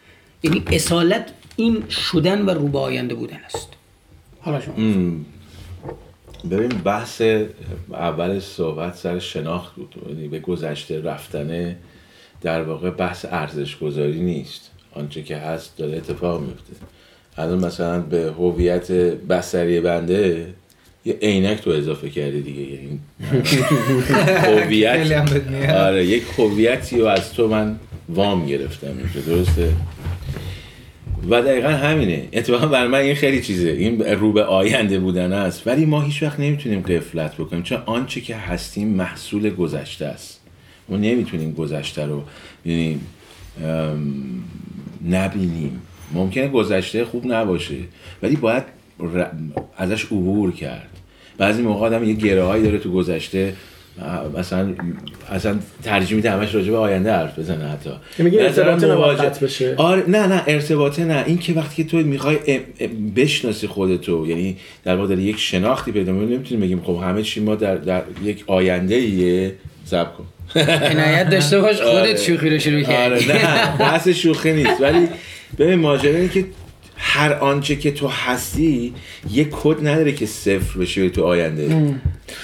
[0.42, 3.68] یعنی اصالت این شدن و رو به آینده بودن است.
[4.40, 4.74] حالا شما.
[6.50, 7.22] ببین بحث
[7.92, 11.76] اول صحبت سر شناخت بود یعنی به گذشته رفتنه
[12.40, 14.70] در واقع بحث ارزش گذاری نیست.
[14.92, 16.72] آنچه که هست داره اتفاق میفته.
[17.36, 20.54] الان مثلا به هویت بسری بنده
[21.04, 22.60] یه عینک تو اضافه کردی دیگه.
[22.60, 23.00] یعنی
[24.48, 27.78] هویت آره یک هویتی رو از تو من
[28.08, 28.94] وام گرفتم
[29.26, 29.72] درسته؟
[31.30, 32.28] و دقیقا همینه.
[32.32, 33.68] اتفاقا برای من این خیلی چیزه.
[33.68, 35.66] این رو به آینده بودن است.
[35.66, 37.62] ولی ما هیچ وقت نمی‌تونیم قفلت بکنیم.
[37.62, 40.40] چون آنچه که هستیم محصول گذشته است.
[40.88, 42.22] ما نمی‌تونیم گذشته رو
[42.64, 43.00] یعنی
[45.10, 45.82] نبینیم.
[46.14, 47.76] ممکنه گذشته خوب نباشه.
[48.22, 48.62] ولی باید
[49.76, 50.88] ازش عبور کرد.
[51.38, 53.54] بعضی موقع آدم یه گره هایی داره تو گذشته.
[54.38, 54.74] مثلا
[55.30, 57.90] اصلا ترجیح میده همش راجع به آینده حرف بزنه حتی.
[58.18, 59.74] میگه ارتباط موقت بشه.
[59.76, 61.24] آره نه نه ارتباطه نه.
[61.26, 62.38] این که وقتی که تو می‌خوای
[63.16, 67.54] بشناسی خودتو یعنی در واقع یک شناختی پیدا کنی نمی‌تونیم بگیم خب همه چی ما
[67.54, 69.54] در, در یک آینده ایه
[69.84, 70.24] زب کن.
[70.90, 72.16] عنایت داشته باش خودت آره.
[72.16, 73.14] شوخی رو شروع کردی.
[73.14, 74.80] آره نه بحث شوخی نیست.
[74.80, 75.08] ولی
[75.58, 76.44] ببین ماجرا اینه که
[77.04, 78.94] هر آنچه که تو هستی
[79.32, 81.94] یه کد نداره که صفر بشه تو آینده.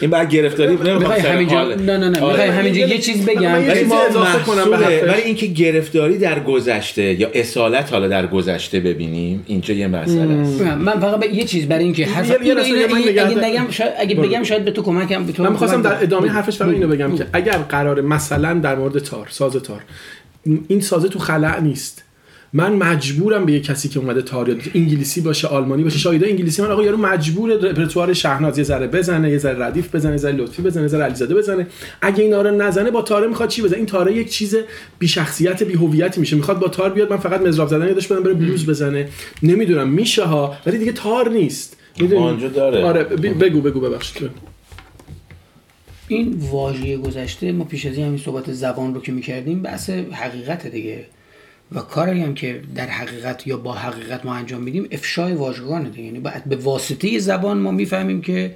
[0.01, 3.69] این بعد گرفتاری می‌خوای همینجا نه نه نه می‌خوای همینجا یه چیز بگم.
[3.69, 4.71] ولی ما اضافه کنم
[5.07, 10.61] ولی اینکه گرفتاری در گذشته یا اصالت حالا در گذشته ببینیم اینجا یه مسئله است.
[10.61, 14.83] من فقط یه چیز برای اینکه حرف اگه بگم شاید اگه بگم شاید به تو
[14.83, 18.55] کمکم به تو من می‌خواستم در ادامه حرفش فقط اینو بگم که اگر قرار مثلا
[18.55, 19.83] در مورد تار ساز تار.
[20.69, 22.05] این سازه تو خلع نیست.
[22.53, 26.71] من مجبورم به یه کسی که اومده تاریخ انگلیسی باشه آلمانی باشه شاید انگلیسی من
[26.71, 30.63] آقا یارو مجبور رپرتوار شهناز یه ذره بزنه یه ذره ردیف بزنه یه ذره لطفی
[30.63, 31.67] بزنه یه ذره علیزاده بزنه.
[32.01, 34.57] اگه اینا رو نزنه با تاره می‌خواد چی بزنه؟ این تاره یک چیز
[34.99, 36.37] بی شخصیت بی هویتی میشه.
[36.37, 39.09] می‌خواد با تار بیاد من فقط مزراب زدن یادش بدم بره بلوز بزنه.
[39.43, 41.77] نمی‌دونم میشه ها ولی دیگه تار نیست.
[42.01, 42.85] می‌دونی؟ داره.
[42.85, 44.31] آره بگو بگو ببخشید.
[46.09, 50.67] این واژه گذشته ما پیش از این همین صحبت زبان رو که می‌کردیم بحث حقیقت
[50.67, 51.05] دیگه.
[51.73, 56.03] و کاری هم که در حقیقت یا با حقیقت ما انجام میدیم افشای واژگانه دیگه.
[56.03, 58.55] یعنی به واسطه زبان ما می‌فهمیم که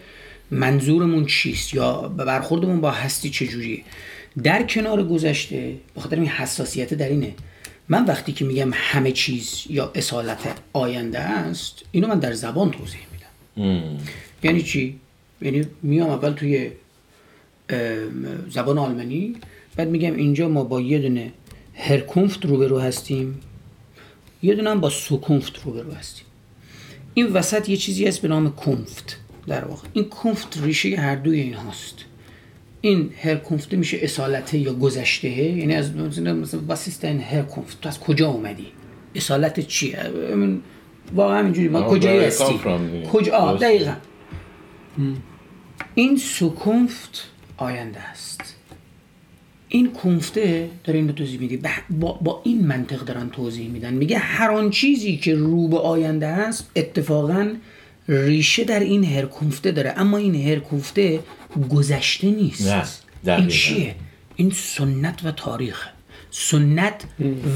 [0.51, 3.83] منظورمون چیست یا برخوردمون با هستی چجوریه
[4.43, 7.35] در کنار گذشته بخاطر این حساسیت در اینه.
[7.89, 10.39] من وقتی که میگم همه چیز یا اصالت
[10.73, 13.99] آینده است اینو من در زبان توضیح میدم.
[14.43, 15.01] یعنی چی؟
[15.43, 16.71] یعنی میام اول توی
[18.51, 19.37] زبان آلمانی
[19.77, 21.33] بعد میگم اینجا ما با یه دونه
[21.75, 23.41] هرکونفت روبرو هستیم؟
[24.43, 26.27] یه دونه هم با سوکونفت روبرو هستیم.
[27.15, 29.89] این وسط یه چیزی هست به نام کنفت در واقع.
[29.93, 31.95] این کنفت ریشه هر دوی این هاست.
[32.81, 37.81] این هرکونفت میشه اصالته یا گذشته؟ یعنی از مثلا واسیستن هرکونفت.
[37.81, 38.67] تو از کجا اومدی؟
[39.15, 39.99] اصالت چیه
[41.15, 42.61] واقعا اینجوری ما کجایی هستی؟
[43.13, 43.95] کجا دقیقا.
[45.95, 48.52] این سوکونفت آینده است.
[49.75, 51.59] این کنفته داره این توضیح میده.
[51.91, 53.95] با, با این منطق دارن توضیح میدن.
[53.95, 57.49] میگه هر آن چیزی که رو به آینده است اتفاقا
[58.09, 59.95] ریشه در این هر کنفته داره.
[59.97, 61.21] اما این هر کنفته
[61.71, 62.67] گذشته نیست.
[63.25, 63.95] نه این چیه؟
[64.37, 65.89] این سنت و تاریخ
[66.31, 67.05] سنت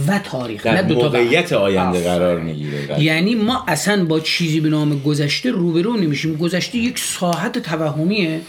[0.08, 3.02] و تاریخ در موقعیت آینده قرار می‌گیره.
[3.02, 6.36] یعنی ما اصلا با چیزی به نام گذشته روبرو نمیشیم.
[6.36, 8.40] گذشته یک ساحت توهمیه.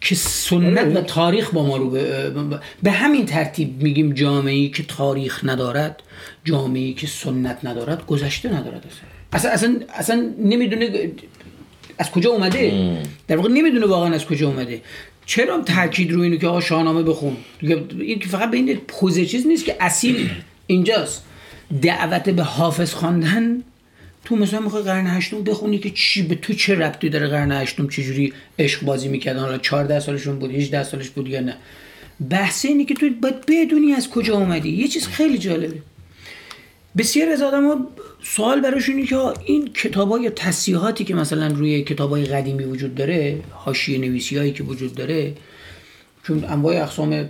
[0.00, 2.32] که سنت و تاریخ با ما رو به,
[2.82, 6.02] به همین ترتیب میگیم جامعه که تاریخ ندارد
[6.44, 8.84] جامعه که سنت ندارد گذشته ندارد
[9.32, 9.50] اصلا.
[9.50, 11.10] اصلا اصلا نمی‌دونه
[11.98, 12.98] از کجا اومده.
[13.28, 14.80] در واقع نمی‌دونه واقعا از کجا اومده.
[15.26, 17.36] چرا تاکید رو اینه که آقا شاهنامه بخون؟
[18.00, 20.30] این فقط به این پوزه چیز نیست که اصیل
[20.66, 21.24] اینجاست.
[21.82, 23.62] دعوت به حافظ خواندن
[24.26, 27.88] تو مثلا می‌خوای قرن هشتم بخونی که چی؟ به تو چه ربطی داره قرن هشتم
[27.88, 31.56] چجوری عشق بازی می‌کردن حالا 14 سالشون بود 18 سالش بود یا نه؟
[32.30, 34.68] بحث اینه که تو باید بدونی از کجا اومدی.
[34.68, 35.82] یه چیز خیلی جالبه.
[36.98, 37.86] بسیار از آدم ها
[38.22, 43.40] سوال براشون که این کتاب های تصیحاتی که مثلا روی کتاب های قدیمی وجود داره
[43.50, 45.32] حاشیه نویسی هایی که وجود داره
[46.22, 47.28] چون انواع اقسام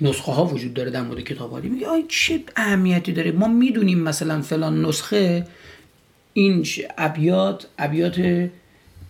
[0.00, 4.84] نسخه ها وجود داره در مورد کتاب میگه چه اهمیتی داره؟ ما می‌دونیم مثلا فلان
[4.84, 5.46] نسخه
[6.32, 6.66] این
[6.98, 8.48] ابیات ابیات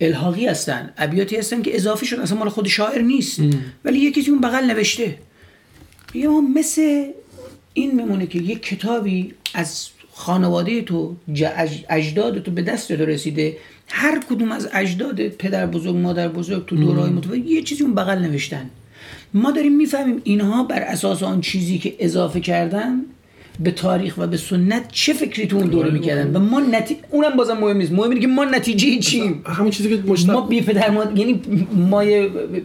[0.01, 0.93] الحاقی هستن.
[0.99, 3.41] ابیاتی هستن که اضافه شدن اصلا مال خود شاعر نیست.
[3.85, 5.19] ولی یکی اون بغل نوشته.
[6.15, 7.05] یا مثل
[7.75, 11.17] این میمونه که یک کتابی از خانواده تو
[11.89, 13.57] اجداد تو به دست تو رسیده.
[13.89, 18.19] هر کدوم از اجداد پدر بزرگ مادر بزرگ تو دورهای متفاوت یه چیزی اون بغل
[18.19, 18.71] نوشتن.
[19.35, 23.01] ما داریم می‌فهمیم اینها بر اساس آن چیزی که اضافه کردن
[23.61, 26.97] به تاریخ و به سنت چه فکری تو اون دوره آره، می‌کردن؟ و ما نتی...
[27.11, 27.93] اونم بازم مهم نیست.
[27.93, 29.43] مهم اینه که ما نتیجه چیم.
[29.47, 30.31] همون چیزی که مشتق...
[30.31, 31.41] ما بی پدر مادر یعنی
[31.91, 32.03] ما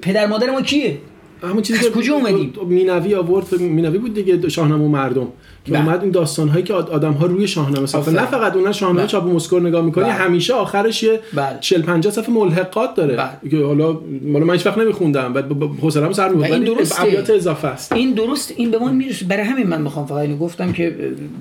[0.02, 0.98] پدر مادر ما کیه؟
[1.44, 5.28] همون چیزی که کجا اومدیم مینوی آورد مینوی بود دیگه شاهنامه مردم
[5.66, 5.86] که بله.
[5.86, 8.16] اومد این داستان هایی که آدم ها روی شاهنامه ساختن.
[8.16, 9.08] نه فقط اون شاهنامه بله.
[9.08, 10.14] چاپ مسکر نگاه می‌کنی بله.
[10.14, 11.20] همیشه آخرش یه
[11.62, 13.30] 40 50 صفحه ملحقات داره.
[13.52, 15.52] که حالا مالا من هیچ وقت نمیخوندم بعد
[15.82, 16.52] حوصله‌ام سر می‌برد.
[16.52, 17.92] این درست ابیات اضافه است.
[17.92, 19.26] این درست این به من می‌رسه.
[19.26, 20.96] برای همین من می‌خوام فقط اینو گفتم که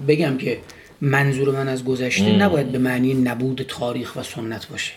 [0.08, 0.58] بگم که
[1.00, 4.92] منظور من از گذشته نباید به معنی نبود تاریخ و سنت باشه.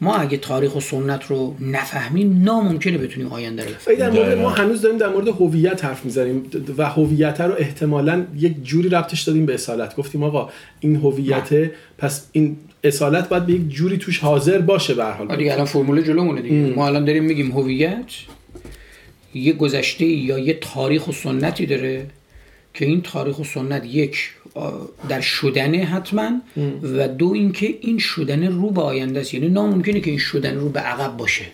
[0.00, 4.82] ما اگه تاریخ و سنت رو نفهمیم ناممکنه بتونیم آینده رو در مورد ما هنوز
[4.82, 6.42] داریم در مورد هویت حرف می‌زنیم
[6.78, 9.96] و هویت رو احتمالا یک جوری ربطش دادیم به اصالت.
[9.96, 10.50] گفتیم آقا
[10.80, 15.36] این هویت پس این اصالت باید به یک جوری توش حاضر باشه به هر حال.
[15.36, 16.54] دیگه الان فرمول جلومونه دیگه.
[16.54, 18.12] ما الان داریم میگیم هویت
[19.34, 22.06] یه گذشته یا یه تاریخ و سنتی داره
[22.74, 24.30] که این تاریخ و سنت یک
[25.08, 26.30] در شدن حتما
[26.82, 29.34] و دو اینکه این شدن رو به آینده است.
[29.34, 31.44] یعنی ناممکنه که این شدن رو به عقب باشه.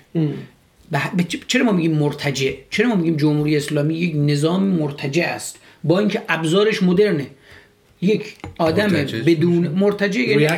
[1.48, 6.22] چرا ما میگیم مرتجع؟ چرا ما میگیم جمهوری اسلامی یک نظام مرتجع است؟ با اینکه
[6.28, 7.26] ابزارش مدرنه.
[8.00, 8.88] یک آدم
[9.26, 10.48] بدون مرتجع یعنی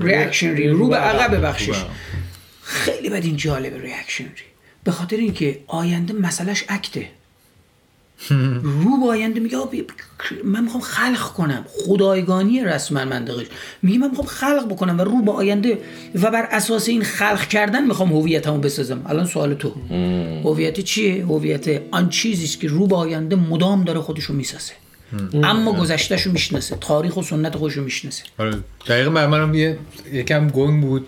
[0.00, 1.84] reactionary رو به عقب بخشش
[2.62, 4.44] خیلی بد این جالب reactionary
[4.84, 7.08] به خاطر اینکه آینده مسئلهش act ه.
[8.62, 9.58] رو با آینده میگه
[10.44, 11.64] من می‌خوام خلق کنم.
[11.68, 13.46] خدایگانی رسما منطقش
[13.82, 15.78] میگه من می‌خوام خلق بکنم و رو با آینده
[16.14, 19.02] و بر اساس این خلق کردن می‌خوام هویتمو بسازم.
[19.06, 19.74] الان سوال تو.
[20.44, 24.72] هویت چیه؟ هویت آن چیزی است که رو با آینده مدام داره خودشو می‌سازه.
[25.42, 26.76] اما گذشتهشو می‌شناسه.
[26.80, 28.24] تاریخ و سنت خودشو می‌شناسه.
[28.38, 29.08] آره.
[29.08, 29.78] منم یه
[30.12, 31.06] یکم گنگ بود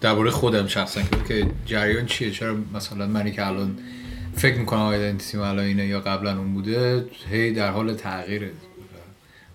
[0.00, 3.78] درباره خودم شخصا که جریان چیه؟ چرا مثلا منی که الان
[4.36, 8.50] فکر می‌کنم آیدنتیتی الان اینه یا قبلا اون بوده هی در حال تغییره.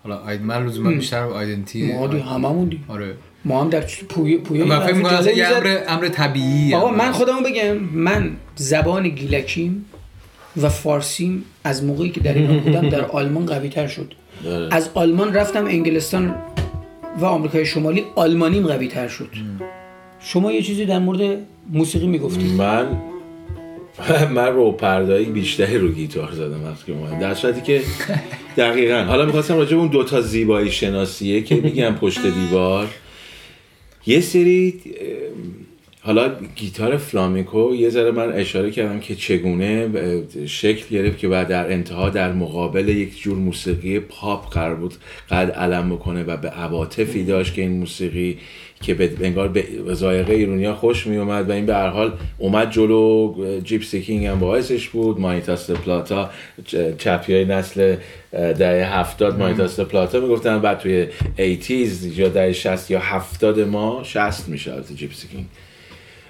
[0.03, 3.13] حالا من لزوما بیشتر آیدنتی ما دی هممون دی آره.
[3.45, 7.41] ما هم در پوی پوی من فکر می‌کنم یه امر امر طبیعی آقا من خودمو
[7.41, 9.85] بگم من زبان گیلکیم
[10.61, 14.13] و فارسیم از موقعی که در ایران بودم در آلمان قوی تر شد.
[14.43, 14.75] داره.
[14.75, 16.35] از آلمان رفتم انگلستان
[17.19, 19.29] و آمریکای شمالی آلمانیم قوی تر شد
[20.19, 21.37] شما یه چیزی در مورد
[21.69, 22.51] موسیقی می‌گفتید.
[22.51, 22.87] من
[24.35, 27.81] من رو پردایی بیشتری رو گیتار زدم وقتی که در صورتی که
[28.57, 29.03] دقیقا.
[29.03, 32.87] حالا می‌خواستم راجع اون دوتا زیبایی شناسیه که میگم پشت دیوار.
[34.05, 34.81] یه سری
[36.07, 39.89] حالا گیتار فلامیکو یه ذره من اشاره کردم که چگونه
[40.45, 44.93] شکل گرفت که بعد در انتها در مقابل یک جور موسیقی پاپ قرار بود
[45.29, 48.37] قد علم بکنه و به عواطفی داشت که این موسیقی
[48.81, 52.71] که به انگار به ذائقه ایرونیا خوش می اومد و این به هر حال اومد
[52.71, 56.29] جلو Gipsy King هم باعثش بود Manitas de Plata
[56.97, 57.95] چپی های نسل
[58.31, 64.01] دهه هفتاد Manitas de Plata می‌گفتن بعد توی eighties یا دهه شصت یا هفتاد ما
[64.03, 65.45] شصت میشه از Gipsy King.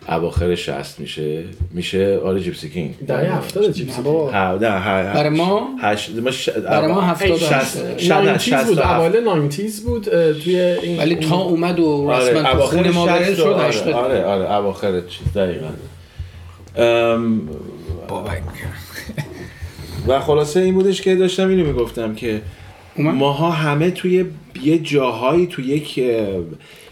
[0.10, 1.44] اواخر 60 میشه.
[1.72, 2.96] میشه آره Gipsy King.
[3.08, 4.32] دهه 70 Gipsy King.
[4.32, 6.10] برای ما؟ هشت.
[6.16, 6.50] ما ش...
[6.50, 7.38] برای ما 70
[8.38, 8.80] 60 بود.
[8.80, 9.54] اوایل 90
[9.86, 12.60] بود توی این ولی تا اومد و رسما آره.
[12.60, 15.70] خون ما وارد شد 80 آره آره اواخر چیز دقیقاً.
[18.08, 18.30] بابا
[20.08, 22.42] و خلاصه این بودش که داشتم اینو می‌گفتم که
[22.98, 24.26] ماها همه توی
[24.64, 26.00] یه جاهایی توی یک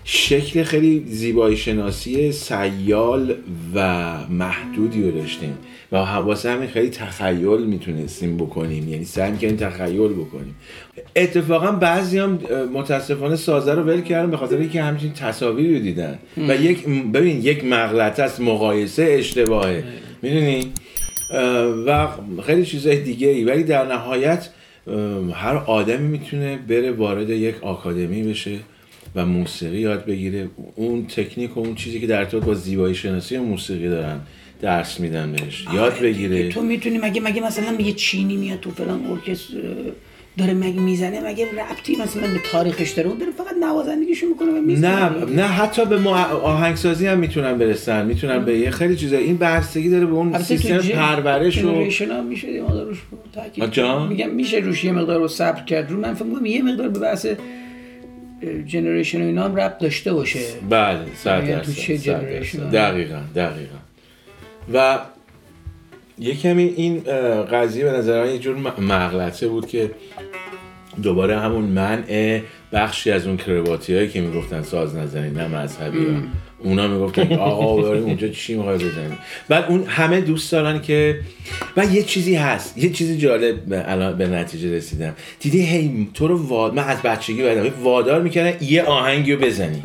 [0.08, 3.36] شکل خیلی زیبایی شناسی سیال
[3.76, 5.58] و محدودی رو داشتیم
[5.92, 8.90] و واسه همین خیلی تخیل می‌تونستیم بکنیم.
[8.90, 10.56] یعنی سعی می‌کنیم تخیل بکنیم.
[11.16, 12.40] اتفاقا بعضی هم
[12.74, 16.20] متاسفانه سازه رو ول کردن به خاطر اینکه همچین تصاویری رو دیدن.
[16.38, 19.84] و یک ببین یک مغلطه است مقایسه اشتباهه.
[20.22, 20.72] می‌دونی؟
[21.88, 22.08] و
[22.46, 23.44] خیلی چیزهای دیگه ای.
[23.44, 24.50] ولی در نهایت
[25.34, 28.60] هر آدمی می‌تونه بره وارد یک آکادمی بشه.
[29.16, 30.50] و موسیقی یاد بگیره.
[30.76, 34.20] اون تکنیک و اون چیزی که در ارتباط با زیبایی شناسی موسیقی دارن
[34.62, 35.66] درس میدن بهش.
[35.74, 36.50] یاد بگیره.
[36.50, 39.54] تو می‌تونی مگه مگه مثلا یه چینی میاد تو فلان ارکستر
[40.38, 44.62] داره مگه می‌زنه؟ مگه ربطی مثلا به تاریخش داره؟ اون داره فقط نوازندگیشو می‌کنه و
[44.62, 48.06] نه نه حتی به آهنگسازی هم می‌تونن برسن.
[48.06, 49.18] می‌تونن به یه خیلی چیزا.
[49.18, 51.72] این بحثگی داره به اون سیستم پرورش و
[52.24, 55.92] میشه یه مقدار روش میگم میشه روش یه مقدار رو صبر کرد.
[55.92, 57.28] رو من فکر یه مقدار به بحث
[58.68, 60.40] جنریشن و اینا هم رب داشته باشه.
[60.70, 63.78] بله صد درصد دقیقا دقیقا.
[64.74, 65.00] و
[66.20, 67.00] یه کمی این
[67.52, 69.92] قضیه به نظر یه جور مغلطه بود که
[71.04, 72.42] دوباره همون منع
[72.74, 76.20] بخشی از اون کرواتی هایی که می‌گفتن ساز نزنی نه مذهبی ها
[76.66, 79.18] اونا می‌گفتن آقا اونجا چی می‌خوای بزنی؟
[79.50, 81.20] بعد اون همه دوست دارن که
[81.78, 85.14] و یه چیزی هست یه چیزی جالب الان به نتیجه رسیدم.
[85.40, 89.82] دیدی هی تو رو واد من از بچگی بدم وادار می‌کنن یه آهنگی رو بزنی.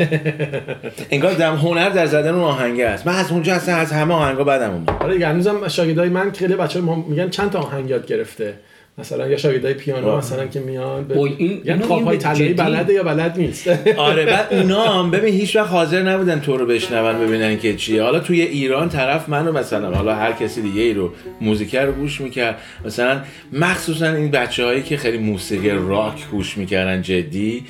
[1.11, 3.07] انگار دم هنر در زدن اون آهنگ است.
[3.07, 4.85] من از اونجا اصلا از همه آهنگا بدم اون.
[5.01, 8.55] آره هنوزم شاگردای من خیلی بچه میگن چند تا آهنگ یاد گرفته.
[8.99, 13.39] مثلا یا شاگردای پیانو مثلا که میان به این یعنی های طلایی بلده یا بلد
[13.39, 17.77] نیست؟ آره بعد اونا هم ببین هیچ وقت حاضر نبودن تو رو بشنون ببینن که
[17.77, 18.03] چیه.
[18.03, 22.21] حالا توی ایران طرف منو مثلا حالا هر کسی دیگه ای رو موزیکر رو گوش
[22.21, 22.59] می‌کرد.
[22.85, 23.21] مثلا
[23.53, 27.65] مخصوصا این بچه هایی که خیلی موسیقی راک گوش می‌کردن جدی.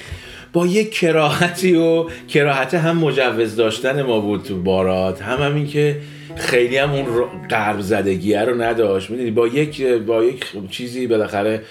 [0.52, 5.22] با یک کراهتی و کراهت هم مجوز داشتن ما بود تو بارات.
[5.22, 5.97] هم همین که
[6.36, 7.05] خیلی هم اون
[7.48, 9.10] قرب زدگیه رو نداشت.
[9.10, 11.62] می‌دونی با یک با یک چیزی بالاخره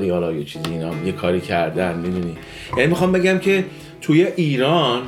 [0.00, 2.36] دیگه حالا یه چیزی اینا یه کاری کردن می‌دونی.
[2.76, 3.64] یعنی می‌خوام بگم که
[4.00, 5.02] توی ایران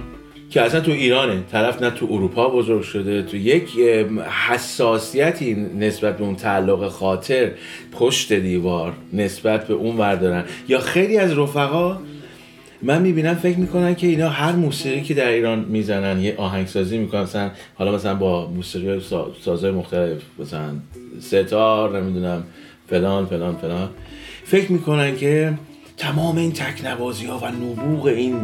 [0.50, 3.68] که اصلا تو ایرانه طرف نه تو اروپا بزرگ شده تو یک
[4.48, 7.50] حساسیتی نسبت به اون تعلق خاطر
[7.92, 10.44] پشت دیوار نسبت به اون وردارن.
[10.68, 11.98] یا خیلی از رفقا
[12.82, 17.22] من می‌بینم فکر می‌کنن که اینا هر موسیقی که در ایران می‌زنن یه آهنگسازی می‌کنن
[17.22, 19.00] مثلا حالا مثلا با موسیقی
[19.44, 20.70] سازهای مختلف مثلا
[21.20, 22.44] ستار نمی‌دونم
[22.86, 23.88] فلان فلان فلان.
[24.44, 25.52] فکر می‌کنن که
[25.96, 28.36] تمام این تکنوازی ها و نبوغ این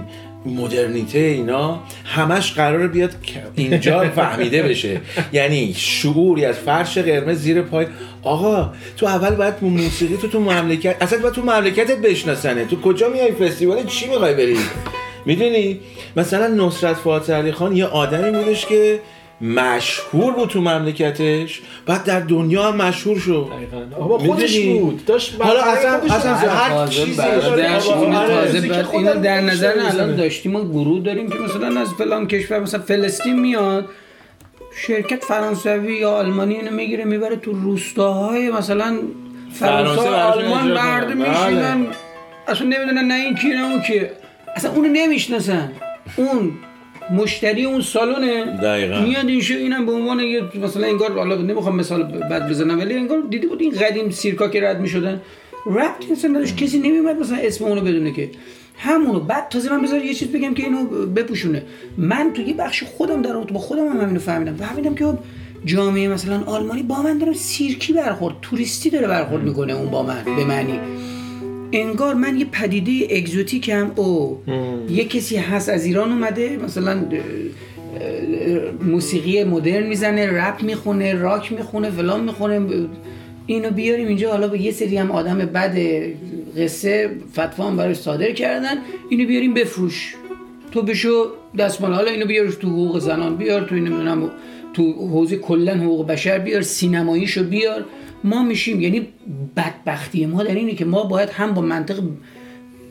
[0.47, 3.11] مدرنیته اینا همش قرار بیاد
[3.57, 5.01] اینجا فهمیده بشه.
[5.33, 7.87] یعنی شعوری از فرش قرمز زیر پای
[8.23, 12.65] آقا تو اول باید موسیقی تو تو مملکت اصلا باید تو مملکتت بشناسنه.
[12.65, 14.57] تو کجا میای فستیوال؟ چی می‌خوای بری؟
[15.27, 15.81] می‌دونی؟
[16.17, 19.01] مثلا نصرت فاتح خان یه آدمی بودش که
[19.41, 23.49] مشهور بود تو مملکتش بعد در دنیا هم مشهور شد.
[24.01, 25.05] آقا خودش بود.
[25.05, 27.23] داشت حالا اصلا اصلا هر چیزی
[28.93, 33.41] اینو در نظر الان داشتیم ما گروه داریم که مثلا از فلان کشور مثلا فلسطین
[33.41, 33.89] میاد
[34.87, 38.99] شرکت فرانسوی یا آلمانی اینو می‌گیره می‌بره تو روستاهای مثلا
[39.53, 41.85] فرانسه آلمان مردم میشینن.
[41.85, 41.95] بله.
[42.49, 44.01] اصلا نمی‌دونن نه این کی نه اون کی
[44.57, 45.73] اصلا اونو نمی‌شناسن.
[46.17, 46.53] اون
[47.11, 48.45] مشتری اون سالونه.
[48.45, 49.01] دقیقا.
[49.01, 53.19] میاد اینشو اینم به عنوان یه مثلا انگار حالا نمی‌خوام مثال بد بزنم ولی انگار
[53.31, 55.21] دیدی بود این قدیم سیرکا که رد می‌شدن.
[55.67, 58.31] ربطی مثلا نداشت کسی نمیومد مثلا اسم اونو بدونه که.
[58.79, 61.63] همونو بعد تازه من بذار یه چیز بگم که اینو بپوشونه.
[61.99, 64.57] من تو یه بخش خودم در با خودم هم همینو فهمیدم.
[64.57, 65.05] فهمیدم که
[65.65, 70.25] جامعه مثلا آلمانی با من داره سیرکی برخورد توریستی داره برخورد می‌کنه اون با من
[70.37, 70.81] به معنی.
[71.73, 73.91] انگار من یه پدیده exotic م.
[73.97, 74.43] او
[74.91, 77.05] یه کسی هست از ایران اومده مثلا
[78.83, 82.61] موسیقی مدرن می‌زنه رپ می‌خونه راک می‌خونه فلان می‌خونه
[83.47, 84.31] اینو بیاریم اینجا.
[84.31, 85.79] حالا به یه سری هم آدم بد
[86.59, 88.75] قصه فتوا هم براش صادر کردن.
[89.09, 90.15] اینو بیاریم بفروش.
[90.73, 91.27] تو بشو
[91.59, 91.93] دستمال.
[91.93, 94.29] حالا اینو بیارش تو حقوق زنان بیار تو اینو
[94.75, 97.85] تو حوزه کلا حقوق بشر بیار سینماییشو بیار.
[98.27, 99.09] ما میشیم یعنی
[99.57, 102.01] بدبختی ما در اینه که ما باید هم با منطق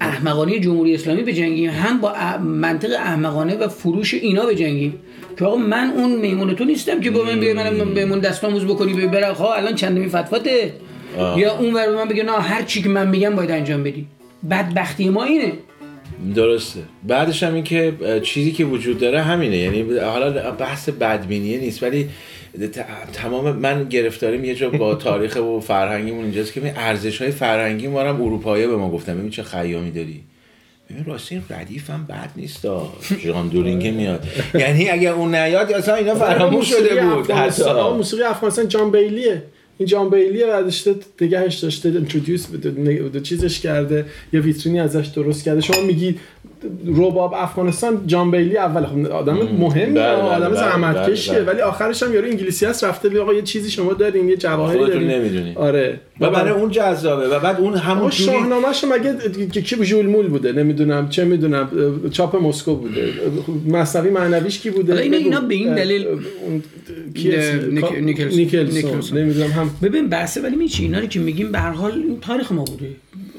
[0.02, 4.94] احمقانه جمهوری اسلامی بجنگیم هم با منطق احمقانه و فروش اینا بجنگیم.
[5.38, 9.08] که آقا من اون میمون تو نیستم که با من بیای من بهمون دستاموز بکنی
[9.08, 10.74] بره ها الان چندمی فتواته.
[11.38, 14.06] یا اون ور من بگه نه هر چی که من میگم باید انجام بدی.
[14.50, 15.52] بدبختی ما اینه.
[16.36, 16.80] درسته.
[17.04, 17.94] بعدش هم این که
[18.24, 19.58] چیزی که وجود داره همینه.
[19.58, 22.10] یعنی حالا بحث بدبینیه نیست ولی
[23.14, 28.02] تمام من گرفتاریم یه جا با تاریخ و فرهنگیمون اینجاست که ارزش های فرهنگی ما
[28.02, 29.18] هم اروپایی به ما گفتن.
[29.18, 30.24] ببین چه خیامی داری.
[30.90, 32.68] ببین راستی این ردیف هم بد نیست
[33.24, 34.28] جان دورینگ میاد.
[34.54, 37.32] یعنی اگر اون نیاد اصلا اینا فراموش شده بود.
[37.32, 37.64] حتی.
[37.96, 39.44] موسیقی افغانستان جان بیلیه.
[39.78, 45.62] این جان بیلی داشته نگهش داشته انترودیوس بده چیزش کرده یه ویترینی ازش درست کرده.
[45.62, 46.16] شما میگی
[46.86, 48.86] روباب افغانستان جان بیلی اول.
[48.86, 52.84] خب آدم مهمی بله، آدم بله، زحمت بله، کشیه ولی آخرش هم یارو انگلیسی هست
[52.84, 55.58] رفته آقا یه چیزی شما دارین یه جواهری دارین.
[55.58, 56.00] آره.
[56.20, 61.10] و برای اون جذابه و بعد اون همون شاهنامه‌ش مگه کی جول مول بوده نمی‌دونم
[61.10, 61.70] چه می‌دونم
[62.12, 63.14] چاپ مسکو بوده.
[63.68, 66.08] مصنوی معنویش کی بوده؟ اینا اینا به این دلیل
[68.32, 69.18] نیکلسون.
[69.18, 72.64] نمی‌دونم هم ببین بحث ولی میچی اینا رو که میگیم به هر حال تاریخ ما
[72.64, 72.90] بوده.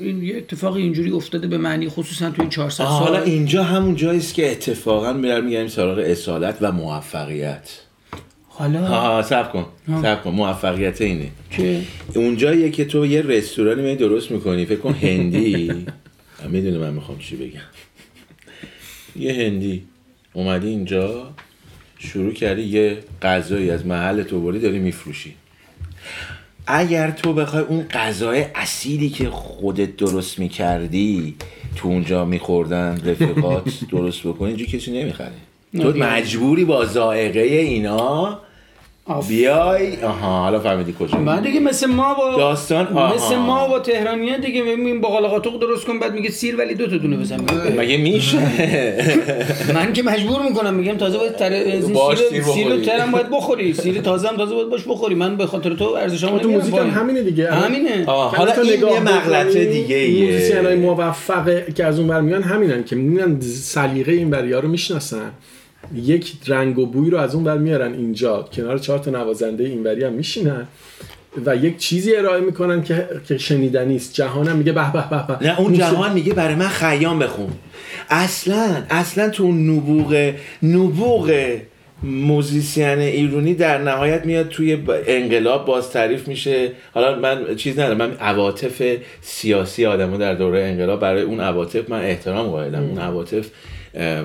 [0.01, 3.97] این یه اتفاقی اینجوری افتاده به معنی خصوصا تو این 400 سال حالا اینجا همون
[3.97, 7.71] جایی است که اتفاقا میرم میگم سراغ اصالت و موفقیت.
[8.59, 9.67] حالا ها سب کن
[10.03, 10.31] سب کن.
[10.31, 11.29] موفقیت اینه.
[11.51, 11.81] که
[12.15, 14.67] اونجاییه که تو یه رستورانی می درست می‌کنی.
[14.67, 15.87] فکر کن هندی.
[16.49, 17.61] می‌دونه من می‌خوام چی بگم.
[19.17, 19.83] یه هندی
[20.33, 21.31] اومدی اینجا
[21.99, 25.35] شروع کردی یه غذایی از محل تو بردی داری میفروشی.
[26.67, 31.35] اگر تو بخوای اون غذای اصیلی که خودت درست می‌کردی
[31.77, 35.33] تو اونجا میخوردن رفیقات درست بکنی اینجا کسی نمی‌خره.
[35.73, 38.41] تو مجبوری با زائقه اینا
[39.29, 40.03] بیای.
[40.03, 43.15] آها حالا فهمیدی کجا من دیگه مثل ما با داستان آها.
[43.15, 46.87] مثل ما ما تهرانیا دیگه میگیم باقالا قاتق درست کن بعد میگه سیر ولی دو
[46.87, 47.41] تا دونه بزن.
[47.79, 48.39] مگه میشه؟
[49.75, 51.81] من که مجبور می‌کنم میگم تازه باید تر...
[51.81, 53.75] سیر سیر ترم باید بخوری.
[53.75, 55.15] سیر تازه هم تازه باید باش بخوری.
[55.15, 57.51] من به خاطر تو ارزشامو تو موزیک هم همینه دیگه.
[57.51, 58.05] همینه.
[58.05, 60.33] حالا این یه مغلطه دیگه ایه.
[60.33, 65.31] musician ای موفق که از اون برمیان همینن که می‌دونن سلیقه اینوریا رو می‌شناسن.
[65.95, 68.49] یک رنگ و بوی رو از اون بر میارن اینجا.
[68.53, 70.67] کنار چهار تا نوازنده اینوری هم میشینن
[71.47, 74.15] و یک چیزی ارائه می‌کنن که که شنیدنی است.
[74.15, 77.51] جهانم میگه به به به نه اون جهان میگه برای من خیام بخون.
[78.11, 80.33] اصلا اصلا تو نبوغ
[80.63, 81.57] نبوغ
[82.03, 86.73] موزیسین ایرونی در نهایت میاد توی انقلاب باز تعریف میشه.
[86.95, 88.83] حالا من چیز ندارم من عواطف
[89.21, 92.83] سیاسی آدمو در دوره انقلاب برای اون عواطف من احترام قائلم.
[92.83, 93.47] اون عواطف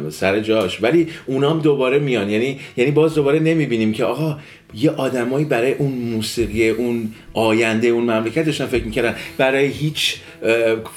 [0.09, 0.83] سر جاش.
[0.83, 2.29] ولی اونام دوباره میان.
[2.29, 4.37] یعنی یعنی باز دوباره نمی‌بینیم که آقا
[4.73, 9.15] یه آدمایی برای اون موسیقی اون آینده اون مملکت داشتن فکر می‌کردن.
[9.37, 10.15] برای هیچ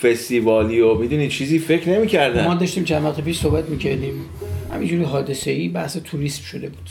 [0.03, 2.45] فستیوالی و می‌دونی چیزی فکر نمی‌کردن.
[2.45, 4.15] ما داشتیم چند وقت پیش صحبت می‌کردیم.
[4.73, 6.91] همینجوری حادثه ای بحث توریست شده بود.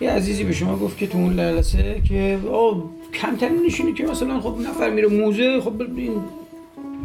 [0.00, 2.90] یه عزیزی به شما گفت که تو اون لحظه که او
[3.22, 6.12] کمتر نشینی که مثلا خب نفر میره موزه خب این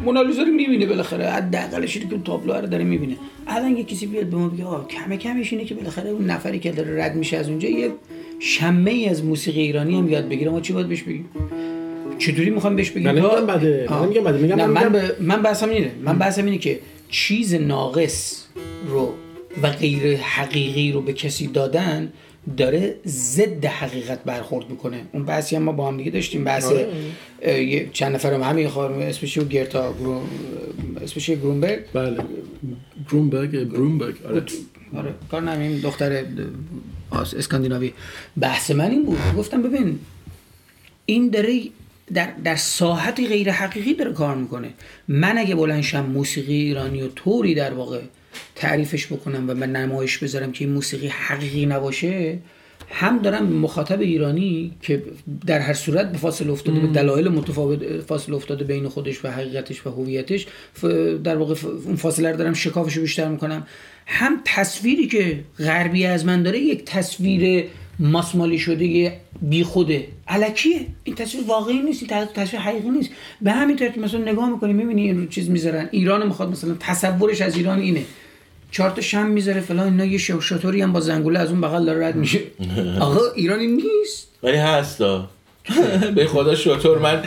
[0.04, 1.30] مونالیزا رو می‌بینه بالاخره.
[1.30, 3.16] حداقلش که تابلو رو داره می‌بینه.
[3.46, 6.58] الان یه کسی بیاد به ما بگه آه کم کمش اینه که بالاخره اون نفری
[6.58, 7.90] که داره رد میشه از اونجا یه
[8.38, 10.50] شمه ای از موسیقی ایرانی هم یاد بگیره.
[10.50, 11.28] ما چی باید بهش بگیم؟
[12.18, 13.86] چطوری می‌خوام بهش بگیم؟ من نمیگم بده.
[13.90, 14.38] من میگم بده.
[14.38, 15.90] میگم من, من, من بحثم اینه.
[16.04, 18.44] من بحثم اینه که چیز ناقص
[18.88, 19.14] رو
[19.62, 22.12] و غیر حقیقی رو به کسی دادن
[22.56, 25.00] داره ضد حقیقت برخورد می‌کنه.
[25.12, 26.44] اون بحثی هم ما با هم دیگه داشتیم.
[26.44, 26.88] بحث آره.
[27.92, 30.22] چند نفر هم همین خانم اسمش گرتا گرو...
[31.02, 32.16] اسمش گرونبرگ؟ بله
[33.10, 34.42] گرونبرگ گرونبرگ آره.
[34.96, 36.24] آره کار نمیم دختر
[37.12, 37.92] اسکاندیناوی.
[38.40, 39.98] بحث من این بود گفتم ببین
[41.06, 41.60] این داره
[42.14, 44.68] در, در ساحت غیر حقیقی داره کار می‌کنه.
[45.08, 48.00] من اگه بلنشم موسیقی ایرانی و طوری در واقع
[48.54, 52.38] تعریفش بکنم و من نمایش بذارم که این موسیقی حقیقی نباشه
[52.96, 55.02] هم دارم مخاطب ایرانی که
[55.46, 59.86] در هر صورت به فاصله افتاده به دلایل متفاوت فاصله افتاده بین خودش و حقیقتش
[59.86, 60.46] و هویتش.
[61.24, 61.54] در واقع
[61.86, 63.66] اون فاصله رو دارم شکافش رو بیشتر می‌کنم.
[64.06, 67.64] هم تصویری که غربی از من داره یک تصویر
[67.98, 69.12] ماسمالی شده
[69.42, 70.80] بی خوده علکیه.
[71.04, 73.10] این تصویر واقعی نیست این تصویر حقیقی نیست.
[73.42, 75.88] به همین ترتیب مثلا نگاه می‌کنی می‌بینی این رو چیز می‌ذارن.
[75.90, 78.02] ایران می‌خواد مثلا تصورش از ایران اینه.
[78.74, 82.06] چهار تا شم می‌ذاره فلان اینا یه شطوری هم با زنگوله از اون بغل داره
[82.06, 82.38] رد میشه.
[83.00, 84.28] آقا ایرانی نیست.
[84.42, 85.28] ولی هستا
[86.16, 87.22] به خدا شطور من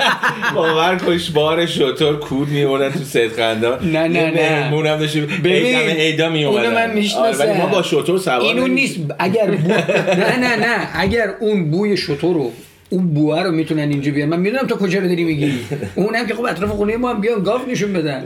[0.54, 4.70] باور کش بار شطور کود میوردن تو سید خندان نه نه نه.
[4.70, 5.26] مونم داشتیم.
[5.26, 8.96] ببین ایدا می اونو من می‌شناسم ولی ما با شطور سوار اینو نیست.
[9.18, 10.88] اگر نه نه نه.
[10.94, 12.52] اگر اون بوی شطور رو
[12.90, 15.52] اون بوه رو می‌تونن اینجا بیان من می‌دونم تو کجا رو داری میگی.
[15.94, 18.24] اونم که خب اطراف خونه ما هم بیان گاف نشون بدن.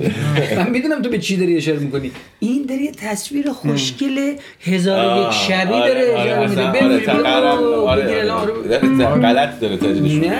[0.56, 2.10] من می‌دونم تو به چی داری اشاره می‌کنی.
[2.40, 4.34] این داری یه تصویر خوشگل
[4.64, 6.16] هزار یک شبی آره، داره.
[7.86, 9.04] آره، اشاره میده.
[9.04, 10.34] غلط داره تجلیل نه.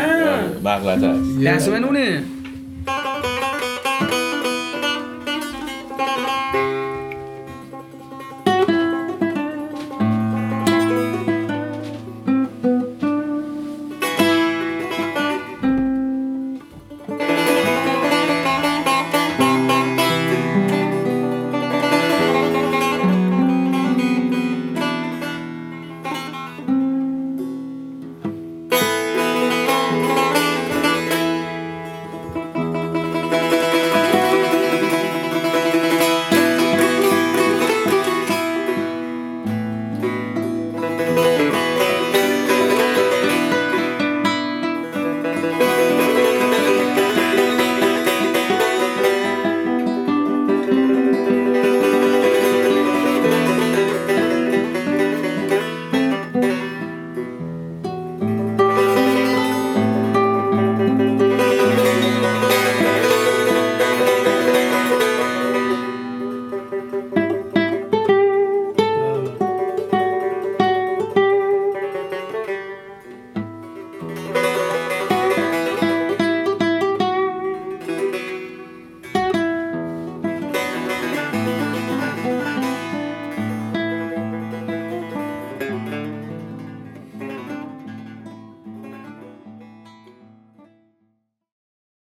[0.64, 1.12] مغلطه
[1.46, 2.22] دست من اونه.